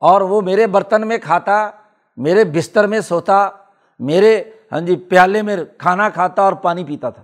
اور 0.00 0.20
وہ 0.20 0.40
میرے 0.40 0.66
برتن 0.66 1.08
میں 1.08 1.18
کھاتا، 1.18 1.70
میرے 2.16 2.44
بستر 2.44 2.86
میں 2.86 3.00
سوتا، 3.00 3.50
میرے 3.98 4.42
ہاں 4.72 4.80
جی 4.80 4.96
پیالے 4.96 5.42
میں 5.42 5.56
کھانا 5.78 6.08
کھاتا 6.08 6.42
اور 6.42 6.52
پانی 6.52 6.84
پیتا 6.84 7.10
تھا۔ 7.10 7.22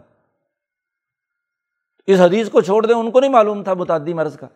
اس 2.06 2.20
حدیث 2.20 2.50
کو 2.50 2.60
چھوڑ 2.60 2.86
دیں، 2.86 2.94
ان 2.94 3.10
کو 3.10 3.20
نہیں 3.20 3.30
معلوم 3.30 3.62
تھا 3.62 3.74
متعدی 3.74 4.14
مرض 4.14 4.36
کا۔ 4.36 4.46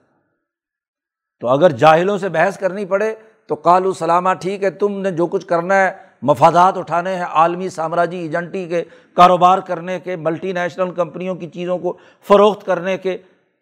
تو 1.40 1.48
اگر 1.48 1.72
جاہلوں 1.72 2.16
سے 2.18 2.28
بحث 2.28 2.58
کرنی 2.58 2.84
پڑے 2.84 3.14
تو 3.46 3.56
کالو 3.56 3.92
سلامہ 3.92 4.32
ٹھیک 4.40 4.64
ہے، 4.64 4.70
تم 4.70 4.98
نے 5.00 5.10
جو 5.10 5.26
کچھ 5.26 5.46
کرنا 5.46 5.74
ہے، 5.74 5.90
مفادات 6.22 6.78
اٹھانے 6.78 7.14
ہیں 7.14 7.24
عالمی 7.24 7.68
سامراجی 7.68 8.18
ایجنٹی 8.18 8.66
کے، 8.68 8.82
کاروبار 9.16 9.58
کرنے 9.58 9.98
کے 10.00 10.16
ملٹی 10.16 10.52
نیشنل 10.52 10.90
کمپنیوں 10.94 11.34
کی 11.34 11.46
چیزوں 11.46 11.78
کو 11.78 11.96
فروخت 12.28 12.66
کرنے 12.66 12.96
کے 12.98 13.16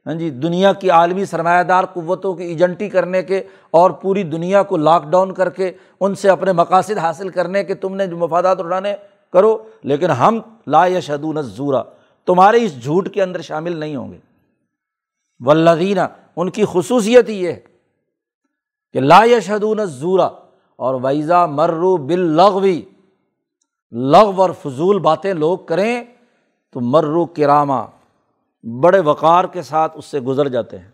ہاں 0.06 0.14
جی 0.14 0.28
دنیا 0.30 0.72
کی 0.72 0.90
عالمی 0.90 1.24
سرمایہ 1.24 1.62
دار 1.62 1.84
قوتوں 1.84 2.34
کی 2.34 2.44
ایجنٹی 2.44 2.88
کرنے 2.88 3.22
کے 3.22 3.42
اور 3.70 3.90
پوری 4.02 4.22
دنیا 4.22 4.62
کو 4.62 4.76
لاک 4.76 5.10
ڈاؤن 5.10 5.32
کر 5.34 5.50
کے 5.50 5.70
ان 6.00 6.14
سے 6.14 6.28
اپنے 6.30 6.52
مقاصد 6.52 6.98
حاصل 6.98 7.28
کرنے 7.28 7.64
کے 7.64 7.74
تم 7.74 7.96
نے 7.96 8.06
جو 8.06 8.16
مفادات 8.16 8.60
اٹھانے، 8.60 8.94
کرو، 9.34 9.56
لیکن 9.82 10.10
ہم 10.10 10.40
لا 10.66 10.86
یشدون 10.86 11.42
زورا 11.42 11.82
تمہارے 12.28 12.64
اس 12.64 12.82
جھوٹ 12.82 13.08
کے 13.14 13.22
اندر 13.22 13.40
شامل 13.40 13.76
نہیں 13.76 13.96
ہوں 13.96 14.12
گے۔ 14.12 14.18
ولدینہ 15.40 16.00
ان 16.38 16.50
کی 16.50 16.64
خصوصیت 16.72 17.28
یہ 17.28 17.48
ہے 17.48 17.60
کہ 18.92 19.00
لا 19.00 19.24
یشدون 19.24 19.86
زورا 19.86 20.28
اور 20.76 20.94
ویزا 21.02 21.46
مرو 21.46 21.96
بل 21.96 22.20
لغوی 22.20 22.82
لغ 23.92 24.40
اور 24.40 24.50
فضول 24.50 24.98
باتیں 24.98 25.34
لوگ 25.34 25.58
کریں 25.58 26.04
تو 26.70 26.80
مرو 26.80 27.26
کرامہ 27.26 27.82
بڑے 28.80 29.00
وقار 29.00 29.44
کے 29.44 29.62
ساتھ 29.62 29.92
اس 29.98 30.04
سے 30.04 30.20
گزر 30.20 30.48
جاتے 30.48 30.78
ہیں۔ 30.78 30.90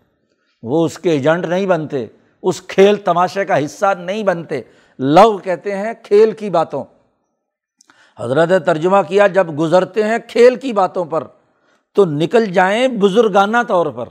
وہ 0.62 0.84
اس 0.84 0.98
کے 0.98 1.10
ایجنٹ 1.10 1.46
نہیں 1.46 1.66
بنتے، 1.66 2.06
اس 2.42 2.62
کھیل 2.62 2.96
تماشے 2.96 3.44
کا 3.44 3.64
حصہ 3.64 3.86
نہیں 3.98 4.22
بنتے۔ 4.22 4.62
لو 4.98 5.38
کہتے 5.38 5.76
ہیں 5.76 5.92
کھیل 6.02 6.30
کی 6.30 6.50
باتوں۔ 6.50 6.84
حضرت 8.18 8.66
ترجمہ 8.66 8.96
کیا، 9.08 9.26
جب 9.26 9.58
گزرتے 9.58 10.02
ہیں 10.02 10.18
کھیل 10.28 10.56
کی 10.56 10.72
باتوں 10.72 11.04
پر 11.04 11.24
تو 11.92 12.04
نکل 12.04 12.44
جائیں 12.44 12.88
بزرگانہ 12.88 13.56
طور 13.68 13.86
پر۔ 13.86 14.08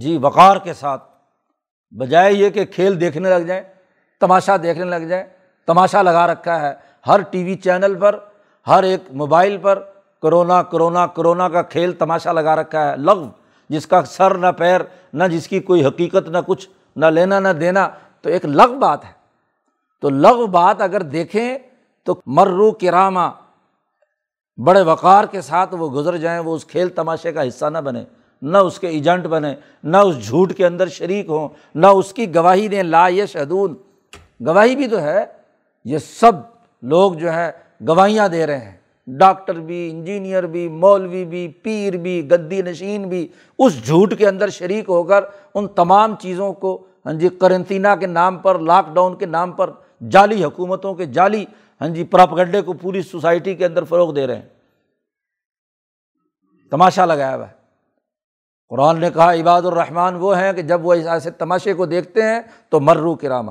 جی 0.00 0.18
وقار 0.18 0.56
کے 0.56 0.74
ساتھ۔ 0.74 1.02
بجائے 1.90 2.32
یہ 2.32 2.50
کہ 2.50 2.64
کھیل 2.64 3.00
دیکھنے 3.00 3.30
لگ 3.30 3.46
جائیں، 3.46 3.62
تماشا 4.20 4.56
دیکھنے 4.62 4.84
لگ 4.84 4.96
جائیں، 4.96 5.24
تماشا 5.66 6.02
لگا 6.02 6.26
رکھا 6.26 6.60
ہے۔ 6.60 6.74
ہر 7.06 7.20
ٹی 7.20 7.44
وی 7.44 7.54
چینل 7.54 7.94
پر، 7.94 8.18
ہر 8.66 8.82
ایک 8.82 9.00
موبائل 9.12 9.56
پر 9.56 9.82
کرونا 10.22 10.62
کرونا 10.62 11.06
کرونا 11.06 11.48
کا 11.48 11.62
کھیل 11.62 11.92
تماشا 11.92 12.32
لگا 12.32 12.56
رکھا 12.56 12.90
ہے۔ 12.90 12.96
لغ 12.96 13.24
جس 13.68 13.86
کا 13.86 14.02
سر، 14.02 14.34
نہ 14.34 14.46
پیر، 14.58 14.80
نہ 15.12 15.24
جس 15.24 15.48
کی 15.48 15.60
کوئی 15.60 15.86
حقیقت، 15.86 16.28
نہ 16.28 16.38
کچھ، 16.46 16.68
نہ 16.96 17.06
لینا، 17.06 17.38
نہ 17.38 17.48
دینا، 17.48 17.88
تو 18.22 18.28
ایک 18.28 18.44
لغ 18.44 18.72
بات 18.72 19.04
ہے۔ 19.04 19.12
تو 20.00 20.10
لغ 20.10 20.46
بات 20.46 20.80
اگر 20.80 21.02
دیکھیں 21.02 21.58
تو 22.04 22.20
مرو 22.26 22.70
کرامہ 22.70 23.28
بڑے 24.64 24.82
وقار 24.82 25.24
کے 25.24 25.40
ساتھ 25.40 25.74
وہ 25.74 25.90
گزر 25.90 26.16
جائیں، 26.16 26.40
وہ 26.40 26.54
اس 26.54 26.64
کھیل 26.64 26.88
تماشے 26.88 27.32
کا 27.32 27.48
حصہ 27.48 27.66
نہ 27.66 27.78
بنے 27.78 28.04
نہ 28.42 28.58
اس 28.58 28.80
کے 28.80 28.88
ایجنٹ 28.88 29.26
بنے 29.26 29.54
نہ 29.84 29.96
اس 29.96 30.26
جھوٹ 30.26 30.54
کے 30.54 30.66
اندر 30.66 30.88
شریک 30.88 31.28
ہوں، 31.28 31.48
نہ 31.74 31.86
اس 31.86 32.12
کی 32.12 32.34
گواہی 32.34 32.68
دیں، 32.68 32.82
لا 32.82 33.08
یہ 33.08 33.26
شدون 33.26 33.74
گواہی 34.46 34.76
بھی 34.76 34.88
تو 34.88 35.00
ہے، 35.00 35.24
یہ 35.84 35.98
سب 35.98 36.32
لوگ 36.82 37.12
جو 37.12 37.32
ہے 37.32 37.52
گواہیاں 37.88 38.28
دے 38.28 38.46
رہے 38.46 38.58
ہیں۔ 38.58 38.76
ڈاکٹر 39.06 39.54
بھی، 39.54 39.90
انجینئر 39.90 40.42
بھی، 40.42 40.68
مولوی 40.68 41.24
بھی، 41.24 41.48
پیر 41.48 41.96
بھی، 41.96 42.30
گدی 42.30 42.62
نشین 42.62 43.08
بھی۔ 43.08 43.28
اس 43.58 43.86
جھوٹ 43.86 44.14
کے 44.18 44.28
اندر 44.28 44.48
شریک 44.48 44.88
ہو 44.88 45.02
کر 45.02 45.24
ان 45.54 45.68
تمام 45.68 46.16
چیزوں 46.16 46.52
کو 46.52 46.86
ہاں 47.06 47.12
جی 47.12 47.28
کرنطینہ 47.28 47.88
کے 48.00 48.06
نام 48.06 48.38
پر، 48.38 48.58
لاک 48.58 48.94
ڈاؤن 48.94 49.16
کے 49.16 49.26
نام 49.26 49.52
پر 49.52 49.70
جعلی 50.10 50.44
حکومتوں 50.44 50.94
کے 50.94 51.06
جعلی 51.06 51.44
ہاں 51.80 51.88
جی 51.88 52.04
پراپگڈے 52.04 52.62
کو 52.62 52.72
پوری 52.72 53.02
سوسائٹی 53.02 53.54
کے 53.54 53.66
اندر 53.66 53.84
فروغ 53.84 54.14
دے 54.14 54.26
رہے 54.26 54.34
ہیں۔ 54.34 54.48
تماشا 56.70 57.06
لگایا 57.06 57.36
ہوا 57.36 57.48
ہے۔ 57.48 57.61
قرآن 58.72 59.00
نے 59.00 59.10
کہا، 59.10 59.34
عباد 59.34 59.62
الرحمٰن 59.62 60.14
وہ 60.14 60.38
ہیں 60.38 60.52
کہ 60.52 60.62
جب 60.62 60.86
وہ 60.86 60.94
ایسے 60.94 61.30
تماشے 61.30 61.74
کو 61.74 61.86
دیکھتے 61.86 62.22
ہیں 62.22 62.40
تو 62.68 62.80
مرو 62.80 63.14
کرامہ 63.14 63.50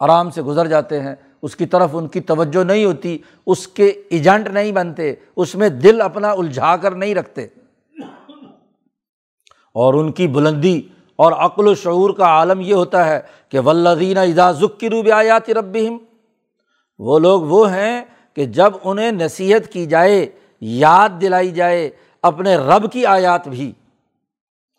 آرام 0.00 0.30
سے 0.30 0.42
گزر 0.42 0.66
جاتے 0.66 1.00
ہیں۔ 1.00 1.14
اس 1.42 1.56
کی 1.56 1.66
طرف 1.66 1.90
ان 1.92 2.08
کی 2.08 2.20
توجہ 2.20 2.64
نہیں 2.64 2.84
ہوتی، 2.84 3.18
اس 3.46 3.68
کے 3.68 3.86
ایجنٹ 3.86 4.48
نہیں 4.48 4.72
بنتے، 4.72 5.14
اس 5.36 5.54
میں 5.54 5.68
دل 5.68 6.00
اپنا 6.00 6.30
الجھا 6.30 6.76
کر 6.76 6.90
نہیں 6.90 7.14
رکھتے۔ 7.14 7.46
اور 9.74 9.94
ان 9.94 10.12
کی 10.12 10.28
بلندی 10.28 10.82
اور 11.16 11.32
عقل 11.32 11.68
و 11.68 11.74
شعور 11.74 12.10
کا 12.10 12.24
عالم 12.24 12.60
یہ 12.60 12.74
ہوتا 12.74 13.06
ہے 13.06 13.20
کہ 13.48 13.60
ولدین 13.60 14.18
اجازک 14.18 14.80
کی 14.80 14.90
روب 14.90 15.08
آیات 15.14 15.50
رب 15.50 15.76
وہ 16.98 17.18
لوگ 17.18 17.42
وہ 17.42 17.70
ہیں 17.70 18.04
کہ 18.34 18.44
جب 18.44 18.72
انہیں 18.84 19.12
نصیحت 19.12 19.72
کی 19.72 19.86
جائے، 19.86 20.26
یاد 20.60 21.08
دلائی 21.20 21.50
جائے 21.50 21.90
اپنے 22.24 22.56
رب 22.56 22.90
کی 22.92 23.04
آیات 23.06 23.48
بھی، 23.48 23.72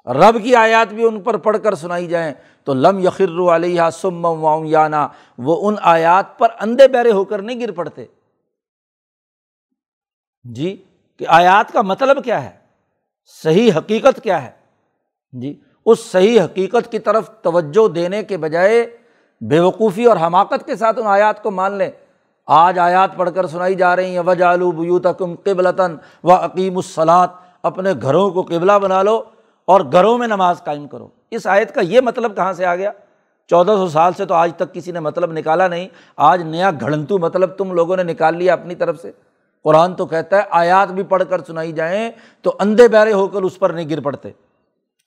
رب 0.08 0.38
کی 0.44 0.56
آیات 0.56 0.94
بھی 0.94 1.04
ان 1.04 1.22
پر 1.22 1.38
پڑھ 1.38 1.58
کر 1.64 1.76
سنائی 1.76 2.08
جائیں 2.08 2.34
تو 2.64 2.74
لم 2.74 3.00
یخر 3.00 3.40
علیہ 3.56 3.90
سم 3.94 4.26
یانا 4.66 5.08
وہ 5.38 5.70
ان 5.70 5.76
آیات 5.82 6.38
پر 6.40 6.50
اندھے 6.60 6.88
بہرے 6.88 7.12
ہو 7.12 7.24
کر 7.26 7.42
نہیں 7.42 7.60
گر 7.60 7.72
پڑتے۔ 7.72 8.06
جی 10.46 10.76
کہ 11.20 11.26
آیات 11.28 11.72
کا 11.74 11.82
مطلب 11.82 12.24
کیا 12.24 12.44
ہے؟ 12.44 12.50
صحیح 13.44 13.72
حقیقت 13.78 14.22
کیا 14.24 14.44
ہے؟ 14.44 14.52
جی 15.34 15.60
اس 15.86 16.00
صحیح 16.00 16.42
حقیقت 16.42 16.92
کی 16.92 17.00
طرف 17.00 17.30
توجہ 17.42 17.88
دینے 17.88 18.24
کے 18.24 18.38
بجائے 18.38 18.86
بے 19.42 19.60
وقوفی 19.60 20.06
اور 20.06 20.18
حماقت 20.18 20.66
کے 20.66 20.76
ساتھ 20.76 21.00
ان 21.00 21.08
آیات 21.08 21.44
کو 21.44 21.52
مان 21.52 21.72
لیں۔ 21.72 21.90
آج 22.48 22.80
آیات 22.80 23.16
پڑھ 23.16 23.30
کر 23.36 23.48
سنائی 23.48 23.76
جا 23.76 23.96
رہی 23.96 24.12
ہیں 24.12 24.24
وجہ 24.26 24.46
آلو 24.46 24.72
بیوتکم 24.72 25.36
قبلتاً 25.36 25.96
و 26.24 26.32
عقیم 26.32 26.78
الصلاط 26.78 27.32
اپنے 27.64 27.90
گھروں 28.02 28.30
کو 28.32 28.42
قبلہ 28.42 28.72
بنا 28.82 29.02
لو 29.04 29.24
اور 29.66 29.82
گھروں 29.92 30.18
میں 30.18 30.28
نماز 30.28 30.64
قائم 30.64 30.88
کرو۔ 30.88 31.08
اس 31.32 31.48
آیت 31.48 31.74
کا 31.76 31.82
یہ 31.82 32.02
مطلب 32.02 32.36
کہاں 32.36 32.54
سے 32.54 32.66
آ 32.66 32.76
گیا؟ 32.76 32.92
چودہ 33.50 33.72
سو 33.72 33.88
سال 33.88 34.14
سے 34.14 34.26
تو 34.26 34.34
آج 34.34 34.52
تک 34.56 34.74
کسی 34.74 34.92
نے 34.92 35.00
مطلب 35.00 35.32
نکالا 35.32 35.68
نہیں، 35.68 35.88
آج 36.18 36.42
نیا 36.42 36.72
گھڑنتو 36.80 37.18
مطلب 37.18 37.50
تم 37.50 37.72
لوگوں 37.72 37.98
نے 37.98 38.04
نکال 38.04 38.38
لیا 38.38 38.54
اپنی 38.54 38.76
طرف 38.76 39.02
سے۔ 39.02 39.12
قرآن 39.64 39.94
تو 39.96 40.06
کہتا 40.06 40.38
ہے 40.38 40.42
آیات 40.52 40.92
بھی 40.92 41.04
پڑھ 41.04 41.24
کر 41.30 41.44
سنائی 41.44 41.72
جائیں 41.72 42.12
تو 42.42 42.54
اندھے 42.60 42.88
بہرے 42.88 43.14
ہو 43.14 43.28
کر 43.28 43.42
اس 43.42 43.60
پر 43.60 43.70
نہیں 43.70 43.90
گر 43.90 44.00
پڑتے۔ 44.00 44.32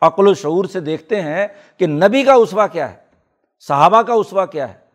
عقل 0.02 0.28
و 0.28 0.34
شعور 0.34 0.64
سے 0.64 0.80
دیکھتے 0.80 1.20
ہیں 1.22 1.46
کہ 1.78 1.86
نبی 1.86 2.22
کا 2.22 2.32
اسوا 2.32 2.66
کیا 2.66 2.90
ہے، 2.90 2.96
صحابہ 3.68 4.02
کا 4.02 4.12
اسوا 4.12 4.46
کیا 4.46 4.68
ہے۔ 4.68 4.87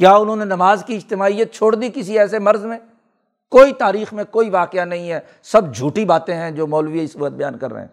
کیا 0.00 0.12
انہوں 0.12 0.36
نے 0.36 0.44
نماز 0.44 0.84
کی 0.86 0.96
اجتماعیت 0.96 1.52
چھوڑ 1.52 1.74
دی 1.74 1.88
کسی 1.94 2.18
ایسے 2.18 2.38
مرض 2.38 2.64
میں؟ 2.64 2.78
کوئی 3.50 3.72
تاریخ 3.72 4.12
میں 4.12 4.24
کوئی 4.30 4.50
واقعہ 4.50 4.84
نہیں 4.84 5.10
ہے، 5.10 5.20
سب 5.42 5.74
جھوٹی 5.74 6.04
باتیں 6.04 6.34
ہیں 6.34 6.50
جو 6.50 6.66
مولوی 6.66 7.04
اس 7.04 7.16
وقت 7.16 7.32
بیان 7.32 7.58
کر 7.58 7.72
رہے 7.72 7.80
ہیں۔ 7.80 7.88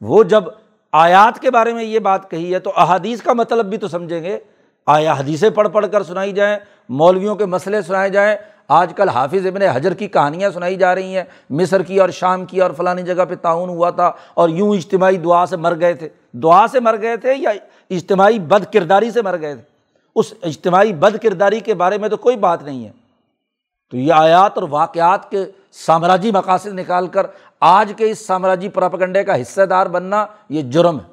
وہ 0.00 0.24
جب 0.24 0.44
آیات 0.92 1.40
کے 1.40 1.50
بارے 1.50 1.72
میں 1.72 1.84
یہ 1.84 1.98
بات 1.98 2.30
کہی 2.30 2.54
ہے 2.54 2.58
تو 2.58 2.72
احادیث 2.76 3.22
کا 3.22 3.32
مطلب 3.32 3.66
بھی 3.66 3.78
تو 3.78 3.88
سمجھیں 3.88 4.22
گے۔ 4.22 4.38
آیا 4.86 5.12
حدیثیں 5.12 5.50
پڑھ 5.50 5.68
پڑھ 5.68 5.86
کر 5.92 6.02
سنائی 6.02 6.32
جائیں، 6.32 6.58
مولویوں 6.88 7.34
کے 7.34 7.46
مسئلے 7.46 7.82
سنائے 7.82 8.10
جائیں۔ 8.10 8.36
آج 8.68 8.92
کل 8.96 9.08
حافظ 9.08 9.46
ابن 9.46 9.62
حجر 9.62 9.94
کی 9.94 10.08
کہانیاں 10.08 10.50
سنائی 10.50 10.76
جا 10.76 10.94
رہی 10.94 11.16
ہیں۔ 11.16 11.24
مصر 11.50 11.82
کی 11.82 12.00
اور 12.00 12.08
شام 12.08 12.44
کی 12.44 12.60
اور 12.60 12.70
فلانی 12.70 13.02
جگہ 13.02 13.24
پہ 13.28 13.34
تعاون 13.34 13.68
ہوا 13.68 13.90
تھا 13.90 14.12
اور 14.34 14.48
یوں 14.48 14.74
اجتماعی 14.74 15.16
دعا 15.16 15.46
سے 15.46 15.56
مر 15.56 15.80
گئے 15.80 15.94
تھے۔ 15.94 16.08
دعا 16.32 16.66
سے 16.66 16.80
مر 16.80 17.02
گئے 17.02 17.16
تھے 17.16 17.34
یا 17.34 17.50
اجتماعی 17.90 18.38
بد 18.38 18.72
کرداری 18.72 19.10
سے 19.10 19.22
مر 19.22 19.40
گئے 19.40 19.54
تھے؟ 19.54 19.71
اس 20.14 20.34
اجتماعی 20.42 20.92
بد 20.92 21.16
کرداری 21.22 21.60
کے 21.60 21.74
بارے 21.74 21.98
میں 21.98 22.08
تو 22.08 22.16
کوئی 22.16 22.36
بات 22.36 22.62
نہیں 22.62 22.84
ہے۔ 22.84 22.92
تو 23.90 23.96
یہ 23.96 24.12
آیات 24.12 24.52
اور 24.54 24.68
واقعات 24.70 25.30
کے 25.30 25.44
سامراجی 25.72 26.30
مقاصد 26.30 26.66
نکال 26.66 27.06
کر 27.06 27.26
آج 27.60 27.92
کے 27.96 28.10
اس 28.10 28.26
سامراجی 28.26 28.68
پراپگنڈے 28.68 29.24
کا 29.24 29.40
حصہ 29.40 29.62
دار 29.62 29.86
بننا 29.86 30.26
یہ 30.48 30.62
جرم 30.62 30.98
ہے۔ 31.00 31.12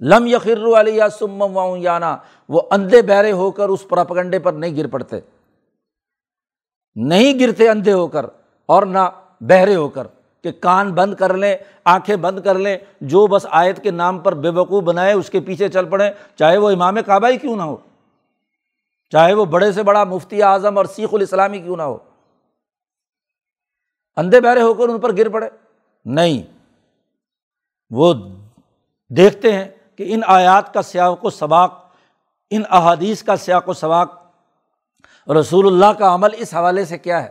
لم 0.00 0.26
یخر 0.26 0.80
علی 0.80 0.96
یا 0.96 1.08
سم 1.08 1.44
یانا 1.76 2.16
وہ 2.48 2.62
اندھے 2.70 3.02
بہرے 3.02 3.32
ہو 3.32 3.50
کر 3.50 3.68
اس 3.68 3.88
پراپگنڈے 3.88 4.38
پر 4.38 4.52
نہیں 4.52 4.76
گر 4.76 4.86
پڑتے۔ 4.86 5.16
نہیں 6.94 7.40
گرتے 7.40 7.68
اندھے 7.68 7.92
ہو 7.92 8.08
کر 8.08 8.26
اور 8.66 8.82
نہ 8.82 8.98
بہرے 9.40 9.74
ہو 9.74 9.88
کر۔ 9.88 10.06
کہ 10.42 10.52
کان 10.52 10.92
بند 10.94 11.14
کر 11.14 11.36
لیں، 11.36 11.56
آنکھیں 11.84 12.16
بند 12.16 12.40
کر 12.40 12.58
لیں، 12.58 12.76
جو 13.00 13.26
بس 13.26 13.46
آیت 13.50 13.82
کے 13.82 13.90
نام 13.90 14.18
پر 14.18 14.34
بے 14.34 14.48
وقوع 14.48 14.80
بنائے، 14.80 15.12
اس 15.12 15.30
کے 15.30 15.40
پیچھے 15.40 15.68
چل 15.68 15.88
پڑیں، 15.88 16.10
چاہے 16.36 16.58
وہ 16.58 16.70
امام 16.70 16.96
کعبہ 17.06 17.28
ہی 17.28 17.38
کیوں 17.38 17.56
نہ 17.56 17.62
ہو، 17.62 17.76
چاہے 19.12 19.32
وہ 19.32 19.44
بڑے 19.44 19.72
سے 19.72 19.82
بڑا 19.82 20.04
مفتی 20.04 20.42
اعظم 20.42 20.76
اور 20.76 20.84
سیخ 20.84 21.08
الاسلامی 21.12 21.58
کیوں 21.58 21.76
نہ 21.76 21.82
ہو۔ 21.82 21.98
اندھے 24.16 24.40
بہرے 24.40 24.62
ہو 24.62 24.74
کر 24.74 24.88
ان 24.88 25.00
پر 25.00 25.16
گر 25.16 25.28
پڑے۔ 25.28 25.48
نہیں، 26.04 26.42
وہ 27.90 28.14
دیکھتے 29.10 29.52
ہیں 29.52 29.68
کہ 29.96 30.14
ان 30.14 30.20
آیات 30.26 30.74
کا 30.74 30.82
سیاق 30.82 31.24
و 31.24 31.30
سباق، 31.30 31.74
ان 32.50 32.62
احادیث 32.70 33.22
کا 33.22 33.36
سیاق 33.36 33.68
و 33.68 33.72
سباق 33.72 35.30
رسول 35.30 35.66
اللہ 35.66 35.98
کا 35.98 36.14
عمل 36.14 36.28
اس 36.38 36.54
حوالے 36.54 36.84
سے 36.84 36.98
کیا 36.98 37.22
ہے؟ 37.22 37.28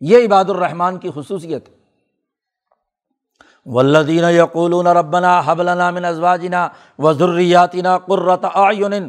یہ 0.00 0.26
عباد 0.26 0.44
الرحمان 0.44 0.98
کی 0.98 1.10
خصوصیت۔ 1.14 1.75
ولدین 3.66 4.24
یقول 4.30 4.86
ربنا 4.86 5.40
حبلنا 5.46 5.90
من 5.90 6.04
ازواجنا 6.04 6.68
وضریاتنا 6.98 7.96
قرۃ 7.98 8.44
آئین 8.54 9.08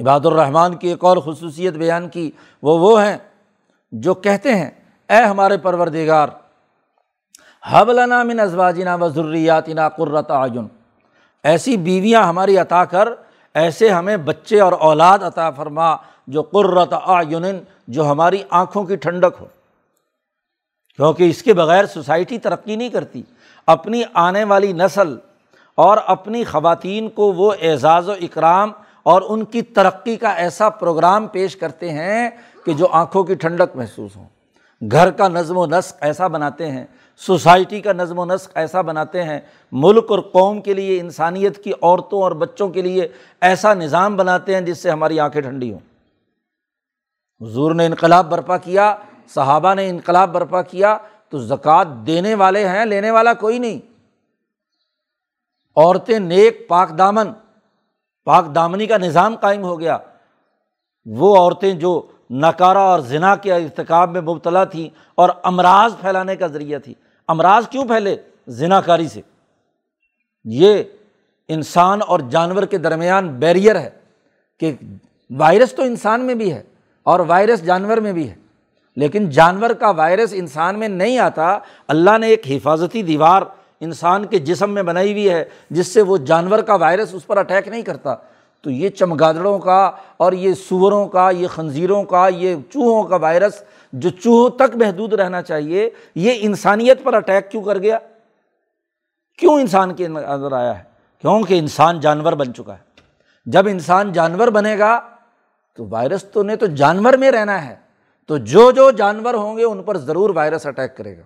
عباد 0.00 0.26
الرحمان 0.26 0.76
کی 0.76 0.88
ایک 0.88 1.04
اور 1.04 1.16
خصوصیت 1.24 1.74
بیان 1.74 2.08
کی، 2.08 2.30
وہ 2.62 2.78
وہ 2.78 3.02
ہیں 3.02 3.16
جو 3.92 4.14
کہتے 4.14 4.54
ہیں، 4.54 4.70
اے 5.10 5.22
ہمارے 5.22 5.56
پروردگار 5.62 6.28
حبلنا 7.64 8.22
من 8.22 8.40
ازواجنا 8.40 8.94
وضریاتنا 9.00 9.88
قرۃ 9.88 10.30
آئین 10.38 10.66
ایسی 11.44 11.76
بیویاں 11.76 12.22
ہماری 12.22 12.56
عطا 12.58 12.84
کر، 12.84 13.08
ایسے 13.54 13.88
ہمیں 13.90 14.16
بچے 14.16 14.60
اور 14.60 14.72
اولاد 14.72 15.22
عطا 15.22 15.50
فرما، 15.50 15.94
جو 16.28 16.42
قرۃ 16.42 16.92
آئین 17.04 17.44
جو 17.88 18.10
ہماری 18.10 18.42
آنکھوں 18.50 18.84
کی 18.84 18.96
ٹھنڈک 18.96 19.40
ہو۔ 19.40 19.46
کیونکہ 20.96 21.30
اس 21.30 21.42
کے 21.42 21.54
بغیر 21.54 21.86
سوسائٹی 21.86 22.38
ترقی 22.38 22.76
نہیں 22.76 22.88
کرتی۔ 22.88 23.22
اپنی 23.66 24.02
آنے 24.14 24.44
والی 24.44 24.72
نسل 24.72 25.16
اور 25.74 25.98
اپنی 26.06 26.44
خواتین 26.44 27.08
کو 27.08 27.32
وہ 27.32 27.52
اعزاز 27.62 28.08
و 28.08 28.12
اکرام 28.12 28.72
اور 29.02 29.22
ان 29.28 29.44
کی 29.44 29.62
ترقی 29.62 30.16
کا 30.16 30.32
ایسا 30.32 30.68
پروگرام 30.68 31.26
پیش 31.26 31.56
کرتے 31.56 31.90
ہیں 31.90 32.30
کہ 32.64 32.72
جو 32.72 32.86
آنکھوں 32.90 33.24
کی 33.24 33.34
ٹھنڈک 33.34 33.76
محسوس 33.76 34.16
ہوں۔ 34.16 34.28
گھر 34.90 35.10
کا 35.10 35.28
نظم 35.28 35.56
و 35.56 35.66
نسق 35.66 35.96
ایسا 36.00 36.26
بناتے 36.26 36.70
ہیں، 36.70 36.84
سوسائٹی 37.16 37.80
کا 37.80 37.92
نظم 37.92 38.18
و 38.18 38.24
نسق 38.24 38.50
ایسا 38.54 38.80
بناتے 38.80 39.22
ہیں، 39.22 39.40
ملک 39.72 40.04
اور 40.08 40.18
قوم 40.18 40.60
کے 40.60 40.74
لیے، 40.74 41.00
انسانیت 41.00 41.64
کی 41.64 41.72
عورتوں 41.82 42.22
اور 42.22 42.32
بچوں 42.32 42.68
کے 42.68 42.82
لیے 42.82 43.08
ایسا 43.40 43.74
نظام 43.74 44.16
بناتے 44.16 44.54
ہیں 44.54 44.60
جس 44.60 44.78
سے 44.78 44.90
ہماری 44.90 45.20
آنکھیں 45.20 45.42
ٹھنڈی 45.42 45.72
ہوں۔ 45.72 45.80
حضور 47.40 47.74
نے 47.74 47.86
انقلاب 47.86 48.30
برپا 48.30 48.56
کیا 48.56 48.94
صحابہ 49.28 49.74
نے 49.74 49.88
انقلاب 49.88 50.32
برپا 50.32 50.62
کیا 50.62 50.98
تو 51.28 51.38
زکوٰۃ 51.38 51.84
دینے 52.06 52.34
والے 52.34 52.68
ہیں، 52.68 52.84
لینے 52.84 53.10
والا 53.10 53.34
کوئی 53.34 53.58
نہیں۔ 53.58 53.78
عورتیں 55.76 56.18
نیک، 56.18 56.68
پاک 56.68 56.98
دامن، 56.98 57.32
پاک 58.24 58.54
دامنی 58.54 58.86
کا 58.86 58.98
نظام 58.98 59.36
قائم 59.36 59.62
ہو 59.62 59.80
گیا۔ 59.80 59.98
وہ 61.06 61.36
عورتیں 61.36 61.72
جو 61.72 62.06
نکارا 62.30 62.80
اور 62.80 63.00
ذنا 63.00 63.36
کے 63.36 63.54
ارتکاب 63.54 64.10
میں 64.10 64.20
مبتلا 64.20 64.64
تھیں 64.64 64.88
اور 65.14 65.28
امراض 65.42 66.00
پھیلانے 66.00 66.36
کا 66.36 66.46
ذریعہ 66.46 66.78
تھی 66.78 66.94
امراض 67.28 67.68
کیوں 67.68 67.84
پھیلے؟ 67.84 68.16
ذنا 68.48 68.80
کاری 68.80 69.08
سے۔ 69.08 69.20
یہ 70.44 70.82
انسان 71.48 72.00
اور 72.06 72.20
جانور 72.20 72.62
کے 72.62 72.78
درمیان 72.78 73.28
بیریئر 73.28 73.76
ہے 73.76 73.90
کہ 74.60 74.76
وائرس 75.30 75.74
تو 75.74 75.82
انسان 75.82 76.20
میں 76.20 76.34
بھی 76.34 76.52
ہے 76.52 76.62
اور 77.02 77.20
وائرس 77.20 77.64
جانور 77.64 77.96
میں 77.96 78.12
بھی 78.12 78.30
ہے۔ 78.30 78.34
لیکن 78.96 79.30
جانور 79.30 79.70
کا 79.70 79.90
وائرس 79.90 80.28
انسان 80.32 80.78
میں 80.78 80.88
نہیں 80.88 81.18
آتا، 81.18 81.58
اللہ 81.88 82.18
نے 82.18 82.26
ایک 82.26 82.42
حفاظتی 82.46 83.02
دیوار 83.02 83.42
انسان 83.80 84.24
کے 84.24 84.38
جسم 84.38 84.70
میں 84.70 84.82
بنائی 84.82 85.12
ہوئی 85.12 85.30
ہے، 85.30 85.44
جس 85.70 85.86
سے 85.86 86.02
وہ 86.02 86.16
جانور 86.16 86.58
کا 86.58 86.74
وائرس 86.74 87.08
اس 87.12 87.26
پر 87.26 87.36
اٹیک 87.36 87.68
نہیں 87.68 87.82
کرتا۔ 87.82 88.14
تو 88.62 88.70
یہ 88.70 88.88
چمگادڑوں 88.88 89.58
کا 89.58 89.90
اور 90.16 90.32
یہ 90.32 90.54
سوروں 90.54 91.06
کا، 91.06 91.30
یہ 91.30 91.46
خنزیروں 91.46 92.04
کا، 92.04 92.28
یہ 92.28 92.56
چوہوں 92.72 93.02
کا 93.02 93.16
وائرس 93.16 93.62
جو 93.92 94.10
چوہوں 94.10 94.50
تک 94.50 94.76
محدود 94.76 95.12
رہنا 95.12 95.42
چاہیے، 95.42 95.90
یہ 96.14 96.32
انسانیت 96.40 97.04
پر 97.04 97.14
اٹیک 97.14 97.50
کیوں 97.50 97.62
کر 97.62 97.78
گیا؟ 97.78 97.98
کیوں 99.38 99.54
انسان 99.54 99.94
کے 99.94 100.06
اندر 100.06 100.52
آیا 100.52 100.78
ہے؟ 100.78 100.82
کیونکہ 101.20 101.58
انسان 101.58 102.00
جانور 102.00 102.32
بن 102.32 102.54
چکا 102.54 102.72
ہے۔ 102.72 102.78
جب 103.46 103.68
انسان 103.68 104.12
جانور 104.12 104.48
بنے 104.48 104.78
گا 104.78 105.00
تو 105.76 105.86
وائرس 105.90 106.24
تو 106.24 106.42
نے 106.42 106.56
تو 106.56 106.66
جانور 106.66 107.12
میں 107.12 107.30
رہنا 107.30 107.68
ہے۔ 107.68 107.83
تو 108.28 108.38
جو 108.38 108.70
جو 108.70 108.90
جانور 108.90 109.34
ہوں 109.34 109.56
گے 109.56 109.64
ان 109.64 109.82
پر 109.82 109.96
ضرور 109.96 110.30
وائرس 110.30 110.66
اٹیک 110.66 110.96
کرے 110.96 111.18
گا۔ 111.18 111.22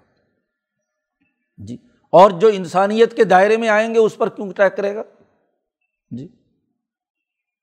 جی۔ 1.58 1.76
اور 2.10 2.30
جو 2.30 2.48
انسانیت 2.48 3.16
کے 3.16 3.24
دائرے 3.24 3.56
میں 3.56 3.68
آئیں 3.68 3.94
گے 3.94 3.98
اس 3.98 4.16
پر 4.16 4.28
کیوں 4.28 4.48
اٹیک 4.48 4.76
کرے 4.76 4.94
گا؟ 4.94 5.02
جی۔ 6.10 6.28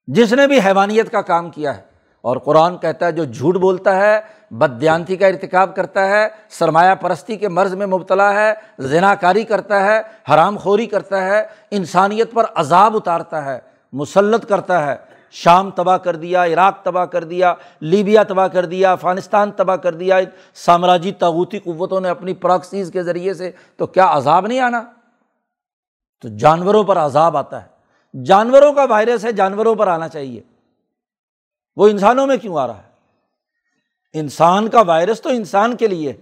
جس 0.06 0.32
نے 0.32 0.46
بھی 0.46 0.58
حیوانیت 0.58 1.12
کا 1.12 1.20
کام 1.20 1.50
کیا 1.50 1.76
ہے۔ 1.76 1.82
اور 2.20 2.36
قرآن 2.36 2.78
کہتا 2.78 3.06
ہے 3.06 3.12
جو 3.12 3.24
جھوٹ 3.24 3.54
بولتا 3.54 3.96
ہے 3.96 4.20
بدیانتی 4.50 5.16
کا 5.16 5.26
ارتکاب 5.26 5.76
کرتا 5.76 6.06
ہے، 6.06 6.28
سرمایہ 6.48 6.94
پرستی 6.94 7.36
کے 7.36 7.48
مرض 7.48 7.74
میں 7.74 7.86
مبتلا 7.86 8.34
ہے 8.34 8.54
زنا 8.78 9.14
کاری 9.14 9.44
کرتا 9.44 9.84
ہے، 9.84 10.00
حرام 10.34 10.56
خوری 10.56 10.86
کرتا 10.86 11.24
ہے، 11.24 11.42
انسانیت 11.70 12.32
پر 12.32 12.44
عذاب 12.54 12.96
اتارتا 12.96 13.44
ہے، 13.44 13.58
مسلط 13.92 14.48
کرتا 14.48 14.86
ہے 14.86 15.15
شام 15.30 15.70
تباہ 15.70 15.96
کر 15.96 16.16
دیا، 16.16 16.44
عراق 16.44 16.82
تباہ 16.82 17.04
کر 17.04 17.24
دیا، 17.24 17.54
لیبیا 17.80 18.22
تباہ 18.22 18.48
کر 18.48 18.64
دیا، 18.64 18.92
افغانستان 18.92 19.50
تباہ 19.52 19.76
کر 19.76 19.94
دیا۔ 19.94 20.16
سامراجی 20.54 21.12
تاغوتی 21.12 21.58
قوتوں 21.58 22.00
نے 22.00 22.08
اپنی 22.08 22.34
پراکسیز 22.34 22.90
کے 22.92 23.02
ذریعے 23.02 23.34
سے 23.34 23.50
تو 23.76 23.86
کیا 23.86 24.06
عذاب 24.10 24.46
نہیں 24.46 24.60
آنا؟ 24.60 24.82
تو 26.22 26.28
جانوروں 26.36 26.84
پر 26.84 26.98
عذاب 26.98 27.36
آتا 27.36 27.64
ہے۔ 27.64 27.76
جانوروں 28.24 28.72
کا 28.72 28.84
وائرس 28.84 29.24
ہے، 29.24 29.32
جانوروں 29.32 29.74
پر 29.74 29.88
آنا 29.88 30.08
چاہیے۔ 30.08 30.40
وہ 31.76 31.88
انسانوں 31.88 32.26
میں 32.26 32.36
کیوں 32.36 32.58
آ 32.58 32.66
رہا 32.66 32.78
ہے؟ 32.78 32.96
انسان 34.12 34.68
کا 34.68 34.80
وائرس 34.80 35.22
تو 35.22 35.28
انسان 35.28 35.76
کے 35.76 35.86
لیے۔ 35.86 36.12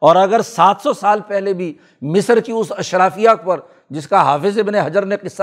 اور 0.00 0.16
اگر 0.16 0.42
سات 0.42 0.76
سو 0.82 0.92
سال 0.92 1.20
پہلے 1.26 1.52
بھی 1.52 1.74
مصر 2.02 2.40
کی 2.40 2.52
اس 2.52 2.72
اشرافیہ 2.78 3.30
پر، 3.44 3.60
جس 3.90 4.08
کا 4.08 4.22
حافظ 4.22 4.58
ابن 4.58 4.74
حجر 4.74 5.04
نے 5.04 5.16
قصہ 5.16 5.42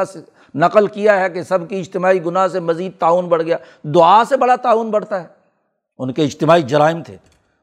نقل 0.55 0.87
کیا 0.87 1.19
ہے 1.19 1.29
کہ 1.29 1.43
سب 1.43 1.69
کی 1.69 1.79
اجتماعی 1.79 2.25
گناہ 2.25 2.47
سے 2.47 2.59
مزید 2.59 2.91
تعاون 2.99 3.25
بڑھ 3.25 3.43
گیا۔ 3.43 3.57
دعا 3.83 4.23
سے 4.29 4.37
بڑا 4.37 4.55
تعاون 4.55 4.91
بڑھتا 4.91 5.21
ہے۔ 5.21 5.27
ان 5.97 6.13
کے 6.13 6.23
اجتماعی 6.23 6.61
جرائم 6.61 7.03
تھے۔ 7.03 7.17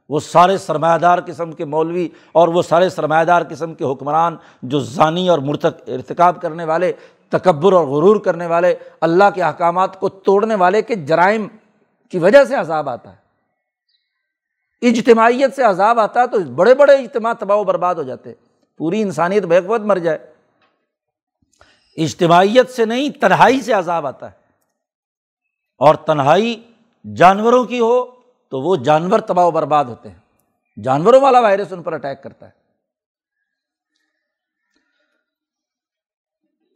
وہ 0.09 0.21
سارے 0.21 0.59
سرمایہ 0.59 0.99
دار 0.99 1.19
قسم 1.27 1.53
کے 1.53 1.65
مولوی 1.65 2.09
اور 2.33 2.49
وہ 2.49 2.63
سارے 2.63 2.89
سرمایہ 2.89 3.25
دار 3.25 3.43
قسم 3.49 3.75
کے 3.75 3.85
حکمران 3.85 4.37
جو 4.63 4.81
ضانی 4.81 5.29
اور 5.29 5.39
مرتق 5.39 5.83
ارتکاب 5.87 6.43
کرنے 6.43 6.65
والے، 6.65 6.93
تکبر 7.29 7.73
اور 7.73 7.87
غرور 7.87 8.17
کرنے 8.17 8.47
والے، 8.47 8.75
اللہ 9.01 9.25
کے 9.35 9.43
احکامات 9.43 10.01
کو 10.01 10.09
توڑنے 10.09 10.55
والے 10.55 10.83
کے 10.83 10.95
جرائم 10.95 11.47
کی 12.11 12.19
وجہ 12.19 12.45
سے 12.45 12.55
عذاب 12.55 12.89
آتا 12.89 13.13
ہے۔ 13.13 13.25
اجتماعیت 14.89 15.57
سے 15.57 15.63
عذاب 15.63 16.01
آتا 16.01 16.21
ہے 16.21 16.27
تو 16.27 16.41
بڑے 16.41 16.75
بڑے 16.75 16.95
اجتماع 16.95 17.33
تباہ 17.39 17.57
و 17.57 17.65
برباد 17.65 17.95
ہو 17.95 18.03
جاتے۔ 18.03 18.33
پوری 18.79 19.03
انسانیت 19.03 19.43
بیک 19.43 19.65
وقت 19.67 19.83
مر 19.83 19.97
جائے۔ 19.97 20.34
اجتماعیت 21.97 22.71
سے 22.71 22.85
نہیں، 22.85 23.09
تنہائی 23.09 23.61
سے 23.61 23.73
عذاب 23.73 24.07
آتا 24.07 24.31
ہے۔ 24.31 24.45
اور 25.79 25.95
تنہائی 25.95 26.73
جانوروں 27.17 27.65
کی 27.65 27.81
ہو 27.81 28.05
تو 28.49 28.61
وہ 28.61 28.77
جانور 28.77 29.19
تباہ 29.19 29.45
و 29.45 29.51
برباد 29.51 29.85
ہوتے 29.85 30.11
ہیں۔ 30.11 30.19
جانوروں 30.83 31.21
والا 31.21 31.41
وائرس 31.41 31.73
ان 31.73 31.83
پر 31.83 31.93
اٹیک 31.93 32.23
کرتا 32.23 32.49
ہے۔ 32.49 32.65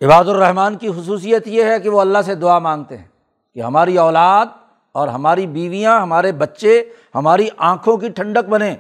عباد 0.07 0.25
الرحمان 0.25 0.77
کی 0.77 0.91
خصوصیت 0.91 1.49
یہ 1.49 1.65
ہے 1.65 1.81
کہ 1.81 1.89
وہ 1.89 2.01
اللہ 2.01 2.19
سے 2.25 2.35
دعا 2.35 2.59
مانگتے 2.59 2.97
ہیں 2.97 3.09
کہ 3.55 3.61
ہماری 3.61 3.99
اولاد 3.99 4.47
اور 4.93 5.09
ہماری 5.09 5.47
بیویاں، 5.47 6.01
ہمارے 6.01 6.33
بچے، 6.33 6.85
ہماری 7.15 7.49
آنکھوں 7.57 7.97
کی 7.97 8.09
ٹھنڈک 8.09 8.49
بنے 8.49 8.77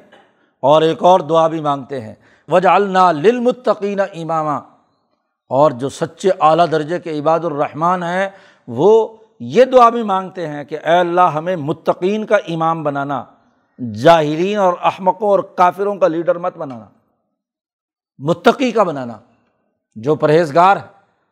اور 0.60 0.82
ایک 0.82 1.02
اور 1.02 1.20
دعا 1.20 1.48
بھی 1.48 1.60
مانگتے 1.60 2.00
ہیں۔ 2.00 2.14
وجہ 2.48 2.68
اللہ 2.68 3.12
للمتقین 3.12 4.00
امامہ 4.00 4.77
اور 5.48 5.70
جو 5.70 5.88
سچے 5.88 6.30
اعلیٰ 6.40 6.66
درجے 6.72 6.98
کے 6.98 7.18
عباد 7.18 7.40
الرحمٰن 7.40 8.02
ہیں، 8.02 8.28
وہ 8.68 9.16
یہ 9.40 9.64
دعا 9.64 9.88
بھی 9.88 10.02
مانگتے 10.02 10.46
ہیں 10.46 10.64
کہ 10.64 10.74
اے 10.74 10.98
اللہ 10.98 11.20
ہمیں 11.20 11.56
متقین 11.56 12.26
کا 12.26 12.36
امام 12.36 12.82
بنانا 12.82 13.24
جاہرین 13.94 14.58
اور 14.58 14.72
احمقوں 14.82 15.28
اور 15.28 15.38
کافروں 15.38 15.96
کا 15.96 16.08
لیڈر 16.08 16.38
مت 16.38 16.56
بنانا، 16.56 16.84
متقی 18.18 18.70
کا 18.70 18.82
بنانا، 18.82 19.18
جو 19.96 20.14
پرہیزگار 20.14 20.76
ہے، 20.76 20.86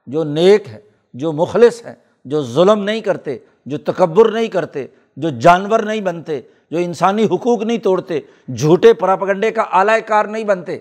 جو 0.06 0.24
نیک 0.24 0.68
ہے، 0.68 0.80
جو 1.14 1.32
مخلص 1.32 1.84
ہے، 1.86 1.94
جو 2.24 2.42
ظلم 2.42 2.82
نہیں 2.82 3.00
کرتے، 3.00 3.38
جو 3.66 3.78
تکبر 3.78 4.30
نہیں 4.30 4.48
کرتے، 4.48 4.86
جو 5.16 5.30
جانور 5.30 5.80
نہیں 5.80 6.00
بنتے، 6.00 6.40
جو 6.70 6.78
انسانی 6.78 7.24
حقوق 7.24 7.62
نہیں 7.62 7.78
توڑتے، 7.78 8.20
جھوٹے 8.54 8.92
پراپگنڈے 8.92 9.50
کا 9.50 9.62
اعلی 9.62 10.00
کار 10.00 10.24
نہیں 10.24 10.44
بنتے۔ 10.44 10.78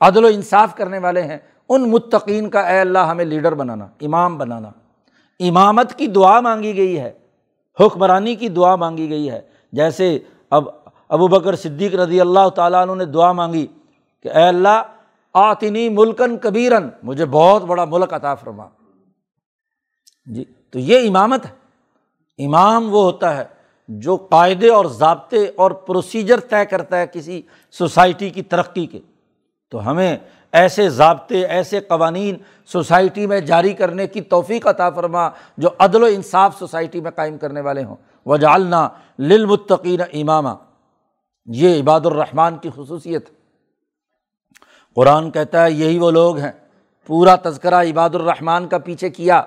عدل 0.00 0.24
و 0.24 0.26
انصاف 0.26 0.76
کرنے 0.76 0.98
والے 0.98 1.22
ہیں، 1.22 1.38
ان 1.68 1.90
متقین 1.90 2.50
کا 2.50 2.60
اے 2.60 2.80
اللہ 2.80 2.98
ہمیں 2.98 3.24
لیڈر 3.24 3.54
بنانا، 3.54 3.88
امام 4.00 4.38
بنانا۔ 4.38 4.70
امامت 5.40 5.94
کی 5.94 6.06
دعا 6.06 6.40
مانگی 6.40 6.76
گئی 6.76 7.00
ہے، 7.00 7.12
حکمرانی 7.80 8.34
کی 8.34 8.48
دعا 8.48 8.76
مانگی 8.76 9.10
گئی 9.10 9.30
ہے۔ 9.30 9.40
جیسے 9.72 10.18
اب 10.50 10.68
ابو 11.08 11.28
بکر 11.28 11.56
صدیق 11.56 11.94
رضی 11.94 12.20
اللہ 12.20 12.48
تعالیٰ 12.48 12.82
عنہ 12.82 12.92
نے 12.92 13.04
دعا 13.04 13.32
مانگی 13.32 13.66
کہ 14.22 14.28
اے 14.28 14.42
اللہ، 14.42 14.82
آتنی 15.34 15.88
ملکن 15.88 16.38
کبیرن 16.38 16.88
مجھے 17.02 17.24
بہت 17.24 17.62
بڑا 17.62 17.84
ملک 17.84 18.14
عطا 18.14 18.34
فرما۔ 18.34 18.64
جی 20.26 20.44
تو 20.70 20.78
یہ 20.78 21.08
امامت 21.08 21.46
ہے۔ 21.46 21.66
امام 22.46 22.94
وہ 22.94 23.02
ہوتا 23.02 23.36
ہے 23.36 23.44
جو 23.88 24.16
قاعدے 24.16 24.68
اور 24.68 24.84
ضابطے 24.84 25.50
اور 25.56 25.70
پروسیجر 25.70 26.40
طے 26.40 26.64
کرتا 26.64 26.98
ہے 26.98 27.06
کسی 27.12 27.42
سوسائٹی 27.70 28.30
کی 28.30 28.42
ترقی 28.42 28.86
کے۔ 28.86 29.00
تو 29.70 29.90
ہمیں 29.90 30.18
ایسے 30.52 30.88
ضابطے، 30.88 31.46
ایسے 31.46 31.80
قوانین 31.80 32.36
سوسائٹی 32.66 33.26
میں 33.26 33.40
جاری 33.40 33.72
کرنے 33.72 34.06
کی 34.06 34.20
توفیق 34.20 34.66
عطا 34.66 34.90
فرما 34.90 35.28
جو 35.56 35.68
عدل 35.78 36.02
و 36.02 36.06
انصاف 36.06 36.58
سوسائٹی 36.58 37.00
میں 37.00 37.10
قائم 37.10 37.38
کرنے 37.38 37.60
والے 37.60 37.84
ہوں۔ 37.84 37.96
وجالنا 38.26 38.88
للمتقین 39.18 40.00
امامہ 40.00 40.48
یہ 41.46 41.80
عباد 41.80 42.00
الرحمٰن 42.04 42.56
کی 42.56 42.70
خصوصیت۔ 42.76 43.28
قرآن 44.94 45.30
کہتا 45.30 45.64
ہے، 45.64 45.70
یہی 45.70 45.98
وہ 45.98 46.10
لوگ 46.10 46.36
ہیں۔ 46.36 46.52
پورا 47.06 47.36
تذکرہ 47.42 47.74
عباد 47.74 48.10
الرحمٰن 48.14 48.68
کا 48.68 48.78
پیچھے 48.78 49.10
کیا۔ 49.10 49.42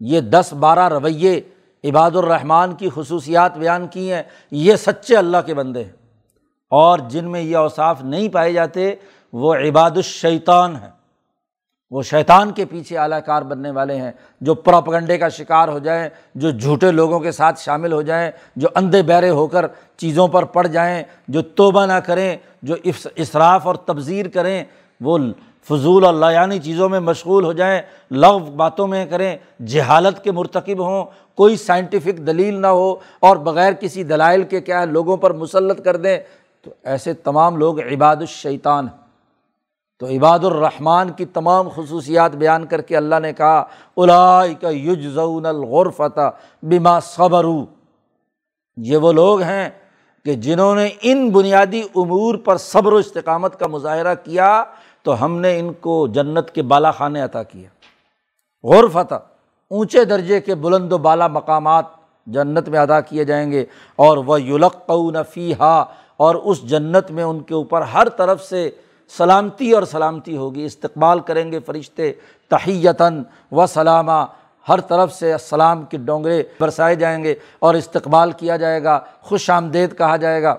یہ 0.00 0.20
دس 0.20 0.52
بارہ 0.52 0.88
رویے 0.88 1.40
عباد 1.84 2.10
الرحمٰن 2.10 2.74
کی 2.74 2.88
خصوصیات 2.94 3.58
بیان 3.58 3.86
کی 3.86 4.12
ہیں۔ 4.12 4.22
یہ 4.50 4.76
سچے 4.76 5.16
اللہ 5.16 5.36
کے 5.46 5.54
بندے 5.54 5.84
ہیں۔ 5.84 5.92
اور 6.70 6.98
جن 6.98 7.24
میں 7.24 7.40
یہ 7.40 7.56
اوصاف 7.56 8.02
نہیں 8.02 8.28
پائے 8.28 8.52
جاتے 8.52 8.94
وہ 9.32 9.54
عباد 9.54 9.90
الشیطان 9.90 10.76
ہیں۔ 10.76 10.90
وہ 11.90 12.02
شیطان 12.02 12.50
کے 12.52 12.64
پیچھے 12.64 12.98
اعلی 12.98 13.16
کار 13.26 13.42
بننے 13.42 13.70
والے 13.70 13.96
ہیں، 13.96 14.10
جو 14.40 14.54
پراپگنڈے 14.54 15.18
کا 15.18 15.28
شکار 15.28 15.68
ہو 15.68 15.78
جائیں، 15.78 16.08
جو 16.34 16.50
جھوٹے 16.50 16.90
لوگوں 16.90 17.20
کے 17.20 17.32
ساتھ 17.32 17.60
شامل 17.60 17.92
ہو 17.92 18.02
جائیں، 18.02 18.30
جو 18.56 18.68
اندھے 18.74 19.02
بہرے 19.02 19.30
ہو 19.30 19.46
کر 19.46 19.66
چیزوں 19.96 20.28
پر 20.28 20.44
پڑ 20.44 20.66
جائیں، 20.66 21.02
جو 21.28 21.42
توبہ 21.42 21.86
نہ 21.86 21.98
کریں، 22.06 22.36
جو 22.62 22.74
اصراف 23.16 23.66
اور 23.66 23.74
تبذیر 23.74 24.28
کریں، 24.28 24.64
وہ 25.00 25.18
فضول 25.68 26.04
اور 26.04 26.14
لایانی 26.14 26.58
چیزوں 26.58 26.88
میں 26.88 27.00
مشغول 27.00 27.44
ہو 27.44 27.52
جائیں 27.52 27.80
لغ 28.10 28.38
باتوں 28.50 28.86
میں 28.86 29.06
کریں، 29.06 29.36
جہالت 29.66 30.24
کے 30.24 30.32
مرتکب 30.32 30.84
ہوں، 30.84 31.04
کوئی 31.34 31.56
سائنٹیفک 31.56 32.26
دلیل 32.26 32.60
نہ 32.60 32.66
ہو، 32.66 32.94
اور 33.20 33.36
بغیر 33.36 33.72
کسی 33.72 34.02
دلائل 34.02 34.42
کے 34.42 34.60
کیا 34.60 34.84
لوگوں 34.84 35.16
پر 35.16 35.32
مسلط 35.32 35.84
کر 35.84 35.96
دیں، 35.96 36.18
تو 36.62 36.70
ایسے 36.84 37.12
تمام 37.12 37.56
لوگ 37.56 37.80
عباد 37.80 38.16
الشیطان 38.16 38.88
ہیں۔ 38.88 39.07
تو 40.00 40.06
عباد 40.06 40.44
الرحمٰن 40.44 41.08
کی 41.12 41.24
تمام 41.24 41.68
خصوصیات 41.68 42.34
بیان 42.36 42.66
کر 42.66 42.80
کے 42.80 42.96
اللہ 42.96 43.18
نے 43.22 43.32
کہا 43.32 43.58
الائی 43.96 44.54
کا 44.54 44.70
یوج 44.70 45.18
الغرفت 45.18 46.18
بما 46.62 46.98
صبرو 47.00 47.64
یہ 48.76 48.96
وہ 48.96 49.12
لوگ 49.12 49.42
ہیں 49.42 49.68
کہ 50.24 50.34
جنہوں 50.34 50.74
نے 50.74 50.88
ان 51.02 51.28
بنیادی 51.30 51.82
امور 51.96 52.34
پر 52.44 52.56
صبر 52.56 52.92
و 52.92 52.96
استقامت 52.96 53.58
کا 53.58 53.66
مظاہرہ 53.66 54.14
کیا، 54.14 54.64
تو 55.02 55.24
ہم 55.24 55.38
نے 55.40 55.58
ان 55.58 55.72
کو 55.80 56.06
جنت 56.14 56.50
کے 56.54 56.62
بالا 56.62 56.90
خانے 56.90 57.20
عطا 57.22 57.42
کیا 57.42 57.68
غور 58.64 58.88
فتح 58.92 59.14
اونچے 59.70 60.04
درجے 60.04 60.40
کے 60.40 60.54
بلند 60.54 60.92
و 60.92 60.98
بالا 60.98 61.26
مقامات 61.28 61.84
جنت 62.26 62.68
میں 62.68 62.78
ادا 62.78 63.00
کیے 63.00 63.24
جائیں 63.24 63.50
گے، 63.52 63.64
اور 63.96 64.18
وہ 64.26 64.40
یلق 64.42 64.90
فی 65.32 65.52
ہا 65.60 65.78
اور 66.16 66.34
اس 66.34 66.62
جنت 66.70 67.10
میں 67.10 67.24
ان 67.24 67.40
کے 67.42 67.54
اوپر 67.54 67.82
ہر 67.94 68.08
طرف 68.08 68.44
سے 68.44 68.68
سلامتی 69.08 69.72
اور 69.72 69.82
سلامتی 69.82 70.36
ہوگی۔ 70.36 70.64
استقبال 70.64 71.20
کریں 71.20 71.52
گے 71.52 71.60
فرشتے 71.60 72.12
تحیتاً 72.48 73.22
و 73.52 73.66
سلامہ 73.66 74.24
ہر 74.68 74.80
طرف 74.80 75.14
سے 75.14 75.32
السلام 75.32 75.82
کے 75.82 75.96
ڈونگرے 75.96 76.42
برسائے 76.60 76.94
جائیں 76.94 77.24
گے 77.24 77.34
اور 77.58 77.74
استقبال 77.74 78.32
کیا 78.32 78.56
جائے 78.56 78.84
گا۔ 78.84 79.00
خوش 79.20 79.50
آمدید 79.50 79.98
کہا 79.98 80.16
جائے 80.16 80.42
گا۔ 80.42 80.56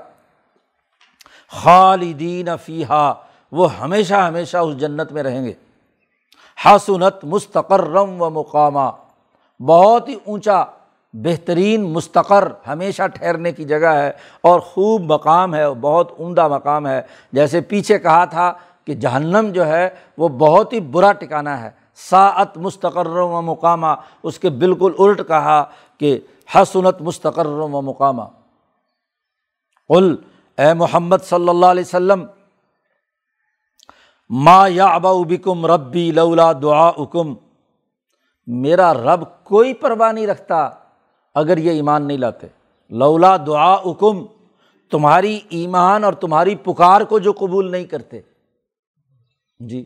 خالدین 1.51 2.49
فیحا 2.65 3.13
وہ 3.51 3.73
ہمیشہ 3.73 4.13
ہمیشہ 4.13 4.57
اس 4.57 4.77
جنت 4.77 5.11
میں 5.11 5.23
رہیں 5.23 5.45
گے۔ 5.45 5.53
حسنت 6.65 7.23
مستقرم 7.23 8.21
و 8.21 8.29
مقامہ 8.29 8.89
بہت 9.63 10.09
ہی 10.09 10.15
اونچا 10.25 10.63
بہترین 11.13 11.93
مستقر 11.93 12.47
ہمیشہ 12.67 13.07
ٹھہرنے 13.07 13.51
کی 13.51 13.63
جگہ 13.63 13.87
ہے 13.87 14.11
اور 14.41 14.59
خوب 14.59 15.01
مقام 15.13 15.55
ہے 15.55 15.69
بہت 15.69 16.11
عمدہ 16.19 16.47
مقام 16.47 16.87
ہے۔ 16.87 17.01
جیسے 17.31 17.61
پیچھے 17.61 17.99
کہا 17.99 18.25
تھا 18.25 18.53
کہ 18.85 18.93
جہنم 18.93 19.49
جو 19.53 19.67
ہے 19.67 19.89
وہ 20.17 20.27
بہت 20.27 20.73
ہی 20.73 20.79
برا 20.79 21.11
ٹکانا 21.11 21.61
ہے۔ 21.61 21.69
ساعت 21.95 22.57
مستقر 22.57 23.07
و 23.07 23.41
مقامہ۔ 23.41 23.87
اس 24.23 24.39
کے 24.39 24.49
بالکل 24.49 24.91
الٹ 24.99 25.21
کہا 25.27 25.63
کہ 25.97 26.19
حسنت 26.55 27.01
مستقر 27.01 27.45
و 27.45 27.81
مقامہ۔ 27.81 28.23
قل، 29.87 30.15
اے 30.57 30.73
محمد 30.73 31.17
صلی 31.23 31.49
اللہ 31.49 31.65
علیہ 31.65 31.83
وسلم، 31.83 32.25
ما 34.29 34.67
یا 34.67 34.85
ابا 34.85 35.11
بکم 35.13 35.65
ربی 35.65 36.11
لولا 36.11 36.51
دعا 36.61 36.87
اکم 36.87 37.35
میرا 38.47 38.93
رب 38.93 39.43
کوئی 39.43 39.73
پرواہ 39.73 40.11
نہیں 40.11 40.27
رکھتا۔ 40.27 40.69
اگر 41.39 41.57
یہ 41.57 41.71
ایمان 41.71 42.07
نہیں 42.07 42.17
لاتے۔ 42.17 42.47
لولا 42.89 43.37
دعا 43.37 43.73
اکم 43.73 44.25
تمہاری 44.91 45.39
ایمان 45.49 46.03
اور 46.03 46.13
تمہاری 46.13 46.55
پکار 46.55 47.01
کو 47.01 47.19
جو 47.19 47.31
قبول 47.31 47.71
نہیں 47.71 47.83
کرتے۔ 47.83 48.21
جی 49.59 49.85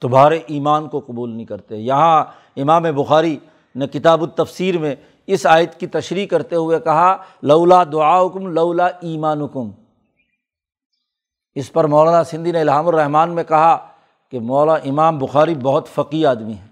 تمہارے 0.00 0.38
ایمان 0.46 0.88
کو 0.88 1.00
قبول 1.00 1.30
نہیں 1.30 1.46
کرتے۔ 1.46 1.76
یہاں 1.76 2.24
امام 2.56 2.82
بخاری 2.82 3.38
نے 3.74 3.86
کتاب 3.86 4.22
التفسیر 4.22 4.78
میں 4.78 4.94
اس 5.26 5.46
آیت 5.46 5.80
کی 5.80 5.86
تشریح 5.86 6.26
کرتے 6.26 6.56
ہوئے 6.56 6.80
کہا، 6.80 7.16
لولا 7.42 7.84
دعا 7.92 8.26
حکم 8.26 8.46
لولا 8.46 8.86
ایمان 8.86 9.42
حکم 9.42 9.70
اس 11.54 11.72
پر 11.72 11.84
مولانا 11.84 12.24
سندھی 12.24 12.52
نے 12.52 12.60
الحام 12.60 12.88
الرحمٰن 12.88 13.30
میں 13.30 13.44
کہا 13.44 13.88
کہ 14.30 14.40
مولا 14.40 14.74
امام 14.74 15.18
بخاری 15.18 15.54
بہت 15.54 15.88
فقی 15.88 16.26
آدمی 16.26 16.52
ہے 16.52 16.66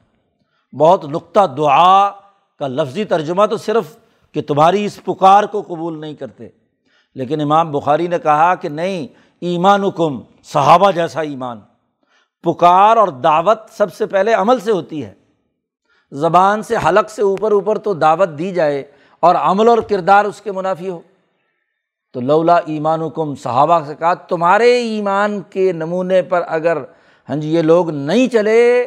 بہت 0.76 1.04
نقطہ 1.04 1.40
دعا 1.56 2.10
کا 2.58 2.66
لفظی 2.66 3.04
ترجمہ 3.04 3.46
تو 3.46 3.56
صرف 3.56 3.96
کہ 4.34 4.42
تمہاری 4.42 4.84
اس 4.84 5.04
پکار 5.04 5.44
کو 5.44 5.62
قبول 5.62 6.00
نہیں 6.00 6.14
کرتے۔ 6.14 6.48
لیکن 7.14 7.40
امام 7.40 7.72
بخاری 7.72 8.06
نے 8.06 8.18
کہا 8.18 8.54
کہ 8.54 8.68
نہیں 8.68 9.06
ایمان 9.40 9.84
حکم 9.84 10.20
صحابہ 10.44 10.90
جیسا 10.90 11.20
ایمان۔ 11.20 11.60
پکار 12.42 12.96
اور 12.96 13.08
دعوت 13.08 13.58
سب 13.72 13.94
سے 13.94 14.06
پہلے 14.06 14.32
عمل 14.32 14.60
سے 14.60 14.70
ہوتی 14.70 15.04
ہے۔ 15.04 15.14
زبان 16.12 16.62
سے 16.62 16.74
حلق 16.88 17.10
سے 17.10 17.22
اوپر 17.22 17.52
اوپر 17.52 17.78
تو 17.78 17.94
دعوت 17.94 18.28
دی 18.38 18.52
جائے 18.52 18.84
اور 19.20 19.34
عمل 19.34 19.68
اور 19.68 19.78
کردار 19.78 20.24
اس 20.24 20.40
کے 20.40 20.52
منافی 20.52 20.88
ہو۔ 20.88 21.00
تو 22.12 22.20
لولا 22.20 22.56
ایمان 22.56 23.02
حکم 23.02 23.34
صحابہ 23.34 23.80
سے 23.86 23.94
کہا، 23.94 24.14
تمہارے 24.14 24.82
ایمان 24.82 25.40
کے 25.50 25.72
نمونے 25.72 26.22
پر 26.22 26.42
اگر 26.46 26.78
ہاں 27.28 27.36
جی 27.36 27.54
یہ 27.54 27.62
لوگ 27.62 27.90
نہیں 27.90 28.28
چلے، 28.28 28.86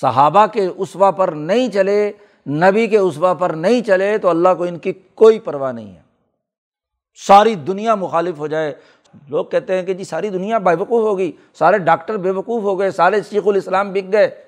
صحابہ 0.00 0.46
کے 0.46 0.66
اسوا 0.66 1.10
پر 1.10 1.28
نہیں 1.28 1.68
چلے 1.68 2.12
نبی 2.46 2.86
کے 2.86 2.98
اسوا 2.98 3.34
پر 3.34 3.50
نہیں 3.50 3.80
چلے 3.80 4.18
تو 4.18 4.28
اللہ 4.28 4.48
کو 4.58 4.64
ان 4.64 4.78
کی 4.78 4.92
کوئی 5.14 5.40
پرواہ 5.40 5.72
نہیں 5.72 5.94
ہے۔ 5.94 6.00
ساری 7.26 7.54
دنیا 7.54 7.94
مخالف 7.94 8.38
ہو 8.38 8.46
جائے۔ 8.46 8.74
لوگ 9.28 9.44
کہتے 9.44 9.76
ہیں 9.76 9.82
کہ 9.82 9.94
جی 9.94 10.04
ساری 10.04 10.28
دنیا 10.28 10.58
بے 10.58 10.74
وقوف 10.74 11.04
ہو 11.04 11.18
گئی 11.18 11.32
سارے 11.54 11.78
ڈاکٹر 11.78 12.16
بے 12.16 12.30
وقوف 12.30 12.62
ہو 12.62 12.78
گئے، 12.78 12.90
سارے 12.90 13.22
شیخ 13.30 13.42
الاسلام 13.46 13.92
بک 13.92 14.12
گئے۔ 14.12 14.42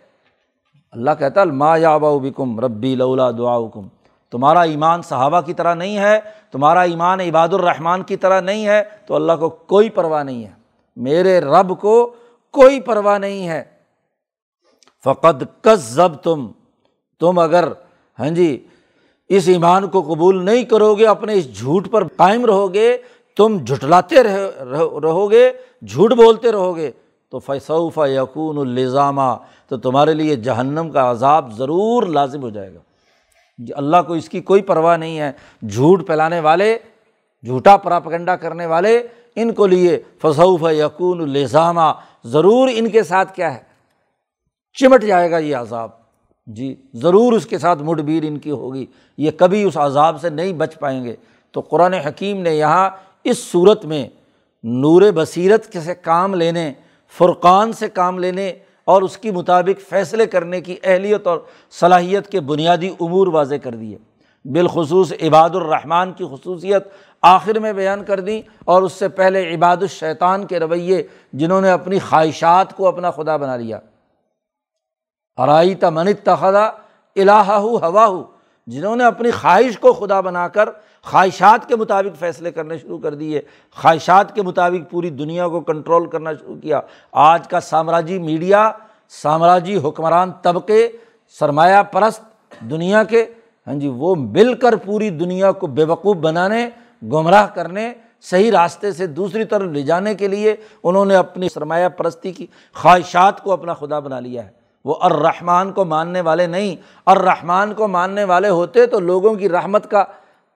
اللہ 0.92 1.10
کہتا 1.18 1.44
ما 1.44 1.76
یا 1.76 1.98
بکم، 1.98 2.60
ربی 2.60 2.94
لولا 2.94 3.30
دعا 3.30 3.56
حکم 3.56 3.88
تمہارا 4.30 4.60
ایمان 4.62 5.02
صحابہ 5.02 5.40
کی 5.40 5.54
طرح 5.54 5.74
نہیں 5.74 5.98
ہے، 5.98 6.20
تمہارا 6.52 6.80
ایمان 6.80 7.20
عباد 7.20 7.48
الرحمٰن 7.48 8.02
کی 8.02 8.16
طرح 8.16 8.40
نہیں 8.40 8.66
ہے، 8.66 8.82
تو 9.06 9.14
اللہ 9.14 9.32
کو 9.40 9.48
کوئی 9.48 9.90
پرواہ 9.90 10.22
نہیں 10.22 10.44
ہے۔ 10.44 10.50
میرے 10.96 11.40
رب 11.40 11.80
کو 11.80 12.14
کوئی 12.50 12.80
پرواہ 12.80 13.18
نہیں 13.18 13.48
ہے۔ 13.48 13.64
فقط 15.04 15.44
کس 15.62 15.80
ضب 15.80 16.14
تم 16.14 16.46
تم 17.20 17.38
اگر 17.38 17.68
ہاں 18.18 18.28
جی 18.28 18.66
اس 19.28 19.48
ایمان 19.48 19.88
کو 19.88 20.02
قبول 20.02 20.44
نہیں 20.44 20.64
کرو 20.64 20.94
گے 20.94 21.06
اپنے 21.06 21.34
اس 21.34 21.58
جھوٹ 21.58 21.90
پر 21.90 22.04
قائم 22.16 22.46
رہو 22.46 22.74
گے 22.74 22.96
تم 23.36 23.58
جھٹلاتے 23.66 24.22
رہو 24.22 25.30
گے 25.30 25.52
جھوٹ 25.82 26.12
بولتے 26.12 26.52
رہو 26.52 26.76
گے 26.76 26.90
تو 27.30 27.38
فیصوف 27.38 27.98
یقون 27.98 28.58
الزامہ 28.58 29.36
تو 29.68 29.76
تمہارے 29.76 30.14
لیے 30.14 30.36
جہنم 30.36 30.90
کا 30.90 31.10
عذاب 31.10 31.52
ضرور 31.52 32.02
لازم 32.02 32.42
ہو 32.42 32.50
جائے 32.50 32.74
گا۔ 32.74 32.78
جی، 33.58 33.72
اللہ 33.72 33.96
کو 34.06 34.12
اس 34.12 34.28
کی 34.28 34.40
کوئی 34.40 34.62
پرواہ 34.62 34.96
نہیں 34.96 35.18
ہے۔ 35.18 35.32
جھوٹ 35.68 36.06
پھیلانے 36.06 36.40
والے، 36.40 36.78
جھوٹا 37.44 37.76
پراپگنڈا 37.76 38.36
کرنے 38.36 38.66
والے، 38.66 39.06
ان 39.36 39.52
کو 39.52 39.66
لیے 39.66 40.02
فصوف 40.22 40.62
یقون 40.70 41.20
الزامہ 41.20 41.92
ضرور 42.24 42.68
ان 42.72 42.90
کے 42.90 43.02
ساتھ 43.02 43.34
کیا 43.34 43.54
ہے؟ 43.54 43.62
چمٹ 44.72 45.02
جائے 45.02 45.30
گا 45.30 45.38
یہ 45.38 45.56
عذاب۔ 45.56 45.97
جی 46.48 46.74
ضرور 46.94 47.32
اس 47.32 47.46
کے 47.46 47.58
ساتھ 47.58 47.82
مڈ 47.82 48.00
بیر 48.00 48.24
ان 48.26 48.38
کی 48.38 48.50
ہوگی، 48.50 48.86
یہ 49.16 49.30
کبھی 49.36 49.62
اس 49.62 49.76
عذاب 49.76 50.20
سے 50.20 50.30
نہیں 50.30 50.52
بچ 50.52 50.78
پائیں 50.78 51.04
گے۔ 51.04 51.16
تو 51.52 51.60
قرآن 51.60 51.94
حکیم 51.94 52.40
نے 52.40 52.54
یہاں 52.54 52.90
اس 53.24 53.38
صورت 53.38 53.84
میں 53.84 54.08
نور 54.64 55.02
بصیرت 55.14 55.76
سے 55.84 55.94
کام 55.94 56.34
لینے، 56.34 56.72
فرقان 57.18 57.72
سے 57.72 57.88
کام 57.88 58.18
لینے 58.18 58.52
اور 58.84 59.02
اس 59.02 59.18
کی 59.18 59.30
مطابق 59.30 59.88
فیصلے 59.88 60.26
کرنے 60.26 60.60
کی 60.60 60.76
اہلیت 60.82 61.26
اور 61.26 61.38
صلاحیت 61.70 62.28
کے 62.28 62.40
بنیادی 62.40 62.90
امور 63.00 63.26
واضح 63.26 63.54
کر 63.62 63.74
دیے۔ 63.74 63.98
بالخصوص 64.44 65.12
عباد 65.22 65.50
الرحمٰن 65.50 66.12
کی 66.12 66.24
خصوصیت 66.30 66.82
آخر 67.22 67.58
میں 67.58 67.72
بیان 67.72 68.04
کر 68.04 68.20
دیں 68.20 68.42
اور 68.64 68.82
اس 68.82 68.92
سے 68.92 69.08
پہلے 69.08 69.54
عباد 69.54 69.76
الشیطان 69.76 70.46
کے 70.46 70.58
رویے 70.58 71.02
جنہوں 71.32 71.60
نے 71.60 71.70
اپنی 71.70 71.98
خواہشات 71.98 72.76
کو 72.76 72.88
اپنا 72.88 73.10
خدا 73.10 73.36
بنا 73.36 73.56
لیا۔ 73.56 73.78
ارائی 75.38 75.74
تمن 75.74 76.12
تخدا 76.24 76.66
الہ 77.16 77.30
ہو 77.32 77.76
ہوا 77.76 78.06
ہو 78.06 78.22
جنہوں 78.66 78.96
نے 78.96 79.04
اپنی 79.04 79.30
خواہش 79.30 79.78
کو 79.78 79.92
خدا 79.92 80.20
بنا 80.20 80.48
کر 80.48 80.68
خواہشات 81.02 81.68
کے 81.68 81.76
مطابق 81.76 82.18
فیصلے 82.18 82.52
کرنے 82.52 82.78
شروع 82.78 82.98
کر 82.98 83.14
دیے 83.14 83.40
خواہشات 83.76 84.34
کے 84.34 84.42
مطابق 84.42 84.90
پوری 84.90 85.10
دنیا 85.10 85.48
کو 85.48 85.60
کنٹرول 85.60 86.06
کرنا 86.06 86.32
شروع 86.32 86.56
کیا۔ 86.56 86.80
آج 87.12 87.48
کا 87.48 87.60
سامراجی 87.60 88.18
میڈیا، 88.18 88.70
سامراجی 89.08 89.76
حکمران 89.84 90.32
طبقے، 90.42 90.88
سرمایہ 91.38 91.82
پرست 91.82 92.22
دنیا 92.60 93.04
کے 93.04 93.26
ہاں 93.66 93.74
جی 93.74 93.88
وہ 93.88 94.14
مل 94.14 94.54
کر 94.54 94.76
پوری 94.76 95.10
دنیا 95.10 95.52
کو 95.52 95.66
بے 95.66 95.84
وقوف 95.84 96.16
بنانے، 96.16 96.68
گمراہ 97.02 97.46
کرنے، 97.46 97.92
صحیح 98.22 98.50
راستے 98.50 98.92
سے 98.92 99.06
دوسری 99.06 99.44
طرف 99.44 99.68
لے 99.70 99.82
جانے 99.82 100.14
کے 100.14 100.28
لیے 100.28 100.56
انہوں 100.82 101.04
نے 101.04 101.16
اپنی 101.16 101.48
سرمایہ 101.48 101.88
پرستی 101.88 102.32
کی 102.32 102.46
خواہشات 102.74 103.42
کو 103.42 103.52
اپنا 103.52 103.74
خدا 103.74 103.98
بنا 103.98 104.20
لیا 104.20 104.44
ہے۔ 104.44 104.57
وہ 104.84 104.94
الرحمٰن 105.00 105.72
کو 105.72 105.84
ماننے 105.84 106.20
والے 106.20 106.46
نہیں۔ 106.46 106.76
الرحمٰن 107.06 107.74
کو 107.74 107.88
ماننے 107.88 108.24
والے 108.24 108.48
ہوتے 108.48 108.86
تو 108.86 109.00
لوگوں 109.00 109.34
کی 109.34 109.48
رحمت 109.48 109.90
کا 109.90 110.04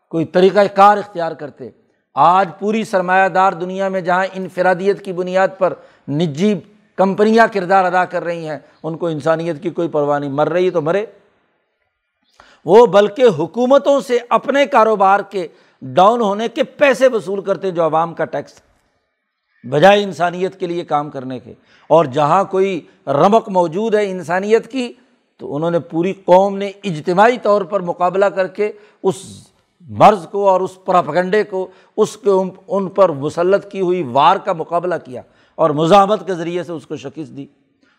کوئی 0.09 0.25
طریقۂ 0.25 0.61
کار 0.75 0.97
اختیار 0.97 1.33
کرتے۔ 1.33 1.69
آج 2.15 2.49
پوری 2.59 2.85
سرمایہ 2.85 3.29
دار 3.29 3.53
دنیا 3.53 3.89
میں 3.89 4.01
جہاں 4.01 4.27
انفرادیت 4.33 5.05
کی 5.05 5.13
بنیاد 5.13 5.49
پر 5.59 5.73
نجی 6.09 6.61
کمپنیاں 6.97 7.47
کردار 7.53 7.85
ادا 7.85 8.05
کر 8.05 8.25
رہی 8.25 8.49
ہیں، 8.49 8.59
ان 8.83 8.97
کو 8.97 9.07
انسانیت 9.07 9.63
کی 9.63 9.71
کوئی 9.71 9.89
پرواہ 9.89 10.19
نہیں۔ 10.19 10.31
مر 10.31 10.49
رہی 10.49 10.71
تو 10.71 10.83
مرے۔ 10.83 11.07
وہ 12.65 12.87
بلکہ 12.87 13.25
حکومتوں 13.39 14.01
سے 14.01 14.19
اپنے 14.29 14.67
کاروبار 14.67 15.21
کے 15.21 15.49
ڈاؤن 15.83 16.21
ہونے 16.21 16.49
کے 16.49 16.63
پیسے 16.63 17.09
وصول 17.09 17.41
کرتے 17.41 17.71
جو 17.71 17.85
عوام 17.85 18.15
کا 18.15 18.25
ٹیکس۔ 18.25 18.53
بجائے 19.65 20.03
انسانیت 20.03 20.61
کے 20.61 20.67
لیے 20.67 20.85
کام 20.85 21.11
کرنے 21.11 21.39
کے۔ 21.39 21.53
اور 21.89 22.05
جہاں 22.05 22.45
کوئی 22.45 22.81
رمق 23.07 23.49
موجود 23.49 23.95
ہے 23.95 24.11
انسانیت 24.11 24.73
کی، 24.73 24.93
تو 25.37 25.57
انہوں 25.57 25.71
نے 25.71 25.79
پوری 25.79 26.13
قوم 26.13 26.57
نے 26.57 26.71
اجتماعی 26.85 27.39
طور 27.43 27.63
پر 27.63 27.81
مقابلہ 27.81 28.25
کر 28.25 28.47
کے 28.47 28.73
اس 29.03 29.49
مرض 29.81 30.29
کو 30.29 30.49
اور 30.49 30.61
اس 30.61 30.85
پراپگنڈے 30.85 31.43
کو، 31.43 31.67
اس 31.97 32.17
کے 32.17 32.31
ان 32.69 32.89
پر 32.89 33.09
مسلط 33.09 33.71
کی 33.71 33.81
ہوئی 33.81 34.03
وار 34.03 34.37
کا 34.37 34.53
مقابلہ 34.53 34.95
کیا 35.05 35.23
اور 35.55 35.71
مزاحمت 35.71 36.27
کے 36.27 36.35
ذریعے 36.35 36.63
سے 36.63 36.73
اس 36.73 36.87
کو 36.87 36.97
شکست 36.97 37.37
دی۔ 37.37 37.47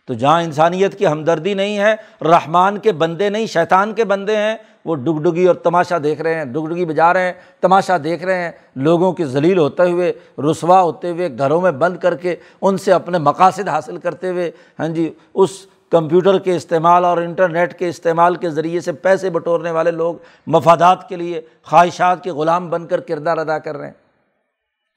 تو 0.06 0.14
جہاں 0.14 0.44
انسانیت 0.44 1.00
کی 1.00 1.08
ہمدردی 1.08 1.54
نہیں 1.54 1.80
ہے، 1.80 1.96
رحمان 2.22 2.78
کے 2.78 2.92
بندے 2.92 3.30
نہیں، 3.30 3.46
شیطان 3.46 3.94
کے 3.94 4.04
بندے 4.04 4.38
ہیں، 4.38 4.56
وہ 4.86 4.96
ڈگ 4.96 5.22
ڈگی 5.22 5.46
اور 5.46 5.56
تماشا 5.56 5.98
دیکھ 6.04 6.22
رہے 6.22 6.34
ہیں 6.34 6.46
ڈگ 6.46 6.66
ڈگی 6.66 6.86
بجا 6.86 7.14
رہے 7.14 7.22
ہیں، 7.22 7.34
تماشا 7.62 7.98
دیکھ 8.04 8.24
رہے 8.24 8.44
ہیں۔ 8.44 8.52
لوگوں 8.76 9.14
کی 9.14 9.26
ذلیل 9.26 9.58
ہوتے 9.58 9.84
ہوئے، 9.84 10.14
رسوا 10.52 10.82
ہوتے 10.82 11.10
ہوئے، 11.10 11.30
گھروں 11.38 11.62
میں 11.62 11.72
بند 11.72 11.98
کر 11.98 12.16
کے 12.16 12.36
ان 12.62 12.78
سے 12.78 12.92
اپنے 12.92 13.18
مقاصد 13.18 13.68
حاصل 13.68 13.98
کرتے 13.98 14.30
ہوئے 14.30 14.52
ہاں 14.80 14.88
جی 14.88 15.14
اس 15.34 15.50
کمپیوٹر 15.90 16.40
کے 16.40 16.56
استعمال 16.56 17.06
اور 17.06 17.18
انٹرنیٹ 17.18 17.80
کے 17.80 17.90
استعمال 17.90 18.36
کے 18.36 18.50
ذریعے 18.50 18.80
سے 18.80 18.92
پیسے 18.92 19.30
بٹورنے 19.30 19.72
والے 19.72 19.92
لوگ 19.92 20.16
مفادات 20.48 21.10
کے 21.10 21.16
لیے 21.16 21.42
خواہشات 21.64 22.24
کے 22.24 22.32
غلام 22.32 22.70
بن 22.70 22.88
کر 22.88 23.00
کردار 23.00 23.38
ادا 23.38 23.60
کر 23.60 23.78
رہے 23.78 23.86
ہیں۔ 23.86 23.94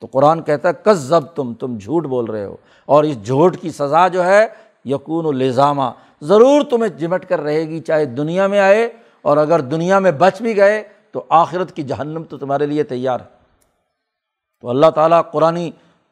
تو 0.01 0.07
قرآن 0.07 0.43
کہتا 0.43 0.69
ہے 0.69 0.75
کس 0.85 0.99
ضب 0.99 1.27
تم 1.27 1.55
تم 1.55 1.79
جھوٹ 1.79 2.05
بول 2.07 2.25
رہے 2.25 2.45
ہو۔ 2.45 2.57
اور 2.87 3.05
اس 3.05 3.27
جھوٹ 3.27 3.57
کی 3.57 3.71
سزا 3.71 4.09
جو 4.09 4.25
ہے 4.25 4.47
یقون 4.87 5.27
و 5.27 5.33
لزامہ 5.33 5.83
ضرور 6.21 6.63
تمہیں 6.71 6.99
جمٹ 6.99 7.27
کر 7.27 7.41
رہے 7.41 7.61
گی 7.61 7.81
چاہے 7.81 8.05
دنیا 8.05 8.47
میں 8.47 8.59
آئے 8.59 8.93
اور 9.23 9.37
اگر 9.37 9.61
دنیا 9.61 9.99
میں 9.99 10.11
بچ 10.11 10.43
بھی 10.43 10.57
گئے 10.57 10.83
تو 11.11 11.25
آخرت 11.29 11.73
کی 11.73 11.83
جہنم 11.83 12.25
تو 12.25 12.39
تمہارے 12.39 12.67
لیے 12.67 12.83
تیار 12.83 13.21
ہے۔ 13.21 13.25
تو 14.61 14.71
اللہ 14.71 14.91
تعالیٰ 14.95 15.23
قرآن 15.33 15.57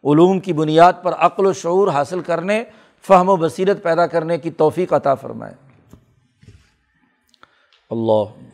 علوم 0.05 0.41
کی 0.41 0.53
بنیاد 0.53 0.93
پر 1.03 1.13
عقل 1.13 1.47
و 1.47 1.53
شعور 1.53 1.89
حاصل 1.89 2.21
کرنے، 2.21 2.65
فہم 3.09 3.29
و 3.29 3.37
بصیرت 3.37 3.83
پیدا 3.83 4.07
کرنے 4.07 4.39
کی 4.39 4.51
توفیق 4.51 4.93
عطا 4.93 5.15
فرمائے۔ 5.15 5.55
اللہ 7.91 8.45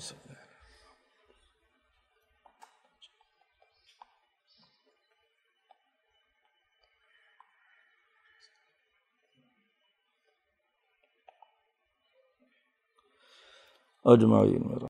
اجمعین 14.06 14.62
میرا 14.68 14.88